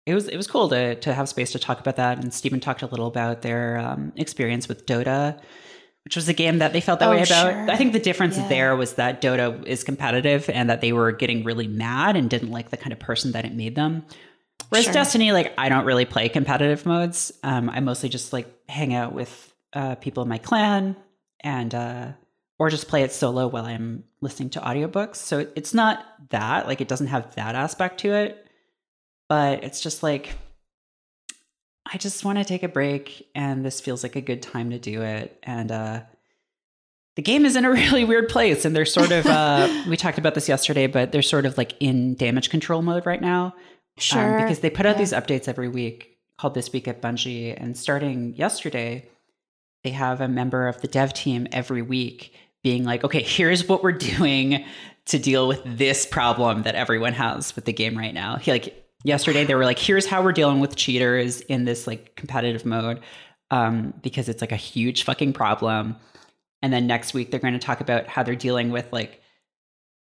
it 0.06 0.14
was 0.14 0.28
it 0.28 0.36
was 0.38 0.46
cool 0.46 0.70
to 0.70 0.94
to 0.94 1.12
have 1.12 1.28
space 1.28 1.52
to 1.52 1.58
talk 1.58 1.78
about 1.78 1.96
that. 1.96 2.18
And 2.18 2.32
Steven 2.32 2.58
talked 2.58 2.80
a 2.80 2.86
little 2.86 3.06
about 3.06 3.42
their 3.42 3.76
um, 3.78 4.14
experience 4.16 4.66
with 4.66 4.86
Dota 4.86 5.38
which 6.04 6.16
was 6.16 6.28
a 6.28 6.32
game 6.32 6.58
that 6.58 6.72
they 6.72 6.80
felt 6.80 7.00
that 7.00 7.08
oh, 7.08 7.12
way 7.12 7.22
about. 7.22 7.52
Sure. 7.52 7.70
I 7.70 7.76
think 7.76 7.92
the 7.92 8.00
difference 8.00 8.36
yeah. 8.36 8.48
there 8.48 8.76
was 8.76 8.94
that 8.94 9.22
Dota 9.22 9.64
is 9.66 9.84
competitive 9.84 10.50
and 10.50 10.68
that 10.68 10.80
they 10.80 10.92
were 10.92 11.12
getting 11.12 11.44
really 11.44 11.68
mad 11.68 12.16
and 12.16 12.28
didn't 12.28 12.50
like 12.50 12.70
the 12.70 12.76
kind 12.76 12.92
of 12.92 12.98
person 12.98 13.32
that 13.32 13.44
it 13.44 13.54
made 13.54 13.74
them. 13.74 14.04
Whereas 14.68 14.84
sure. 14.84 14.94
Destiny, 14.94 15.32
like 15.32 15.52
I 15.58 15.68
don't 15.68 15.84
really 15.84 16.04
play 16.04 16.28
competitive 16.28 16.86
modes. 16.86 17.32
Um, 17.42 17.70
I 17.70 17.80
mostly 17.80 18.08
just 18.08 18.32
like 18.32 18.52
hang 18.68 18.94
out 18.94 19.12
with 19.12 19.54
uh, 19.72 19.94
people 19.96 20.22
in 20.22 20.28
my 20.28 20.38
clan 20.38 20.96
and 21.40 21.74
uh, 21.74 22.08
or 22.58 22.70
just 22.70 22.88
play 22.88 23.02
it 23.02 23.12
solo 23.12 23.46
while 23.48 23.64
I'm 23.64 24.04
listening 24.20 24.50
to 24.50 24.60
audiobooks. 24.60 25.16
So 25.16 25.46
it's 25.54 25.74
not 25.74 26.04
that 26.30 26.66
like 26.66 26.80
it 26.80 26.88
doesn't 26.88 27.08
have 27.08 27.34
that 27.34 27.54
aspect 27.54 28.00
to 28.00 28.14
it, 28.14 28.46
but 29.28 29.62
it's 29.62 29.80
just 29.80 30.02
like 30.02 30.30
I 31.84 31.98
just 31.98 32.24
want 32.24 32.38
to 32.38 32.44
take 32.44 32.62
a 32.62 32.68
break 32.68 33.28
and 33.34 33.64
this 33.64 33.80
feels 33.80 34.02
like 34.02 34.16
a 34.16 34.20
good 34.20 34.42
time 34.42 34.70
to 34.70 34.78
do 34.78 35.02
it. 35.02 35.38
And 35.42 35.70
uh, 35.70 36.02
the 37.16 37.22
game 37.22 37.44
is 37.44 37.56
in 37.56 37.64
a 37.64 37.70
really 37.72 38.04
weird 38.04 38.28
place. 38.28 38.64
And 38.64 38.74
they're 38.74 38.84
sort 38.84 39.12
of, 39.12 39.26
uh, 39.26 39.84
we 39.88 39.96
talked 39.96 40.18
about 40.18 40.34
this 40.34 40.48
yesterday, 40.48 40.86
but 40.86 41.12
they're 41.12 41.22
sort 41.22 41.46
of 41.46 41.58
like 41.58 41.74
in 41.80 42.14
damage 42.14 42.50
control 42.50 42.82
mode 42.82 43.06
right 43.06 43.20
now. 43.20 43.46
Um, 43.46 43.52
sure. 43.98 44.38
Um, 44.38 44.42
because 44.42 44.60
they 44.60 44.70
put 44.70 44.86
out 44.86 44.96
yeah. 44.96 44.98
these 44.98 45.12
updates 45.12 45.48
every 45.48 45.68
week 45.68 46.18
called 46.38 46.54
This 46.54 46.72
Week 46.72 46.88
at 46.88 47.02
Bungie. 47.02 47.54
And 47.56 47.76
starting 47.76 48.34
yesterday, 48.34 49.08
they 49.84 49.90
have 49.90 50.20
a 50.20 50.28
member 50.28 50.68
of 50.68 50.80
the 50.80 50.88
dev 50.88 51.12
team 51.12 51.48
every 51.52 51.82
week 51.82 52.34
being 52.62 52.84
like, 52.84 53.04
okay, 53.04 53.22
here's 53.22 53.68
what 53.68 53.82
we're 53.82 53.92
doing 54.16 54.64
to 55.06 55.18
deal 55.18 55.48
with 55.48 55.60
this 55.64 56.06
problem 56.06 56.62
that 56.62 56.76
everyone 56.76 57.12
has 57.12 57.56
with 57.56 57.64
the 57.64 57.72
game 57.72 57.98
right 57.98 58.14
now. 58.14 58.36
He 58.36 58.52
like 58.52 58.78
yesterday 59.04 59.44
they 59.44 59.54
were 59.54 59.64
like 59.64 59.78
here's 59.78 60.06
how 60.06 60.22
we're 60.22 60.32
dealing 60.32 60.60
with 60.60 60.76
cheaters 60.76 61.40
in 61.42 61.64
this 61.64 61.86
like 61.86 62.14
competitive 62.16 62.64
mode 62.64 63.00
um, 63.50 63.92
because 64.02 64.28
it's 64.28 64.40
like 64.40 64.52
a 64.52 64.56
huge 64.56 65.04
fucking 65.04 65.32
problem 65.32 65.96
and 66.62 66.72
then 66.72 66.86
next 66.86 67.12
week 67.12 67.30
they're 67.30 67.40
going 67.40 67.52
to 67.52 67.58
talk 67.58 67.80
about 67.80 68.06
how 68.06 68.22
they're 68.22 68.36
dealing 68.36 68.70
with 68.70 68.90
like 68.92 69.20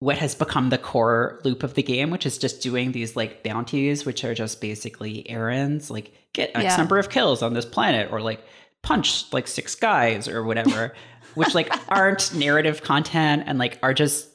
what 0.01 0.19
has 0.19 0.35
become 0.35 0.69
the 0.69 0.79
core 0.79 1.41
loop 1.45 1.63
of 1.63 1.75
the 1.75 1.83
game 1.83 2.11
which 2.11 2.27
is 2.27 2.39
just 2.39 2.61
doing 2.61 2.93
these 2.93 3.17
like 3.17 3.43
bounties 3.43 4.05
which 4.05 4.25
are 4.25 4.35
just 4.35 4.61
basically 4.61 5.29
errands 5.29 5.91
like 5.91 6.13
get 6.33 6.51
x 6.55 6.63
yeah. 6.65 6.77
number 6.77 6.99
of 6.99 7.09
kills 7.09 7.43
on 7.43 7.55
this 7.55 7.65
planet 7.65 8.11
or 8.13 8.21
like 8.21 8.45
punch 8.83 9.33
like 9.33 9.49
six 9.49 9.75
guys 9.75 10.29
or 10.29 10.45
whatever 10.45 10.95
which 11.35 11.55
like 11.55 11.73
aren't 11.89 12.35
narrative 12.35 12.83
content 12.83 13.43
and 13.47 13.59
like 13.59 13.79
are 13.83 13.95
just 13.95 14.29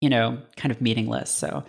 you 0.00 0.10
know 0.10 0.38
kind 0.56 0.70
of 0.70 0.80
meaningless 0.80 1.30
so 1.30 1.64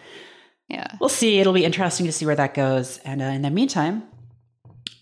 yeah. 0.74 0.88
We'll 1.00 1.10
see. 1.10 1.40
It'll 1.40 1.54
be 1.54 1.64
interesting 1.64 2.08
to 2.08 2.12
see 2.12 2.26
where 2.26 2.36
that 2.36 2.54
goes. 2.54 2.98
And 3.00 3.22
uh, 3.22 3.26
in 3.26 3.44
the 3.44 3.52
meantime, 3.52 4.04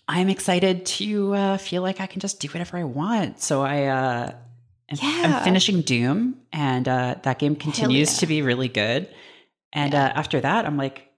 I'm 0.06 0.28
excited 0.28 0.84
to 0.84 1.34
uh, 1.34 1.56
feel 1.56 1.80
like 1.82 2.00
I 2.00 2.06
can 2.06 2.20
just 2.20 2.40
do 2.40 2.48
whatever 2.48 2.76
I 2.76 2.84
want. 2.84 3.40
So 3.40 3.62
I, 3.62 3.86
uh, 3.86 4.32
am, 4.90 4.98
yeah. 5.00 5.38
I'm 5.38 5.44
finishing 5.44 5.80
Doom, 5.80 6.36
and 6.52 6.86
uh, 6.86 7.16
that 7.22 7.38
game 7.38 7.56
continues 7.56 8.14
yeah. 8.14 8.20
to 8.20 8.26
be 8.26 8.42
really 8.42 8.68
good. 8.68 9.08
And 9.72 9.94
yeah. 9.94 10.06
uh, 10.06 10.08
after 10.10 10.40
that, 10.40 10.66
I'm 10.66 10.76
like, 10.76 11.08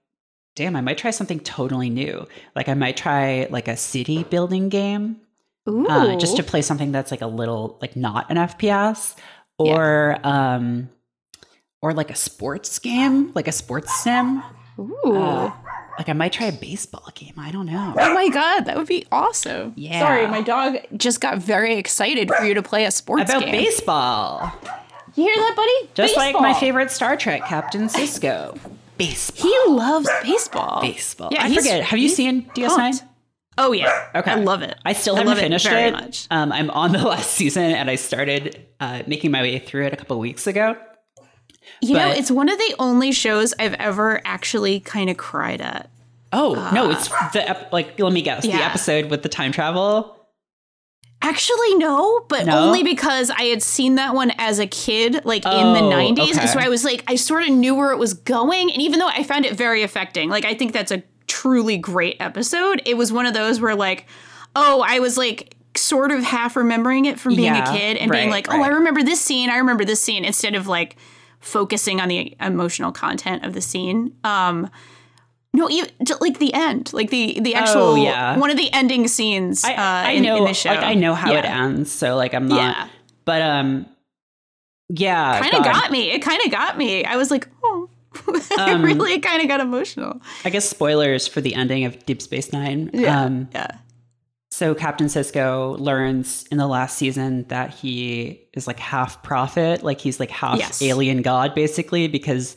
damn, 0.55 0.77
I 0.77 0.81
might 0.81 0.97
try 0.97 1.11
something 1.11 1.41
totally 1.41 1.89
new. 1.89 2.25
Like 2.55 2.69
I 2.69 2.73
might 2.73 2.95
try 2.95 3.47
like 3.49 3.67
a 3.67 3.75
city 3.75 4.23
building 4.23 4.69
game, 4.69 5.17
uh, 5.67 6.15
just 6.15 6.37
to 6.37 6.43
play 6.43 6.61
something 6.61 6.93
that's 6.93 7.11
like 7.11 7.21
a 7.21 7.27
little 7.27 7.77
like 7.81 7.97
not 7.97 8.31
an 8.31 8.37
FPS, 8.37 9.15
or 9.57 10.17
um, 10.23 10.89
or 11.81 11.93
like 11.93 12.09
a 12.09 12.15
sports 12.15 12.79
game, 12.79 13.31
like 13.33 13.47
a 13.47 13.51
sports 13.51 13.93
sim. 14.03 14.43
Ooh. 14.79 15.15
Uh, 15.15 15.51
like 15.97 16.09
I 16.09 16.13
might 16.13 16.33
try 16.33 16.47
a 16.47 16.51
baseball 16.51 17.07
game. 17.15 17.33
I 17.37 17.51
don't 17.51 17.67
know. 17.67 17.93
Oh 17.97 18.13
my 18.13 18.29
god, 18.29 18.61
that 18.65 18.75
would 18.77 18.87
be 18.87 19.05
awesome. 19.11 19.73
Yeah. 19.75 19.99
Sorry, 19.99 20.27
my 20.27 20.41
dog 20.41 20.77
just 20.97 21.21
got 21.21 21.37
very 21.37 21.75
excited 21.75 22.29
for 22.29 22.43
you 22.43 22.53
to 22.55 22.61
play 22.61 22.85
a 22.85 22.91
sports 22.91 23.29
about 23.29 23.43
game. 23.43 23.51
baseball. 23.51 24.51
You 25.15 25.23
hear 25.23 25.35
that, 25.35 25.53
buddy? 25.55 25.89
Just 25.93 26.15
baseball. 26.15 26.41
like 26.41 26.53
my 26.53 26.59
favorite 26.59 26.91
Star 26.91 27.15
Trek 27.15 27.45
Captain 27.45 27.87
Sisko. 27.87 28.59
Baseball. 28.97 29.49
He 29.49 29.71
loves 29.71 30.09
baseball. 30.23 30.81
Baseball. 30.81 31.29
Yeah, 31.31 31.43
I 31.43 31.53
forget. 31.53 31.83
Have 31.83 31.99
you 31.99 32.09
seen 32.09 32.43
DS9? 32.55 32.75
Pumped. 32.75 33.03
Oh 33.57 33.71
yeah. 33.71 34.07
Okay. 34.15 34.31
I 34.31 34.35
love 34.35 34.61
it. 34.61 34.77
I 34.83 34.93
still 34.93 35.15
I 35.15 35.19
haven't 35.19 35.37
finished 35.37 35.65
it. 35.65 35.93
Much. 35.93 36.27
Um, 36.29 36.51
I'm 36.51 36.69
on 36.69 36.91
the 36.91 36.97
last 37.07 37.31
season 37.31 37.63
and 37.63 37.89
I 37.89 37.95
started 37.95 38.65
uh, 38.79 39.03
making 39.07 39.31
my 39.31 39.41
way 39.41 39.59
through 39.59 39.85
it 39.85 39.93
a 39.93 39.95
couple 39.95 40.19
weeks 40.19 40.47
ago. 40.47 40.75
You 41.81 41.95
know, 41.95 42.09
it's 42.09 42.31
one 42.31 42.49
of 42.49 42.57
the 42.57 42.75
only 42.79 43.11
shows 43.11 43.53
I've 43.59 43.73
ever 43.75 44.21
actually 44.25 44.79
kind 44.79 45.09
of 45.09 45.17
cried 45.17 45.61
at. 45.61 45.89
Oh 46.33 46.53
no, 46.73 46.87
uh, 46.87 46.91
it's 46.91 47.07
the 47.33 47.47
ep- 47.47 47.71
like. 47.71 47.99
Let 47.99 48.11
me 48.13 48.21
guess. 48.21 48.43
The 48.43 48.53
episode 48.53 49.09
with 49.09 49.23
the 49.23 49.29
time 49.29 49.51
travel. 49.51 50.11
Actually, 51.21 51.75
no, 51.75 52.19
but 52.27 52.45
No? 52.45 52.59
only 52.67 52.83
because 52.83 53.31
I 53.31 53.43
had 53.43 53.63
seen 53.63 53.95
that 53.95 54.13
one 54.13 54.31
as 54.37 54.59
a 54.59 54.67
kid, 54.67 55.25
like 55.25 55.43
in 55.45 55.73
the 55.73 55.79
Oh, 55.79 55.89
90s. 55.91 56.37
And 56.37 56.49
so. 56.49 56.59
I 56.59 56.67
was 56.69 56.83
like, 56.83 57.03
I 57.07 57.15
sort 57.15 57.43
of 57.43 57.49
knew 57.49 57.73
where 57.73 57.91
it 57.91 57.97
was 57.97 58.13
going. 58.13 58.71
And 58.71 58.79
even 58.79 58.99
though 58.99 59.07
I 59.07 59.23
found 59.23 59.43
it 59.45 59.53
very 59.55 59.81
affecting, 59.81 60.29
like, 60.29 60.45
I 60.45 60.53
think 60.53 60.71
that's 60.73 60.91
a 60.91 61.01
truly 61.25 61.77
great 61.77 62.17
episode, 62.19 62.81
it 62.85 62.95
was 62.95 63.11
one 63.11 63.25
of 63.25 63.33
those 63.33 63.59
where, 63.59 63.73
like, 63.75 64.05
oh, 64.55 64.83
I 64.85 64.99
was 64.99 65.17
like, 65.17 65.55
sort 65.75 66.11
of 66.11 66.21
half 66.23 66.55
remembering 66.55 67.05
it 67.05 67.19
from 67.19 67.35
being 67.35 67.53
Yeah, 67.55 67.73
a 67.73 67.75
kid 67.77 67.97
and 67.97 68.11
being 68.11 68.29
like, 68.29 68.47
oh, 68.49 68.61
I 68.61 68.67
remember 68.67 69.01
this 69.01 69.19
scene, 69.19 69.49
I 69.49 69.57
remember 69.57 69.83
this 69.83 70.01
scene, 70.01 70.23
instead 70.25 70.53
of 70.53 70.67
like 70.67 70.95
focusing 71.45 72.01
on 72.01 72.09
the 72.09 72.35
emotional 72.41 72.91
content 72.91 73.45
of 73.45 73.53
the 73.53 73.61
scene. 73.61 74.15
Um, 74.23 74.69
no, 75.53 75.69
you 75.69 75.85
like 76.19 76.39
the 76.39 76.53
end, 76.53 76.91
like 76.91 77.11
the 77.11 77.39
the 77.39 77.55
actual 77.55 77.81
Oh, 77.81 77.95
yeah. 77.95 78.37
one 78.37 78.49
of 78.49 78.57
the 78.57 78.71
ending 78.73 79.07
scenes. 79.07 79.63
I, 79.63 79.73
uh, 79.73 79.75
I 79.77 80.11
in, 80.11 80.23
know, 80.23 80.37
in 80.37 80.43
the 80.45 80.53
show. 80.53 80.69
like 80.69 80.79
I 80.83 80.95
know 80.95 81.13
how 81.13 81.31
it 81.31 81.45
ends, 81.45 81.91
so 81.91 82.15
like 82.17 82.33
I'm 82.33 82.47
not. 82.47 82.57
Yeah. 82.57 82.87
But 83.23 83.41
um, 83.41 83.85
yeah, 84.89 85.39
kind 85.39 85.53
of 85.53 85.63
got 85.63 85.91
me. 85.91 86.11
It 86.11 86.21
kind 86.21 86.41
of 86.45 86.51
got 86.51 86.77
me. 86.77 87.05
I 87.05 87.15
was 87.15 87.31
like, 87.31 87.47
oh, 87.63 87.89
Um, 88.59 88.81
really 88.83 89.19
kind 89.19 89.41
of 89.41 89.47
got 89.47 89.59
emotional. 89.61 90.21
I 90.43 90.49
guess 90.49 90.67
spoilers 90.67 91.27
for 91.27 91.41
the 91.41 91.53
ending 91.55 91.85
of 91.85 92.05
Deep 92.05 92.21
Space 92.21 92.51
Nine. 92.51 92.89
Yeah, 92.93 93.21
Um, 93.23 93.47
yeah, 93.53 93.67
so 94.55 94.73
Captain 94.73 95.07
Sisko 95.07 95.77
learns 95.77 96.45
in 96.49 96.57
the 96.57 96.65
last 96.65 96.97
season 96.97 97.43
that 97.49 97.71
he 97.71 98.47
is 98.53 98.67
like 98.67 98.79
half 98.79 99.21
prophet, 99.21 99.83
like 99.83 99.99
he's 99.99 100.17
like 100.17 100.31
half 100.31 100.57
Yes. 100.57 100.81
alien 100.81 101.21
god, 101.21 101.53
basically, 101.53 102.07
because 102.07 102.55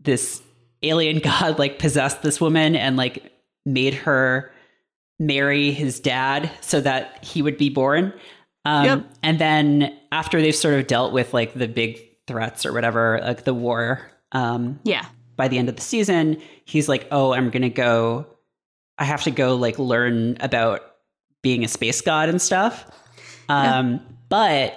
this 0.00 0.40
alien 0.82 1.18
god 1.22 1.58
like 1.58 1.78
possessed 1.78 2.22
this 2.22 2.40
woman 2.40 2.74
and 2.74 2.96
like 2.96 3.30
made 3.66 3.92
her 3.92 4.50
marry 5.18 5.72
his 5.72 6.00
dad 6.00 6.50
so 6.62 6.80
that 6.80 7.22
he 7.22 7.42
would 7.42 7.58
be 7.58 7.68
born. 7.68 8.14
Um, 8.64 8.84
Yep. 8.86 9.04
And 9.22 9.38
then 9.38 9.98
after 10.12 10.40
they've 10.40 10.56
sort 10.56 10.72
of 10.78 10.86
dealt 10.86 11.12
with 11.12 11.34
like 11.34 11.52
the 11.52 11.68
big 11.68 12.00
threats 12.26 12.64
or 12.64 12.72
whatever, 12.72 13.20
like 13.22 13.44
the 13.44 13.52
war, 13.52 14.10
um, 14.32 14.80
yeah, 14.84 15.04
by 15.36 15.48
the 15.48 15.58
end 15.58 15.68
of 15.68 15.76
the 15.76 15.82
season, 15.82 16.40
he's 16.64 16.88
like, 16.88 17.08
"Oh, 17.10 17.34
I'm 17.34 17.50
going 17.50 17.60
to 17.60 17.68
go 17.68 18.26
I 18.98 19.04
have 19.04 19.24
to 19.24 19.30
go 19.30 19.56
like 19.56 19.78
learn 19.78 20.38
about 20.40 20.80
being 21.46 21.64
a 21.64 21.68
space 21.68 22.00
god 22.00 22.28
and 22.28 22.42
stuff." 22.42 22.84
Um 23.48 24.00
but 24.28 24.72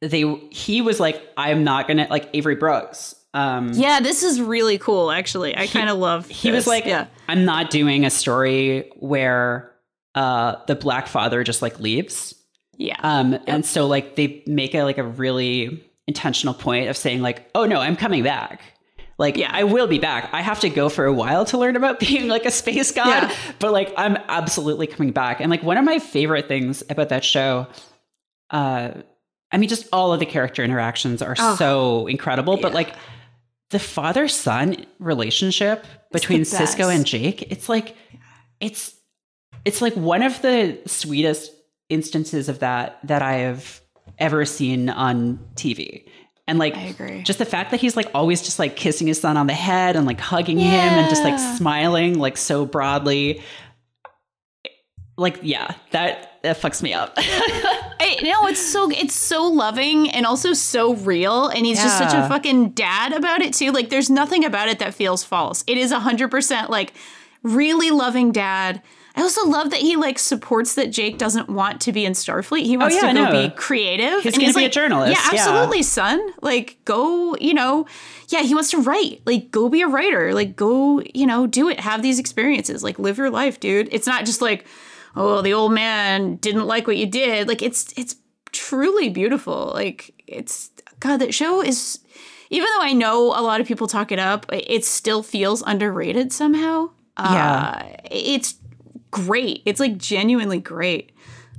they 0.00 0.22
he 0.50 0.80
was 0.80 0.98
like, 0.98 1.22
"I'm 1.36 1.62
not 1.64 1.86
going 1.86 1.98
to 1.98 2.06
like 2.08 2.28
Avery 2.32 2.54
Brooks." 2.56 3.14
Um 3.34 3.72
yeah. 3.74 4.00
This 4.00 4.22
is 4.22 4.40
really 4.40 4.78
cool. 4.78 5.10
Actually, 5.10 5.56
I 5.56 5.66
kind 5.66 5.90
of 5.90 5.98
love. 5.98 6.26
he 6.28 6.50
was 6.50 6.66
like, 6.66 6.86
yeah, 6.86 7.06
"I'm 7.28 7.44
not 7.44 7.70
doing 7.70 8.04
a 8.04 8.10
story 8.10 8.90
where 8.96 9.70
uh 10.14 10.56
the 10.66 10.74
black 10.74 11.06
father 11.06 11.44
just 11.44 11.62
like 11.62 11.78
leaves." 11.78 12.34
yeah, 12.78 12.96
Um, 13.02 13.38
and 13.46 13.64
so 13.66 13.86
like 13.86 14.16
they 14.16 14.42
make 14.46 14.74
a 14.74 14.84
like 14.84 14.96
a 14.96 15.04
really 15.04 15.84
intentional 16.06 16.54
point 16.54 16.88
of 16.88 16.96
saying 16.96 17.20
like, 17.20 17.48
oh 17.54 17.66
no, 17.66 17.78
I'm 17.78 17.94
coming 17.94 18.22
back. 18.22 18.62
Like 19.20 19.36
Yeah. 19.36 19.50
I 19.52 19.62
will 19.64 19.86
be 19.86 19.98
back. 20.00 20.30
I 20.32 20.40
have 20.40 20.58
to 20.60 20.68
go 20.70 20.88
for 20.88 21.04
a 21.04 21.12
while 21.12 21.44
to 21.44 21.58
learn 21.58 21.76
about 21.76 22.00
being 22.06 22.26
like 22.26 22.44
a 22.46 22.50
space 22.50 22.90
god, 22.90 23.06
Yeah. 23.30 23.34
but 23.60 23.70
like 23.72 23.92
I'm 23.96 24.16
absolutely 24.28 24.86
coming 24.88 25.12
back. 25.12 25.40
And 25.40 25.50
like 25.50 25.62
one 25.62 25.76
of 25.76 25.84
my 25.84 25.98
favorite 26.00 26.48
things 26.48 26.82
about 26.90 27.10
that 27.10 27.24
show, 27.24 27.68
uh, 28.50 28.90
I 29.52 29.58
mean, 29.58 29.68
just 29.68 29.86
all 29.92 30.12
of 30.12 30.20
the 30.20 30.26
character 30.26 30.64
interactions 30.64 31.22
are 31.22 31.36
Oh. 31.38 31.54
so 31.56 32.06
incredible. 32.06 32.56
But 32.56 32.72
like 32.72 32.94
the 33.70 33.78
father 33.78 34.26
son 34.26 34.86
relationship 34.98 35.84
between 36.12 36.40
Sisko 36.42 36.92
and 36.92 37.04
Jake, 37.06 37.42
it's 37.52 37.68
like 37.68 37.94
it's 38.58 38.94
it's 39.64 39.82
like 39.82 39.94
one 39.94 40.22
of 40.22 40.40
the 40.42 40.78
sweetest 40.86 41.52
instances 41.88 42.48
of 42.48 42.60
that 42.60 42.98
that 43.04 43.20
I 43.22 43.34
have 43.34 43.80
ever 44.18 44.44
seen 44.44 44.88
on 44.88 45.38
TV. 45.56 46.06
And 46.50 46.58
like 46.58 46.76
I 46.76 46.86
agree. 46.86 47.22
just 47.22 47.38
the 47.38 47.44
fact 47.44 47.70
that 47.70 47.80
he's 47.80 47.96
like 47.96 48.10
always 48.12 48.42
just 48.42 48.58
like 48.58 48.74
kissing 48.74 49.06
his 49.06 49.20
son 49.20 49.36
on 49.36 49.46
the 49.46 49.54
head 49.54 49.94
and 49.94 50.04
like 50.04 50.18
hugging 50.18 50.58
him 50.58 50.68
and 50.68 51.08
just 51.08 51.22
like 51.22 51.38
smiling 51.38 52.18
like 52.18 52.36
so 52.36 52.66
broadly. 52.66 53.40
Like 55.16 55.38
yeah, 55.42 55.76
that 55.92 56.42
that 56.42 56.60
fucks 56.60 56.82
me 56.82 56.92
up. 56.92 57.14
I, 57.16 58.18
no, 58.24 58.48
it's 58.48 58.60
so 58.60 58.90
it's 58.90 59.14
so 59.14 59.44
loving 59.44 60.10
and 60.10 60.26
also 60.26 60.52
so 60.52 60.94
real, 60.96 61.46
and 61.46 61.64
he's 61.64 61.80
just 61.80 61.96
such 61.96 62.14
a 62.14 62.28
fucking 62.28 62.70
dad 62.70 63.12
about 63.12 63.42
it 63.42 63.54
too. 63.54 63.70
Like, 63.70 63.88
there's 63.88 64.10
nothing 64.10 64.44
about 64.44 64.68
it 64.68 64.80
that 64.80 64.92
feels 64.92 65.22
false. 65.22 65.62
It 65.68 65.78
is 65.78 65.92
hundred 65.92 66.32
percent 66.32 66.68
like 66.68 66.94
really 67.44 67.92
loving 67.92 68.32
dad. 68.32 68.82
I 69.16 69.22
also 69.22 69.46
love 69.48 69.70
that 69.70 69.80
he 69.80 69.96
like 69.96 70.18
supports 70.18 70.74
that 70.74 70.90
Jake 70.92 71.18
doesn't 71.18 71.48
want 71.48 71.80
to 71.82 71.92
be 71.92 72.04
in 72.04 72.12
Starfleet. 72.12 72.62
He 72.64 72.76
wants 72.76 72.94
Oh, 72.96 73.00
yeah, 73.06 73.12
to 73.12 73.18
go 73.18 73.24
know. 73.32 73.48
be 73.48 73.54
creative. 73.54 74.22
He's 74.22 74.34
and 74.34 74.42
gonna 74.42 74.54
be 74.54 74.64
a 74.64 74.70
journalist, 74.70 75.12
Yeah, 75.12 75.28
yeah. 75.32 75.40
absolutely, 75.40 75.82
son. 75.82 76.20
Like, 76.42 76.78
go. 76.84 77.36
You 77.36 77.54
know, 77.54 77.86
yeah, 78.28 78.42
he 78.42 78.54
wants 78.54 78.70
to 78.70 78.78
write. 78.80 79.22
Like, 79.26 79.50
go 79.50 79.68
be 79.68 79.82
a 79.82 79.88
writer. 79.88 80.32
Like, 80.32 80.54
go. 80.56 81.02
You 81.14 81.26
know, 81.26 81.46
do 81.46 81.68
it. 81.68 81.80
Have 81.80 82.02
these 82.02 82.18
experiences. 82.20 82.84
Like, 82.84 82.98
live 82.98 83.18
your 83.18 83.30
life, 83.30 83.58
dude. 83.58 83.88
It's 83.90 84.06
not 84.06 84.24
just 84.26 84.40
like 84.40 84.64
oh 85.16 85.42
the 85.42 85.52
old 85.52 85.72
man 85.72 86.36
didn't 86.36 86.66
like 86.68 86.86
what 86.86 86.96
you 86.96 87.04
did 87.04 87.48
like 87.48 87.62
it's 87.62 87.92
it's 87.96 88.14
truly 88.52 89.08
beautiful 89.08 89.72
like 89.74 90.14
it's 90.28 90.70
god 91.00 91.16
that 91.16 91.34
show 91.34 91.60
is 91.60 91.98
even 92.48 92.68
though 92.76 92.84
i 92.84 92.92
know 92.92 93.24
a 93.36 93.42
lot 93.42 93.60
of 93.60 93.66
people 93.66 93.88
talk 93.88 94.12
it 94.12 94.20
up 94.20 94.46
it 94.52 94.84
still 94.84 95.20
feels 95.24 95.62
underrated 95.66 96.32
somehow 96.32 96.88
Yeah. 97.18 97.74
uh, 97.76 97.96
it's 98.08 98.54
great 99.10 99.62
it's 99.66 99.80
like 99.80 99.96
genuinely 99.98 100.60
great 100.60 101.12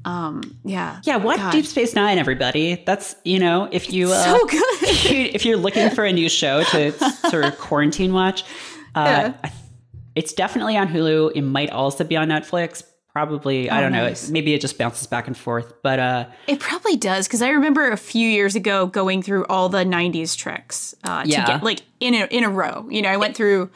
um 0.05 0.41
yeah 0.63 0.99
yeah, 1.03 1.17
watch 1.17 1.37
God. 1.37 1.51
Deep 1.51 1.65
Space 1.65 1.93
Nine, 1.93 2.17
everybody. 2.17 2.81
That's 2.87 3.15
you 3.23 3.37
know, 3.37 3.69
if 3.71 3.93
you 3.93 4.11
uh, 4.11 4.23
so 4.23 4.45
good 4.47 4.63
if, 4.81 5.11
you, 5.11 5.29
if 5.33 5.45
you're 5.45 5.57
looking 5.57 5.91
for 5.91 6.03
a 6.05 6.11
new 6.11 6.27
show 6.27 6.63
to 6.63 6.91
sort 7.29 7.45
of 7.45 7.57
quarantine 7.59 8.11
watch, 8.13 8.43
uh, 8.95 9.31
Yeah. 9.43 9.51
It's 10.15 10.33
definitely 10.33 10.75
on 10.75 10.87
Hulu. 10.89 11.31
It 11.35 11.41
might 11.43 11.69
also 11.69 12.03
be 12.03 12.17
on 12.17 12.27
Netflix. 12.29 12.83
Probably, 13.13 13.69
I 13.69 13.77
Oh, 13.77 13.81
don't 13.81 13.91
nice. 13.91 14.27
know. 14.27 14.33
Maybe 14.33 14.53
it 14.53 14.59
just 14.61 14.77
bounces 14.77 15.05
back 15.07 15.27
and 15.27 15.37
forth. 15.37 15.73
But 15.83 15.99
uh, 15.99 16.25
It 16.47 16.59
probably 16.59 16.97
does 16.97 17.27
because 17.27 17.41
I 17.41 17.49
remember 17.49 17.91
a 17.91 17.97
few 17.97 18.27
years 18.27 18.55
ago 18.55 18.87
going 18.87 19.21
through 19.21 19.45
all 19.45 19.69
the 19.69 19.85
'90s 19.85 20.35
Treks 20.35 20.95
uh, 21.03 21.23
Yeah. 21.25 21.45
to 21.45 21.51
get 21.53 21.63
like 21.63 21.81
in 21.99 22.13
a 22.15 22.25
in 22.25 22.43
a 22.43 22.49
row. 22.49 22.87
You 22.89 23.01
know, 23.03 23.09
I 23.09 23.17
went 23.17 23.35
through 23.37 23.69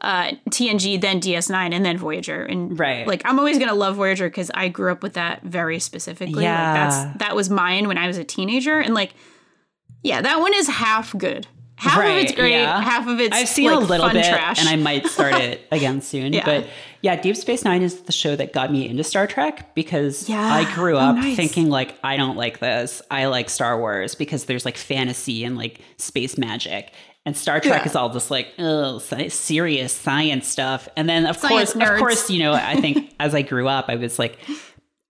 uh, 0.00 0.32
TNG, 0.50 1.00
then 1.00 1.20
DS9, 1.20 1.72
and 1.74 1.84
then 1.84 1.98
Voyager, 1.98 2.42
and 2.42 2.78
Right. 2.78 3.06
like 3.06 3.22
I'm 3.24 3.38
always 3.38 3.58
gonna 3.58 3.74
love 3.74 3.96
Voyager 3.96 4.28
because 4.28 4.50
I 4.54 4.68
grew 4.68 4.90
up 4.92 5.02
with 5.02 5.14
that 5.14 5.42
very 5.42 5.78
specifically. 5.78 6.42
Yeah. 6.44 6.72
like, 6.72 6.74
that's 6.90 7.18
that 7.18 7.36
was 7.36 7.50
mine 7.50 7.86
when 7.88 7.98
I 7.98 8.06
was 8.06 8.16
a 8.18 8.24
teenager, 8.24 8.78
and 8.78 8.94
like, 8.94 9.12
yeah, 10.02 10.22
that 10.22 10.40
one 10.40 10.54
is 10.54 10.68
half 10.68 11.16
good. 11.16 11.46
Half 11.76 11.98
of 11.98 12.04
it's 12.16 12.32
great. 12.32 12.50
yeah. 12.52 12.78
Half 12.78 13.08
of 13.08 13.20
it's 13.20 13.34
I've 13.34 13.48
seen 13.48 13.70
like, 13.70 13.76
a 13.76 13.78
little 13.78 14.10
bit, 14.10 14.26
trash. 14.26 14.58
and 14.60 14.68
I 14.68 14.76
might 14.76 15.06
start 15.06 15.34
it 15.36 15.66
again 15.72 16.02
soon. 16.02 16.34
Yeah. 16.34 16.44
But 16.44 16.66
yeah, 17.00 17.16
Deep 17.18 17.36
Space 17.36 17.64
Nine 17.64 17.80
is 17.80 18.02
the 18.02 18.12
show 18.12 18.36
that 18.36 18.52
got 18.52 18.70
me 18.70 18.86
into 18.86 19.02
Star 19.02 19.26
Trek 19.26 19.74
because 19.74 20.28
Yeah. 20.28 20.42
I 20.44 20.70
grew 20.74 20.96
Oh, 20.96 21.00
up 21.00 21.16
nice. 21.16 21.36
thinking 21.36 21.70
like 21.70 21.94
I 22.04 22.18
don't 22.18 22.36
like 22.36 22.58
this. 22.58 23.00
I 23.10 23.26
like 23.26 23.48
Star 23.48 23.78
Wars 23.78 24.14
because 24.14 24.44
there's 24.44 24.66
like 24.66 24.76
fantasy 24.76 25.42
and 25.42 25.56
like 25.56 25.80
space 25.96 26.36
magic. 26.36 26.92
And 27.30 27.36
Star 27.36 27.60
Trek 27.60 27.82
Yeah. 27.82 27.88
is 27.88 27.94
all 27.94 28.10
just 28.10 28.28
like 28.28 28.48
oh 28.58 28.98
serious 28.98 29.92
science 29.92 30.48
stuff. 30.48 30.88
And 30.96 31.08
then 31.08 31.26
of 31.26 31.36
Science 31.36 31.72
course, 31.74 31.84
nerds. 31.88 31.92
of 31.94 31.98
course, 32.00 32.30
you 32.30 32.40
know, 32.40 32.52
I 32.52 32.74
think 32.80 33.14
as 33.20 33.36
I 33.36 33.42
grew 33.42 33.68
up, 33.68 33.86
I 33.88 33.94
was 33.96 34.18
like. 34.18 34.38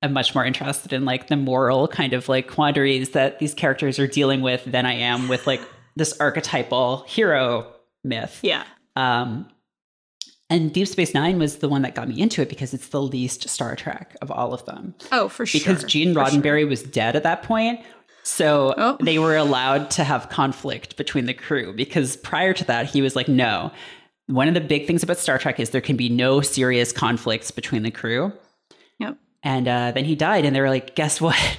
I'm 0.03 0.15
much 0.15 0.35
more 0.35 0.47
interested 0.47 0.95
in 0.95 1.05
like 1.05 1.27
the 1.29 1.37
moral 1.37 1.87
kind 1.87 2.15
of 2.15 2.27
like 2.27 2.49
quandaries 2.49 3.11
that 3.11 3.39
these 3.39 3.53
characters 3.53 3.99
are 3.99 4.07
dealing 4.07 4.41
with 4.41 4.65
than 4.65 4.87
I 4.87 4.95
am 4.95 5.29
with 5.29 5.47
like 5.47 5.61
this 5.95 6.19
archetypal 6.19 7.05
hero 7.07 7.71
myth. 8.03 8.39
yeah, 8.41 8.65
Um, 8.97 9.47
and 10.49 10.73
Deep 10.73 10.89
Space 10.89 11.13
Nine 11.13 11.39
was 11.39 11.59
the 11.59 11.69
one 11.69 11.83
that 11.83 11.95
got 11.95 12.09
me 12.09 12.19
into 12.19 12.41
it 12.41 12.49
because 12.49 12.73
it's 12.73 12.89
the 12.89 13.03
least 13.03 13.47
Star 13.51 13.77
Trek 13.77 14.17
of 14.23 14.31
all 14.31 14.55
of 14.55 14.65
them. 14.65 14.95
oh 15.13 15.29
for 15.29 15.45
sure. 15.45 15.59
Because 15.61 15.85
Gene 15.85 16.15
For 16.15 16.25
sure. 16.27 16.41
Roddenberry 16.41 16.67
was 16.67 16.83
dead 16.83 17.15
at 17.15 17.23
that 17.25 17.43
point. 17.43 17.81
So 18.23 18.75
Oh. 18.77 18.97
they 19.01 19.19
were 19.19 19.37
allowed 19.37 19.91
to 19.93 20.05
have 20.05 20.29
conflict 20.29 20.97
between 20.97 21.27
the 21.27 21.35
crew 21.35 21.73
because 21.73 22.17
prior 22.17 22.53
to 22.55 22.65
that, 22.65 22.87
he 22.87 23.03
was 23.03 23.17
like, 23.17 23.29
no. 23.29 23.73
One 24.27 24.47
of 24.47 24.55
the 24.55 24.61
big 24.61 24.87
things 24.87 25.03
about 25.03 25.19
Star 25.19 25.39
Trek 25.39 25.59
is 25.59 25.71
there 25.71 25.81
can 25.81 25.97
be 25.97 26.09
no 26.09 26.41
serious 26.41 26.93
conflicts 26.93 27.51
between 27.51 27.83
the 27.83 27.91
crew. 27.91 28.33
Yep. 29.01 29.17
And 29.43 29.67
uh, 29.67 29.91
then 29.93 30.05
he 30.05 30.15
died, 30.15 30.45
and 30.45 30.55
they 30.55 30.61
were 30.61 30.69
like, 30.69 30.95
guess 30.95 31.21
what? 31.21 31.37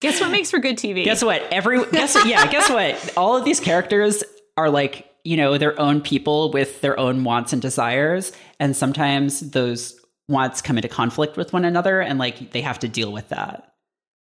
Guess 0.00 0.20
what 0.20 0.30
makes 0.30 0.50
for 0.50 0.58
good 0.58 0.76
TV? 0.76 1.02
Guess 1.02 1.24
what? 1.24 1.40
Every 1.50 1.82
guess 1.90 2.14
what, 2.14 2.26
yeah, 2.26 2.46
guess 2.50 2.68
what? 2.68 3.16
All 3.16 3.38
of 3.38 3.44
these 3.46 3.58
characters 3.58 4.22
are 4.58 4.68
like, 4.68 5.08
you 5.24 5.34
know, 5.38 5.56
their 5.56 5.80
own 5.80 6.02
people 6.02 6.50
with 6.50 6.82
their 6.82 6.98
own 7.00 7.24
wants 7.24 7.54
and 7.54 7.62
desires, 7.62 8.32
and 8.60 8.76
sometimes 8.76 9.40
those 9.52 9.98
wants 10.28 10.60
come 10.60 10.76
into 10.76 10.88
conflict 10.88 11.38
with 11.38 11.54
one 11.54 11.64
another 11.64 12.02
and 12.02 12.18
like 12.18 12.50
they 12.52 12.60
have 12.60 12.78
to 12.80 12.88
deal 12.88 13.12
with 13.12 13.30
that. 13.30 13.72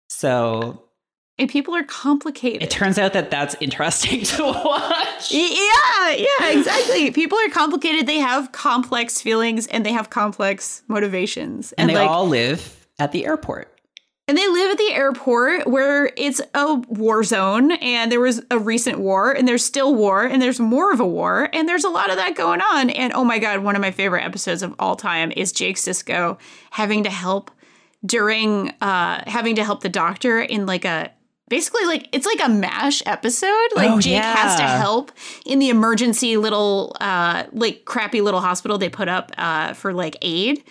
So 0.10 0.82
and 1.40 1.50
people 1.50 1.76
are 1.76 1.84
complicated. 1.84 2.62
It 2.62 2.70
turns 2.70 3.00
out 3.00 3.14
that 3.14 3.32
that's 3.32 3.56
interesting 3.60 4.22
to 4.24 4.44
watch. 4.44 5.32
Yeah, 5.32 6.12
yeah, 6.12 6.52
exactly. 6.52 7.12
People 7.12 7.38
are 7.40 7.50
complicated. 7.50 8.06
They 8.06 8.20
have 8.20 8.52
complex 8.52 9.22
feelings 9.22 9.66
and 9.68 9.86
they 9.86 9.94
have 9.94 10.10
complex 10.10 10.84
motivations. 10.88 11.72
And, 11.74 11.90
and 11.90 11.98
they 11.98 12.02
like, 12.02 12.10
all 12.10 12.28
live 12.28 12.88
at 13.00 13.14
the 13.14 13.26
airport. 13.26 13.74
And 14.28 14.38
they 14.38 14.48
live 14.48 14.74
at 14.74 14.78
the 14.78 14.94
airport 14.94 15.66
where 15.66 16.12
it's 16.16 16.40
a 16.54 16.76
war 16.76 17.24
zone 17.24 17.72
and 17.72 18.12
there 18.12 18.20
was 18.20 18.44
a 18.52 18.60
recent 18.60 19.00
war 19.00 19.32
and 19.32 19.48
there's 19.48 19.66
still 19.66 19.96
war 19.96 20.24
and 20.24 20.40
there's 20.40 20.60
more 20.60 20.92
of 20.92 21.00
a 21.00 21.06
war 21.06 21.50
and 21.52 21.68
there's 21.68 21.84
a 21.84 21.90
lot 21.90 22.12
of 22.12 22.18
that 22.18 22.36
going 22.36 22.62
on. 22.62 22.92
And 22.92 23.12
oh 23.14 23.24
my 23.24 23.40
God, 23.40 23.64
one 23.64 23.76
of 23.76 23.82
my 23.82 23.90
favorite 23.90 24.24
episodes 24.24 24.62
of 24.62 24.76
all 24.78 24.96
time 24.96 25.32
is 25.36 25.52
Jake 25.52 25.78
Sisko 25.78 26.38
having 26.70 27.06
to 27.06 27.10
help 27.10 27.50
during 28.06 28.70
uh 28.82 29.24
having 29.28 29.56
to 29.56 29.64
help 29.64 29.82
the 29.82 29.90
doctor 29.90 30.40
in 30.40 30.66
like 30.66 30.86
a 30.86 31.12
basically 31.50 31.86
like 31.86 32.08
it's 32.12 32.26
like 32.26 32.40
a 32.44 32.50
mash 32.50 33.02
episode. 33.06 33.68
Like 33.76 33.90
oh, 33.90 34.00
jake 34.00 34.14
yeah. 34.14 34.36
has 34.36 34.56
to 34.58 34.64
help 34.64 35.12
in 35.46 35.60
the 35.60 35.70
emergency 35.70 36.38
little 36.38 36.96
uh 37.02 37.46
like 37.52 37.86
crappy 37.86 38.22
little 38.22 38.40
hospital 38.40 38.78
they 38.78 38.90
put 38.90 39.10
up 39.10 39.32
uh 39.38 39.74
for 39.74 39.94
like 39.94 40.16
aid. 40.22 40.64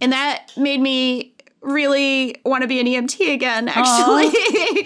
And 0.00 0.12
that 0.12 0.50
made 0.56 0.80
me 0.80 1.34
really 1.62 2.36
want 2.44 2.62
to 2.62 2.68
be 2.68 2.80
an 2.80 2.86
emt 2.86 3.20
again 3.20 3.68
actually. 3.68 4.28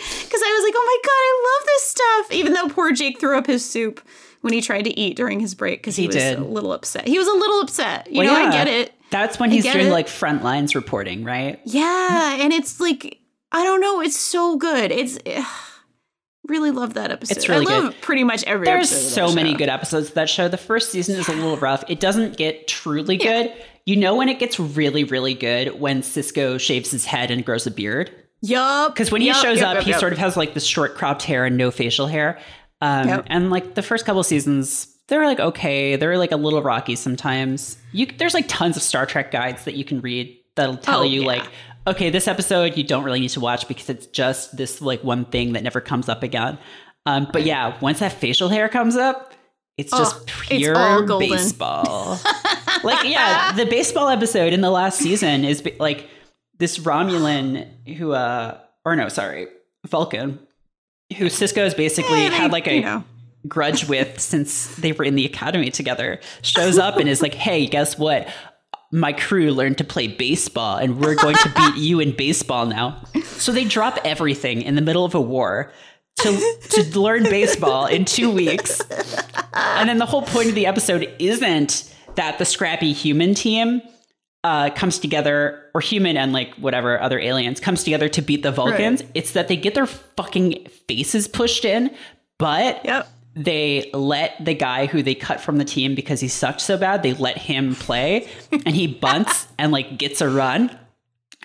Because 0.01 0.43
i 0.45 0.53
was 0.53 0.65
like 0.65 0.75
oh 0.77 0.85
my 0.87 0.99
god 1.05 1.21
i 1.21 1.59
love 1.59 1.67
this 1.67 1.87
stuff. 1.87 2.33
Even 2.33 2.53
though 2.53 2.69
poor 2.69 2.93
jake 2.93 3.21
threw 3.21 3.39
up 3.39 3.47
his 3.47 3.69
soup 3.69 4.01
when 4.41 4.53
he 4.53 4.61
tried 4.61 4.83
to 4.83 4.99
eat 4.99 5.17
during 5.17 5.39
his 5.41 5.55
break 5.55 5.81
because 5.81 5.97
he, 5.97 6.03
he, 6.03 6.09
was 6.09 6.17
did. 6.17 6.39
a 6.39 6.45
little 6.45 6.73
upset. 6.73 7.07
He 7.07 7.19
was 7.19 7.29
a 7.29 7.33
little 7.33 7.61
upset. 7.61 8.11
You 8.11 8.19
well, 8.19 8.35
know 8.35 8.41
yeah. 8.41 8.49
i 8.49 8.53
get 8.53 8.69
it. 8.69 8.95
That's 9.11 9.39
when 9.39 9.51
he's 9.51 9.65
doing 9.65 9.89
it. 9.89 9.91
like 9.91 10.09
front 10.09 10.43
lines 10.43 10.75
reporting 10.75 11.25
right? 11.25 11.61
Yeah 11.65 12.37
and 12.41 12.53
it's 12.53 12.81
like 12.81 13.20
I 13.53 13.65
don't 13.65 13.81
know. 13.81 14.01
It's 14.01 14.19
so 14.19 14.57
good. 14.57 14.93
It's 14.93 15.19
ugh, 15.27 15.47
really 16.47 16.71
love 16.71 16.95
that 16.95 17.11
episode. 17.11 17.37
It's 17.37 17.49
really 17.49 17.67
I 17.67 17.79
love 17.79 17.93
good. 17.93 18.03
pretty 18.03 18.25
much 18.25 18.45
every. 18.45 18.65
There's 18.65 18.91
so 18.91 19.33
many 19.33 19.55
good 19.55 19.69
episodes 19.69 20.09
of 20.09 20.15
that 20.15 20.29
show. 20.29 20.49
The 20.49 20.57
first 20.57 20.91
season 20.91 21.19
is 21.19 21.29
a 21.29 21.33
little 21.33 21.57
rough. 21.57 21.85
It 21.89 22.01
doesn't 22.01 22.37
get 22.37 22.69
truly 22.69 23.17
yeah. 23.17 23.45
good. 23.45 23.55
You 23.87 23.97
know 23.97 24.15
when 24.15 24.29
it 24.29 24.39
gets 24.39 24.61
really, 24.61 25.05
really 25.05 25.35
good 25.35 25.81
when 25.81 26.03
Sisko 26.03 26.61
shaves 26.61 26.91
his 26.91 27.05
head 27.07 27.31
and 27.31 27.45
grows 27.45 27.67
a 27.67 27.71
beard. 27.71 28.11
Yup. 28.43 28.95
Because 28.95 29.11
when 29.11 29.23
yep, 29.23 29.37
he 29.37 29.43
shows 29.43 29.59
yep, 29.59 29.69
up, 29.69 29.75
yep, 29.77 29.85
he 29.85 29.93
sort 29.95 30.13
of 30.13 30.19
has 30.19 30.37
like 30.37 30.55
the 30.55 30.61
short 30.61 30.97
cropped 30.97 31.23
hair 31.23 31.45
and 31.45 31.57
no 31.57 31.71
facial 31.71 32.07
hair. 32.07 32.39
Um, 32.81 33.23
and 33.27 33.51
like 33.51 33.75
the 33.75 33.83
first 33.83 34.07
couple 34.07 34.23
seasons, 34.23 34.87
they're 35.09 35.27
like 35.27 35.41
okay. 35.41 35.97
They're 35.97 36.17
like 36.17 36.33
a 36.33 36.37
little 36.37 36.63
rocky 36.63 36.95
sometimes. 36.95 37.77
You 37.93 38.07
there's 38.07 38.35
like 38.35 38.47
tons 38.49 38.77
of 38.77 38.83
Star 38.83 39.07
Trek 39.07 39.31
guides 39.31 39.65
that 39.65 39.75
you 39.75 39.85
can 39.85 40.01
read 40.01 40.37
that'll 40.55 40.77
tell 40.77 41.01
oh, 41.01 41.05
you 41.05 41.21
yeah. 41.21 41.27
like 41.27 41.45
okay, 41.87 42.11
this 42.11 42.29
episode 42.29 42.77
you 42.77 42.85
don't 42.85 43.05
really 43.05 43.21
need 43.21 43.31
to 43.31 43.41
watch 43.41 43.69
because 43.69 43.89
it's 43.89 44.07
just 44.07 44.57
this 44.57 44.81
like 44.81 45.03
one 45.03 45.25
thing 45.25 45.53
that 45.55 45.63
never 45.63 45.81
comes 45.81 46.09
up 46.09 46.23
again. 46.23 46.59
Um, 47.07 47.29
but 47.33 47.45
yeah, 47.45 47.79
once 47.81 48.01
that 48.01 48.13
facial 48.13 48.49
hair 48.49 48.69
comes 48.69 48.97
up, 48.97 49.33
it's 49.79 49.91
just 49.91 50.17
oh, 50.17 50.25
pure 50.27 51.05
it's 51.05 51.29
baseball. 51.29 52.19
like 52.85 53.09
yeah, 53.09 53.53
the 53.53 53.65
baseball 53.65 54.09
episode 54.09 54.53
in 54.53 54.61
the 54.61 54.71
last 54.71 54.99
season 54.99 55.45
is 55.45 55.67
like 55.79 56.09
this 56.59 56.79
Romulan 56.79 57.67
who 57.97 58.13
uh 58.13 58.59
or 58.85 58.97
no, 58.97 59.09
sorry, 59.09 59.49
Vulcan, 59.87 60.39
who 61.17 61.27
Sisko 61.27 61.59
has 61.65 61.75
basically 61.75 62.25
yeah, 62.25 62.31
had 62.31 62.53
like 62.53 62.67
a 62.67 62.75
you 62.75 62.83
know. 62.83 63.05
grudge 63.49 63.89
with 63.89 64.21
since 64.21 64.75
they 64.77 64.93
were 64.93 65.05
in 65.05 65.15
the 65.15 65.25
academy 65.25 65.71
together, 65.71 66.21
shows 66.43 66.77
up 66.77 66.99
and 66.99 67.09
is 67.09 67.23
like, 67.23 67.35
"Hey, 67.35 67.67
guess 67.67 67.99
what? 67.99 68.29
My 68.93 69.13
crew 69.13 69.53
learned 69.53 69.79
to 69.79 69.85
play 69.85 70.09
baseball 70.09 70.77
and 70.77 71.01
we're 71.01 71.15
going 71.15 71.37
to 71.37 71.53
beat 71.57 71.77
you 71.77 72.01
in 72.01 72.17
baseball 72.17 72.67
now. 72.67 73.03
So 73.25 73.53
they 73.53 73.65
drop 73.65 73.99
everything 74.05 74.63
in 74.63 74.75
the 74.75 74.83
middle 74.83 75.05
of 75.05 75.15
a 75.15 75.21
war 75.21 75.73
to 76.21 76.57
to 76.71 76.99
learn 76.99 77.23
baseball 77.25 77.87
in 77.87 78.05
2 78.05 78.31
weeks. 78.31 78.81
And 79.55 79.89
then 79.89 79.99
the 79.99 80.07
whole 80.07 80.23
point 80.23 80.49
of 80.49 80.55
the 80.55 80.67
episode 80.67 81.13
isn't 81.19 81.95
that 82.17 82.39
the 82.39 82.45
scrappy 82.45 82.93
human 82.93 83.35
team 83.35 83.81
uh, 84.43 84.71
comes 84.71 84.99
together, 84.99 85.67
or 85.75 85.81
human 85.81 86.17
and 86.17 86.33
like 86.33 86.55
whatever 86.55 87.01
other 87.01 87.19
aliens 87.19 87.61
comes 87.61 87.85
together 87.85 88.09
to 88.09 88.23
beat 88.23 88.43
the 88.43 88.51
Vulcans. 88.51 89.03
Right. 89.03 89.11
It's 89.15 89.33
that 89.33 89.49
they 89.49 89.57
get 89.57 89.75
their 89.75 89.87
fucking 89.87 90.67
faces 90.89 91.29
pushed 91.29 91.65
in, 91.65 91.95
but 92.39 92.85
yep 92.85 93.09
they 93.35 93.91
let 93.93 94.45
the 94.45 94.55
guy 94.55 94.87
who 94.87 95.03
they 95.03 95.15
cut 95.15 95.41
from 95.41 95.59
the 95.59 95.65
team 95.65 95.95
because 95.95 96.21
he 96.21 96.29
sucked 96.29 96.61
so 96.61 96.77
bad, 96.77 97.03
they 97.03 97.15
let 97.15 97.39
him 97.39 97.75
play 97.75 98.29
and 98.51 98.75
he 98.75 98.87
bunts 98.87 99.47
and 99.59 99.73
like 99.73 99.99
gets 99.99 100.21
a 100.21 100.29
run. 100.29 100.77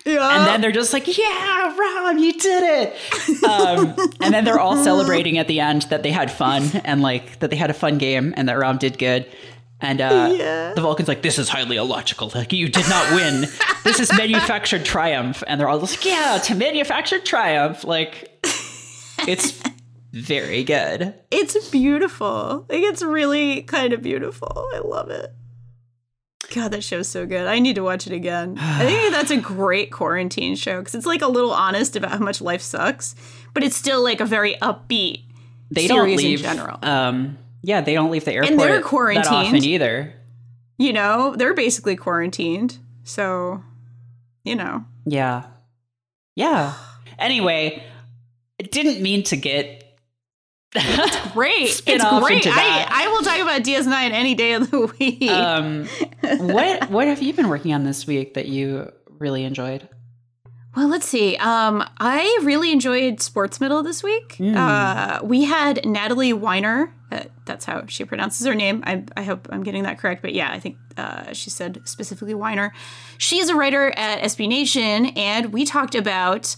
Yeah. 0.04 0.38
And 0.38 0.46
then 0.46 0.60
they're 0.60 0.72
just 0.72 0.92
like, 0.92 1.18
yeah, 1.18 1.76
Rom, 1.76 2.18
you 2.18 2.32
did 2.32 2.62
it. 2.62 3.44
Um, 3.44 3.94
and 4.20 4.32
then 4.32 4.44
they're 4.44 4.60
all 4.60 4.76
celebrating 4.76 5.38
at 5.38 5.48
the 5.48 5.58
end 5.60 5.82
that 5.82 6.02
they 6.02 6.12
had 6.12 6.30
fun 6.30 6.70
and 6.84 7.02
like 7.02 7.40
that 7.40 7.50
they 7.50 7.56
had 7.56 7.70
a 7.70 7.74
fun 7.74 7.98
game 7.98 8.32
and 8.36 8.48
that 8.48 8.58
Rom 8.58 8.78
did 8.78 8.98
good. 8.98 9.26
And 9.80 10.00
uh, 10.00 10.32
yeah. 10.36 10.72
the 10.74 10.80
Vulcan's 10.80 11.08
like, 11.08 11.22
this 11.22 11.38
is 11.38 11.48
highly 11.48 11.76
illogical. 11.76 12.30
Like, 12.34 12.52
you 12.52 12.68
did 12.68 12.88
not 12.88 13.14
win. 13.14 13.42
this 13.84 14.00
is 14.00 14.10
manufactured 14.16 14.84
triumph. 14.84 15.42
And 15.46 15.60
they're 15.60 15.68
all 15.68 15.80
just 15.80 15.96
like, 15.96 16.06
yeah, 16.06 16.38
to 16.44 16.54
manufactured 16.54 17.26
triumph. 17.26 17.84
Like, 17.84 18.42
it's 19.26 19.60
very 20.22 20.64
good. 20.64 21.14
It's 21.30 21.68
beautiful. 21.68 22.66
Like 22.68 22.82
it's 22.82 23.02
really 23.02 23.62
kind 23.62 23.92
of 23.92 24.02
beautiful. 24.02 24.68
I 24.74 24.78
love 24.78 25.10
it. 25.10 25.30
God, 26.54 26.70
that 26.72 26.84
show's 26.84 27.08
so 27.08 27.26
good. 27.26 27.46
I 27.46 27.58
need 27.58 27.74
to 27.74 27.82
watch 27.82 28.06
it 28.06 28.12
again. 28.12 28.56
I 28.58 28.86
think 28.86 29.12
that's 29.12 29.30
a 29.30 29.36
great 29.36 29.90
quarantine 29.92 30.56
show 30.56 30.78
because 30.78 30.94
it's 30.94 31.06
like 31.06 31.22
a 31.22 31.28
little 31.28 31.52
honest 31.52 31.96
about 31.96 32.12
how 32.12 32.18
much 32.18 32.40
life 32.40 32.62
sucks, 32.62 33.14
but 33.52 33.62
it's 33.62 33.76
still 33.76 34.02
like 34.02 34.20
a 34.20 34.24
very 34.24 34.54
upbeat. 34.56 35.24
They 35.70 35.86
don't 35.86 36.16
leave. 36.16 36.40
In 36.40 36.44
general. 36.44 36.78
Um, 36.82 37.38
yeah, 37.62 37.80
they 37.80 37.94
don't 37.94 38.10
leave 38.10 38.24
the 38.24 38.32
airport 38.32 38.52
and 38.52 38.60
they're 38.60 38.80
quarantined 38.80 39.24
that 39.26 39.32
often 39.32 39.64
either. 39.64 40.14
You 40.78 40.92
know, 40.92 41.34
they're 41.36 41.54
basically 41.54 41.96
quarantined. 41.96 42.78
So, 43.02 43.62
you 44.44 44.54
know. 44.54 44.84
Yeah. 45.04 45.44
Yeah. 46.36 46.74
Anyway, 47.18 47.82
it 48.58 48.70
didn't 48.70 49.02
mean 49.02 49.24
to 49.24 49.36
get 49.36 49.85
it's 50.78 51.32
great. 51.32 51.82
it's 51.86 52.04
great. 52.04 52.46
I, 52.46 52.86
I 52.88 53.08
will 53.08 53.22
talk 53.22 53.40
about 53.40 53.62
DS9 53.62 54.10
any 54.12 54.34
day 54.34 54.52
of 54.52 54.70
the 54.70 54.86
week. 54.98 55.30
Um, 55.30 55.86
what 56.38 56.90
what 56.90 57.06
have 57.06 57.22
you 57.22 57.32
been 57.32 57.48
working 57.48 57.72
on 57.72 57.84
this 57.84 58.06
week 58.06 58.34
that 58.34 58.46
you 58.46 58.92
really 59.18 59.44
enjoyed? 59.44 59.88
Well, 60.76 60.88
let's 60.88 61.06
see. 61.06 61.36
Um, 61.38 61.82
I 61.98 62.40
really 62.42 62.70
enjoyed 62.70 63.22
Sports 63.22 63.62
Middle 63.62 63.82
this 63.82 64.02
week. 64.02 64.36
Mm. 64.38 64.56
Uh, 64.56 65.24
we 65.24 65.44
had 65.44 65.86
Natalie 65.86 66.34
Weiner. 66.34 66.92
Uh, 67.10 67.24
that's 67.46 67.64
how 67.64 67.86
she 67.86 68.04
pronounces 68.04 68.46
her 68.46 68.54
name. 68.54 68.84
I, 68.86 69.04
I, 69.16 69.22
hope 69.22 69.48
I'm 69.50 69.62
getting 69.62 69.84
that 69.84 69.98
correct. 69.98 70.20
But 70.20 70.34
yeah, 70.34 70.50
I 70.52 70.58
think 70.58 70.76
uh, 70.98 71.32
she 71.32 71.48
said 71.48 71.80
specifically 71.84 72.34
Weiner. 72.34 72.74
She 73.16 73.38
is 73.38 73.48
a 73.48 73.54
writer 73.54 73.90
at 73.96 74.20
SB 74.24 74.48
Nation, 74.48 75.06
and 75.16 75.50
we 75.50 75.64
talked 75.64 75.94
about 75.94 76.56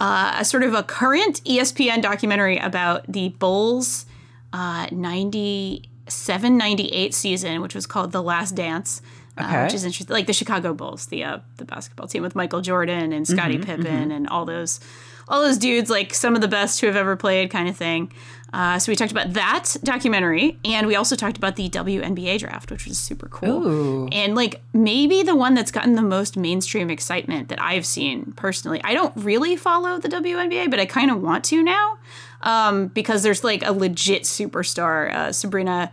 uh, 0.00 0.36
a 0.38 0.44
sort 0.44 0.62
of 0.62 0.74
a 0.74 0.82
current 0.82 1.44
ESPN 1.44 2.02
documentary 2.02 2.56
about 2.58 3.04
the 3.06 3.28
Bulls 3.28 4.06
uh, 4.52 4.86
97 4.90 6.56
98 6.56 7.14
season, 7.14 7.60
which 7.60 7.74
was 7.74 7.86
called 7.86 8.12
The 8.12 8.22
Last 8.22 8.54
Dance. 8.54 9.02
Okay. 9.40 9.56
Uh, 9.56 9.64
which 9.64 9.74
is 9.74 9.84
interesting, 9.84 10.14
like 10.14 10.26
the 10.26 10.32
Chicago 10.32 10.74
Bulls, 10.74 11.06
the 11.06 11.24
uh, 11.24 11.38
the 11.56 11.64
basketball 11.64 12.06
team 12.06 12.22
with 12.22 12.34
Michael 12.34 12.60
Jordan 12.60 13.12
and 13.12 13.26
Scottie 13.26 13.54
mm-hmm, 13.54 13.64
Pippen 13.64 13.84
mm-hmm. 13.84 14.10
and 14.10 14.28
all 14.28 14.44
those 14.44 14.80
all 15.28 15.42
those 15.42 15.58
dudes, 15.58 15.88
like 15.88 16.12
some 16.12 16.34
of 16.34 16.40
the 16.40 16.48
best 16.48 16.80
who 16.80 16.86
have 16.88 16.96
ever 16.96 17.16
played, 17.16 17.50
kind 17.50 17.68
of 17.68 17.76
thing. 17.76 18.12
Uh, 18.52 18.80
so 18.80 18.90
we 18.90 18.96
talked 18.96 19.12
about 19.12 19.32
that 19.34 19.76
documentary, 19.84 20.58
and 20.64 20.88
we 20.88 20.96
also 20.96 21.14
talked 21.14 21.36
about 21.36 21.54
the 21.54 21.68
WNBA 21.68 22.40
draft, 22.40 22.70
which 22.72 22.84
was 22.84 22.98
super 22.98 23.28
cool. 23.28 23.66
Ooh. 23.66 24.08
And 24.10 24.34
like 24.34 24.60
maybe 24.72 25.22
the 25.22 25.36
one 25.36 25.54
that's 25.54 25.70
gotten 25.70 25.94
the 25.94 26.02
most 26.02 26.36
mainstream 26.36 26.90
excitement 26.90 27.48
that 27.48 27.62
I've 27.62 27.86
seen 27.86 28.32
personally. 28.32 28.80
I 28.82 28.92
don't 28.92 29.16
really 29.16 29.56
follow 29.56 29.98
the 29.98 30.08
WNBA, 30.08 30.68
but 30.68 30.80
I 30.80 30.86
kind 30.86 31.12
of 31.12 31.22
want 31.22 31.44
to 31.44 31.62
now 31.62 31.98
um, 32.42 32.88
because 32.88 33.22
there's 33.22 33.44
like 33.44 33.64
a 33.64 33.72
legit 33.72 34.22
superstar, 34.22 35.14
uh, 35.14 35.32
Sabrina 35.32 35.92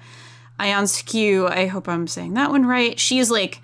Ionescu. 0.60 1.50
I 1.50 1.68
hope 1.68 1.88
I'm 1.88 2.08
saying 2.08 2.34
that 2.34 2.50
one 2.50 2.66
right. 2.66 3.00
She 3.00 3.20
is 3.20 3.32
like. 3.32 3.62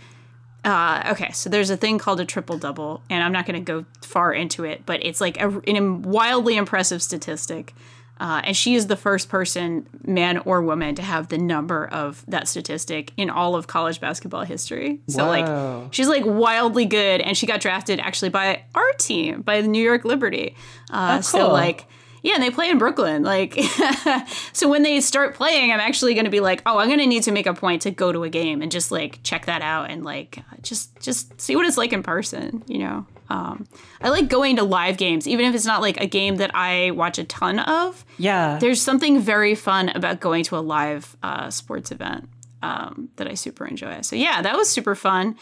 Uh, 0.65 1.03
okay, 1.11 1.29
so 1.33 1.49
there's 1.49 1.69
a 1.69 1.75
thing 1.75 1.97
called 1.97 2.21
a 2.21 2.25
triple 2.25 2.57
double, 2.57 3.03
and 3.09 3.21
I'm 3.21 3.33
not 3.33 3.45
going 3.45 3.61
to 3.61 3.71
go 3.71 3.85
far 4.01 4.31
into 4.31 4.63
it, 4.63 4.85
but 4.85 5.05
it's 5.05 5.19
like 5.19 5.37
a, 5.37 5.61
a 5.67 5.81
wildly 5.81 6.55
impressive 6.55 7.03
statistic 7.03 7.73
uh, 8.19 8.41
and 8.43 8.55
she 8.55 8.75
is 8.75 8.87
the 8.87 8.95
first 8.95 9.27
person, 9.27 9.87
man 10.05 10.37
or 10.39 10.61
woman, 10.61 10.95
to 10.95 11.01
have 11.01 11.29
the 11.29 11.37
number 11.37 11.87
of 11.87 12.23
that 12.27 12.47
statistic 12.47 13.11
in 13.17 13.29
all 13.29 13.55
of 13.55 13.67
college 13.67 13.99
basketball 13.99 14.43
history. 14.43 15.01
So, 15.07 15.25
Whoa. 15.25 15.29
like, 15.29 15.93
she's 15.93 16.07
like 16.07 16.23
wildly 16.25 16.85
good. 16.85 17.21
And 17.21 17.35
she 17.35 17.47
got 17.47 17.59
drafted 17.59 17.99
actually 17.99 18.29
by 18.29 18.63
our 18.75 18.93
team, 18.97 19.41
by 19.41 19.61
the 19.61 19.67
New 19.67 19.83
York 19.83 20.05
Liberty. 20.05 20.55
Uh, 20.91 21.09
oh, 21.09 21.15
cool. 21.15 21.23
So, 21.23 21.51
like, 21.51 21.85
yeah, 22.23 22.35
and 22.35 22.41
they 22.41 22.49
play 22.49 22.69
in 22.69 22.77
Brooklyn. 22.77 23.23
Like, 23.23 23.59
so 24.53 24.69
when 24.69 24.81
they 24.81 25.01
start 25.01 25.35
playing, 25.35 25.71
I'm 25.71 25.81
actually 25.81 26.13
going 26.13 26.23
to 26.23 26.31
be 26.31 26.39
like, 26.39 26.61
oh, 26.65 26.79
I'm 26.79 26.87
going 26.87 26.99
to 26.99 27.05
need 27.05 27.23
to 27.23 27.33
make 27.33 27.45
a 27.45 27.53
point 27.53 27.81
to 27.83 27.91
go 27.91 28.13
to 28.13 28.23
a 28.23 28.29
game 28.29 28.61
and 28.61 28.71
just 28.71 28.91
like 28.91 29.21
check 29.23 29.45
that 29.45 29.61
out 29.61 29.91
and 29.91 30.05
like 30.05 30.39
just 30.61 30.97
just 31.01 31.39
see 31.39 31.57
what 31.57 31.65
it's 31.65 31.77
like 31.77 31.91
in 31.91 32.01
person, 32.01 32.63
you 32.65 32.79
know. 32.79 33.05
Um, 33.29 33.67
I 33.99 34.09
like 34.09 34.29
going 34.29 34.55
to 34.55 34.63
live 34.63 34.97
games, 34.97 35.27
even 35.27 35.45
if 35.45 35.53
it's 35.53 35.65
not 35.65 35.81
like 35.81 35.99
a 35.99 36.05
game 36.05 36.37
that 36.37 36.51
I 36.55 36.91
watch 36.91 37.17
a 37.17 37.23
ton 37.25 37.59
of. 37.59 38.05
Yeah. 38.17 38.57
There's 38.57 38.81
something 38.81 39.19
very 39.19 39.55
fun 39.55 39.89
about 39.89 40.19
going 40.19 40.43
to 40.45 40.57
a 40.57 40.59
live 40.59 41.17
uh, 41.23 41.49
sports 41.49 41.91
event 41.91 42.29
um, 42.61 43.09
that 43.17 43.27
I 43.27 43.33
super 43.33 43.65
enjoy. 43.65 44.01
So 44.01 44.15
yeah, 44.15 44.41
that 44.41 44.55
was 44.55 44.69
super 44.69 44.95
fun, 44.95 45.35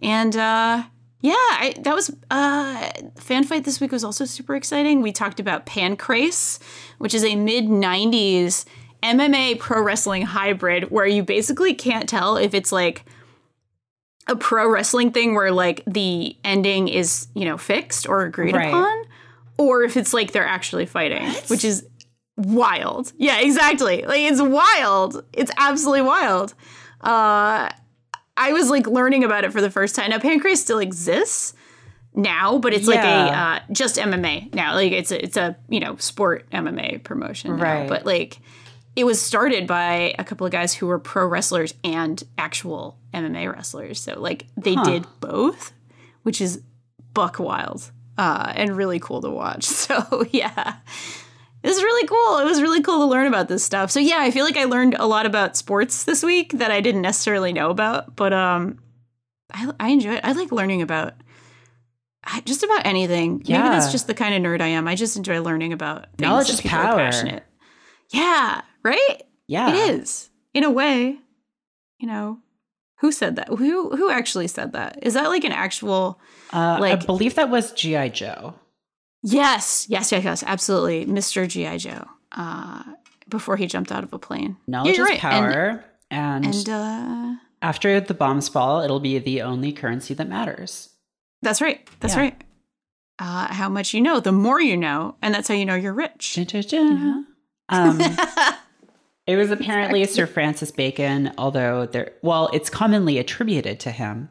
and 0.00 0.34
uh, 0.34 0.84
yeah, 1.22 1.32
I, 1.34 1.74
that 1.80 1.94
was 1.94 2.14
uh, 2.30 2.90
fan 3.16 3.44
fight 3.44 3.64
this 3.64 3.80
week 3.80 3.92
was 3.92 4.04
also 4.04 4.24
super 4.24 4.54
exciting. 4.54 5.00
We 5.00 5.12
talked 5.12 5.40
about 5.40 5.64
Pancrase, 5.66 6.58
which 6.98 7.14
is 7.14 7.24
a 7.24 7.36
mid 7.36 7.64
'90s 7.66 8.64
MMA 9.02 9.58
pro 9.58 9.80
wrestling 9.82 10.22
hybrid 10.22 10.90
where 10.90 11.06
you 11.06 11.22
basically 11.22 11.74
can't 11.74 12.08
tell 12.08 12.36
if 12.36 12.54
it's 12.54 12.72
like 12.72 13.04
a 14.28 14.36
pro 14.36 14.68
wrestling 14.68 15.10
thing 15.12 15.34
where 15.34 15.50
like 15.50 15.82
the 15.86 16.36
ending 16.44 16.88
is 16.88 17.26
you 17.34 17.44
know 17.44 17.56
fixed 17.58 18.08
or 18.08 18.22
agreed 18.24 18.54
Right. 18.54 18.68
upon, 18.68 19.04
or 19.58 19.82
if 19.84 19.96
it's 19.96 20.12
like 20.12 20.32
they're 20.32 20.46
actually 20.46 20.86
fighting, 20.86 21.28
which 21.48 21.64
is 21.64 21.86
wild. 22.36 23.12
Yeah, 23.16 23.40
exactly. 23.40 24.02
Like 24.02 24.20
it's 24.20 24.40
wild. 24.42 25.24
It's 25.32 25.50
absolutely 25.56 26.02
wild. 26.02 26.54
Uh 27.00 27.68
I 28.36 28.52
was 28.52 28.70
like 28.70 28.86
learning 28.86 29.24
about 29.24 29.44
it 29.44 29.52
for 29.52 29.60
the 29.60 29.70
first 29.70 29.94
time. 29.94 30.10
Now 30.10 30.18
Pancrase 30.18 30.56
still 30.56 30.78
exists 30.78 31.54
now, 32.14 32.58
but 32.58 32.72
it's 32.74 32.86
like 32.86 32.98
a 33.04 33.36
uh, 33.36 33.60
just 33.72 33.96
MMA 33.96 34.54
now. 34.54 34.74
Like 34.74 34.92
it's 34.92 35.10
a 35.10 35.22
it's 35.22 35.36
a 35.36 35.56
you 35.68 35.80
know 35.80 35.96
sport 35.96 36.48
MMA 36.50 37.02
promotion, 37.04 37.56
now. 37.56 37.62
Right. 37.62 37.88
But 37.88 38.06
like 38.06 38.38
it 38.96 39.04
was 39.04 39.20
started 39.20 39.66
by 39.66 40.14
a 40.18 40.24
couple 40.24 40.46
of 40.46 40.52
guys 40.52 40.74
who 40.74 40.86
were 40.86 40.98
pro 40.98 41.26
wrestlers 41.26 41.72
and 41.82 42.22
actual 42.36 42.98
MMA 43.14 43.50
wrestlers. 43.52 44.00
So 44.00 44.18
like 44.20 44.46
they 44.56 44.74
Huh. 44.74 44.84
did 44.84 45.06
both, 45.20 45.72
which 46.22 46.40
is 46.40 46.62
buck 47.14 47.38
wild 47.38 47.90
uh, 48.18 48.52
and 48.54 48.76
really 48.76 48.98
cool 49.00 49.20
to 49.22 49.30
watch. 49.30 49.64
So 49.66 50.26
yeah, 50.30 50.76
it 51.62 51.68
was 51.68 51.82
really 51.82 52.06
cool. 52.06 52.38
It 52.38 52.44
was 52.44 52.60
really 52.62 52.82
cool 52.82 52.98
to 53.00 53.04
learn 53.06 53.26
about 53.26 53.48
this 53.48 53.64
stuff. 53.64 53.90
So 53.90 54.00
yeah, 54.00 54.18
I 54.18 54.30
feel 54.30 54.44
like 54.44 54.56
I 54.56 54.64
learned 54.64 54.94
a 54.98 55.06
lot 55.06 55.26
about 55.26 55.56
sports 55.56 56.04
this 56.04 56.22
week 56.22 56.52
that 56.52 56.70
I 56.70 56.80
didn't 56.80 57.02
necessarily 57.02 57.52
know 57.52 57.70
about, 57.70 58.16
but 58.16 58.32
um, 58.32 58.78
I 59.52 59.70
I 59.80 59.88
enjoy 59.90 60.14
it. 60.14 60.24
I 60.24 60.32
like 60.32 60.52
learning 60.52 60.82
about. 60.82 61.14
Just 62.44 62.62
about 62.62 62.86
anything. 62.86 63.38
Maybe 63.38 63.52
that's 63.52 63.90
just 63.90 64.06
the 64.06 64.14
kind 64.14 64.32
of 64.34 64.48
nerd 64.48 64.60
I 64.60 64.68
am. 64.68 64.86
I 64.86 64.94
just 64.94 65.16
enjoy 65.16 65.42
learning 65.42 65.72
about 65.72 66.02
things 66.16 66.20
Knowledge 66.20 66.46
that 66.48 66.52
is 66.54 66.60
people 66.60 66.78
are 66.78 66.82
power. 66.84 66.96
passionate. 66.98 67.42
Yeah, 68.12 68.60
right. 68.84 69.22
yeah. 69.48 69.70
It 69.74 69.90
is 69.96 70.30
in 70.54 70.62
a 70.62 70.70
way. 70.70 71.18
You 71.98 72.06
know, 72.06 72.38
who 73.00 73.10
said 73.10 73.34
that? 73.36 73.48
Who 73.48 73.96
who 73.96 74.08
actually 74.08 74.46
said 74.46 74.72
that? 74.74 75.00
Is 75.02 75.14
that 75.14 75.28
like 75.30 75.42
an 75.42 75.50
actual? 75.52 76.20
Uh, 76.52 76.58
I 76.58 76.78
Like- 76.78 77.06
believe 77.06 77.34
that 77.34 77.50
was 77.50 77.72
G.I. 77.72 78.10
Joe. 78.10 78.54
Yes, 79.22 79.86
yes, 79.88 80.10
yes, 80.12 80.24
yes, 80.24 80.42
absolutely, 80.46 81.06
Mr. 81.06 81.46
GI 81.48 81.78
Joe. 81.78 82.06
Uh, 82.32 82.82
before 83.28 83.56
he 83.56 83.66
jumped 83.66 83.92
out 83.92 84.04
of 84.04 84.12
a 84.12 84.18
plane. 84.18 84.56
Knowledge 84.66 84.96
you're 84.96 85.06
is 85.06 85.10
right. 85.10 85.20
Power. 85.20 85.84
And, 86.10 86.44
And, 86.44 86.68
uh, 86.68 87.34
after 87.62 88.00
the 88.00 88.14
bombs 88.14 88.48
fall, 88.48 88.80
it'll 88.82 89.00
be 89.00 89.18
the 89.18 89.42
only 89.42 89.72
currency 89.72 90.12
that 90.14 90.28
matters. 90.28 90.90
that's 91.40 91.60
right. 91.60 91.86
That's 92.00 92.14
Yeah. 92.14 92.20
right. 92.20 92.44
Uh, 93.18 93.52
how 93.52 93.68
much 93.68 93.94
you 93.94 94.00
know, 94.00 94.20
the 94.20 94.32
more 94.32 94.60
you 94.60 94.76
know, 94.76 95.14
and 95.22 95.34
that's 95.34 95.48
how 95.48 95.54
you 95.54 95.64
know 95.64 95.74
you're 95.74 95.92
rich. 95.92 96.34
Dun, 96.34 96.44
dun, 96.44 96.62
dun. 96.62 97.26
Um, 97.68 98.00
it 99.26 99.36
was 99.36 99.50
apparently 99.50 100.04
Sir 100.06 100.26
Francis 100.26 100.70
Bacon, 100.72 101.32
although 101.38 101.86
there, 101.86 102.12
well, 102.22 102.48
it's 102.52 102.68
commonly 102.70 103.18
attributed 103.18 103.78
to 103.80 103.90
him, 103.92 104.28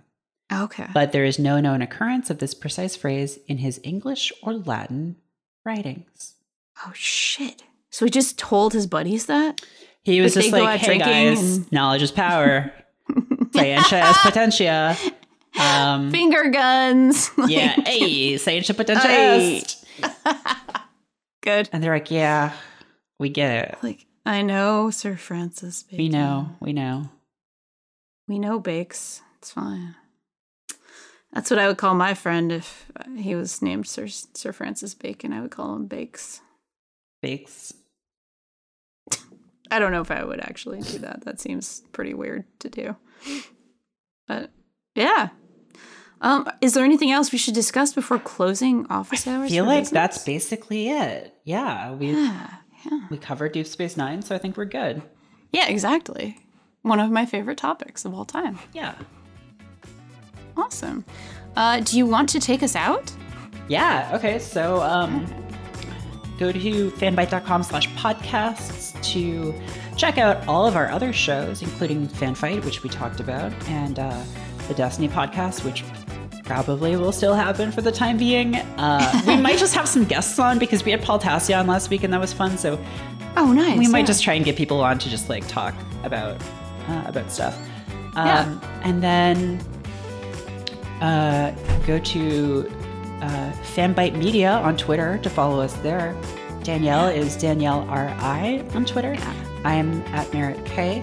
okay. 0.52 0.88
but 0.94 1.12
there 1.12 1.26
is 1.26 1.40
no 1.40 1.60
known 1.60 1.82
occurrence 1.82 2.30
of 2.30 2.40
this 2.40 2.54
precise 2.54 2.96
phrase 2.96 3.40
in 3.48 3.58
his 3.60 3.80
English 3.84 4.32
or 4.44 4.54
Latin 4.54 5.16
writings. 5.66 6.36
oh 6.86 6.92
shit! 6.94 7.64
So 7.90 8.06
he 8.06 8.12
just 8.12 8.38
told 8.40 8.74
his 8.74 8.88
buddies 8.88 9.26
that. 9.28 9.62
He 10.04 10.20
was 10.22 10.36
Like, 10.36 10.44
just 10.46 10.54
like, 10.54 10.80
"Hey 10.80 10.98
guys, 10.98 11.58
and- 11.58 11.72
knowledge 11.72 12.02
is 12.02 12.12
power. 12.12 12.72
Scientia 13.54 14.00
est 14.10 14.20
potentia." 14.24 14.98
Um, 15.60 16.12
Finger 16.12 16.50
guns. 16.50 17.30
yeah, 17.48 17.74
hey, 17.86 18.38
scientia 18.38 18.74
potentia 18.74 19.08
est. 19.10 19.84
Good. 21.44 21.70
And 21.74 21.84
they're 21.84 21.94
like, 21.94 22.10
"Yeah, 22.12 22.54
we 23.20 23.30
get 23.30 23.66
it. 23.70 23.78
Like 23.84 24.06
I 24.26 24.42
know, 24.44 24.90
Sir 24.92 25.16
Francis. 25.18 25.84
Bacon. 25.84 25.98
We 25.98 26.10
know, 26.10 26.50
we 26.60 26.74
know." 26.74 27.10
We 28.28 28.40
know 28.40 28.60
Bakes. 28.60 29.22
It's 29.40 29.52
fine. 29.52 29.96
That's 31.34 31.50
what 31.50 31.60
I 31.60 31.68
would 31.68 31.78
call 31.78 31.94
my 31.94 32.14
friend 32.14 32.52
if 32.52 32.92
he 33.16 33.36
was 33.36 33.62
named 33.62 33.88
Sir 33.88 34.08
Sir 34.08 34.52
Francis 34.52 34.94
Bacon. 34.94 35.32
I 35.32 35.42
would 35.42 35.52
call 35.52 35.76
him 35.76 35.88
Bakes. 35.88 36.42
Bakes. 37.22 37.74
I 39.70 39.80
don't 39.80 39.94
know 39.94 40.02
if 40.02 40.12
I 40.12 40.26
would 40.26 40.42
actually 40.42 40.82
do 40.82 40.98
that. 41.00 41.24
That 41.24 41.40
seems 41.40 41.84
pretty 41.94 42.14
weird 42.14 42.44
to 42.60 42.70
do. 42.70 42.96
But 44.28 44.52
yeah. 44.96 45.30
Um, 46.20 46.48
is 46.60 46.74
there 46.74 46.84
anything 46.84 47.12
else 47.12 47.32
we 47.32 47.38
should 47.38 47.54
discuss 47.56 47.94
before 47.94 48.20
closing 48.20 48.86
office 48.88 49.26
hours? 49.26 49.50
I 49.50 49.54
feel 49.54 49.66
like 49.66 49.84
business? 49.84 49.90
that's 49.92 50.18
basically 50.24 50.90
it. 50.90 51.34
Yeah, 51.46 51.94
we 51.94 52.12
yeah, 52.12 52.48
yeah, 52.86 53.08
we 53.10 53.18
covered 53.18 53.54
Deep 53.54 53.66
Space 53.66 53.98
Nine, 53.98 54.22
so 54.22 54.36
I 54.36 54.38
think 54.38 54.56
we're 54.58 54.66
good. 54.66 55.02
yeah, 55.52 55.68
exactly. 55.68 56.38
One 56.84 57.00
of 57.00 57.10
my 57.10 57.26
favorite 57.26 57.58
topics 57.58 58.06
of 58.06 58.14
all 58.14 58.26
time. 58.26 58.60
Yeah. 58.74 58.96
Awesome. 60.58 61.06
Uh, 61.56 61.80
do 61.82 61.98
you 61.98 62.06
want 62.06 62.30
to 62.30 62.40
take 62.40 62.64
us 62.64 62.76
out? 62.76 63.12
Yeah. 63.68 64.12
Okay. 64.14 64.40
So 64.40 64.82
um, 64.82 65.26
go 66.40 66.52
to 66.52 66.92
fanbite.com 66.92 67.64
slash 67.64 67.88
podcasts 67.90 69.02
to 69.14 69.54
check 69.98 70.18
out 70.18 70.48
all 70.48 70.66
of 70.66 70.76
our 70.76 70.90
other 70.90 71.14
shows, 71.14 71.62
including 71.62 72.08
Fanfight, 72.08 72.64
which 72.66 72.84
we 72.84 72.90
talked 72.90 73.20
about, 73.20 73.52
and 73.68 74.00
uh, 74.00 74.24
the 74.68 74.74
Destiny 74.74 75.08
podcast, 75.08 75.64
which 75.66 75.84
probably 76.46 76.96
will 76.98 77.12
still 77.14 77.34
happen 77.34 77.72
for 77.72 77.82
the 77.82 77.92
time 77.92 78.18
being. 78.18 78.56
Uh, 78.56 79.22
we 79.28 79.38
might 79.38 79.58
just 79.58 79.74
have 79.74 79.88
some 79.88 80.04
guests 80.04 80.38
on 80.40 80.60
because 80.60 80.84
we 80.84 80.92
had 80.92 81.02
Paul 81.02 81.20
Tassi 81.20 81.58
on 81.58 81.68
last 81.68 81.90
week 81.90 82.04
and 82.04 82.12
that 82.14 82.20
was 82.20 82.34
fun. 82.34 82.58
So 82.58 82.80
Oh, 83.38 83.54
nice. 83.54 83.78
we 83.80 83.88
might 83.88 84.00
yeah. 84.00 84.06
just 84.08 84.24
try 84.24 84.34
and 84.34 84.44
get 84.44 84.58
people 84.58 84.82
on 84.82 85.00
to 85.00 85.10
just 85.10 85.30
like 85.30 85.48
talk 85.48 85.74
about 86.04 86.42
uh, 86.90 87.04
about 87.06 87.32
stuff. 87.32 87.58
Um, 88.16 88.26
Yeah. 88.28 88.60
And 88.84 89.02
then 89.02 89.60
uh, 91.02 91.52
go 91.86 92.00
to 92.00 92.72
uh, 93.22 93.52
Fanbite 93.76 94.16
Media 94.16 94.52
on 94.52 94.78
Twitter 94.78 95.18
to 95.20 95.30
follow 95.30 95.60
us 95.62 95.74
there. 95.78 96.16
Danielle 96.64 97.08
is 97.08 97.36
Danielle 97.38 97.86
R 97.90 98.08
I 98.20 98.64
on 98.74 98.86
Twitter. 98.86 99.14
Yeah. 99.14 99.34
I 99.64 99.76
am 99.76 100.02
at 100.14 100.32
Merritt 100.34 100.64
K, 100.66 101.02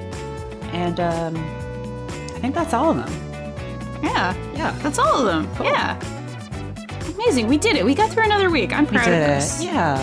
and 0.72 0.98
um, 1.00 1.36
I 1.36 2.38
think 2.40 2.54
that's 2.54 2.72
all 2.74 2.90
of 2.90 2.96
them. 2.96 3.12
Yeah, 4.02 4.34
Yeah, 4.54 4.70
that's 4.82 4.98
all 4.98 5.26
of 5.26 5.26
them. 5.26 5.64
Yeah. 5.64 5.98
Amazing. 7.14 7.48
We 7.48 7.58
did 7.58 7.74
it. 7.76 7.84
We 7.84 7.94
got 7.96 8.10
through 8.10 8.24
another 8.24 8.48
week. 8.50 8.72
I'm 8.72 8.84
we 8.86 8.96
proud 8.96 9.04
did 9.06 9.22
of 9.22 9.28
it. 9.28 9.36
us. 9.38 9.62
Yeah. 9.62 9.98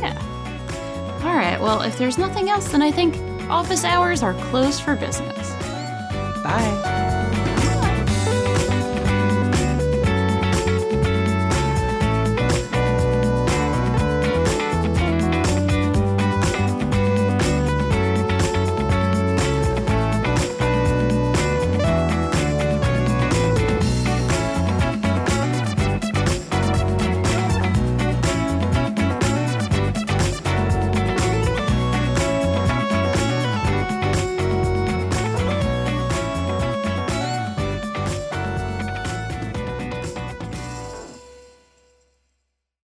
Yeah. 0.00 1.20
All 1.22 1.34
right. 1.36 1.60
Well, 1.60 1.82
if 1.82 1.98
there's 1.98 2.16
nothing 2.16 2.48
else, 2.48 2.68
then 2.72 2.80
I 2.82 2.90
think 2.90 3.16
office 3.50 3.84
hours 3.84 4.22
are 4.22 4.32
closed 4.50 4.80
for 4.82 4.96
business. 4.96 5.50
Bye. 6.42 6.95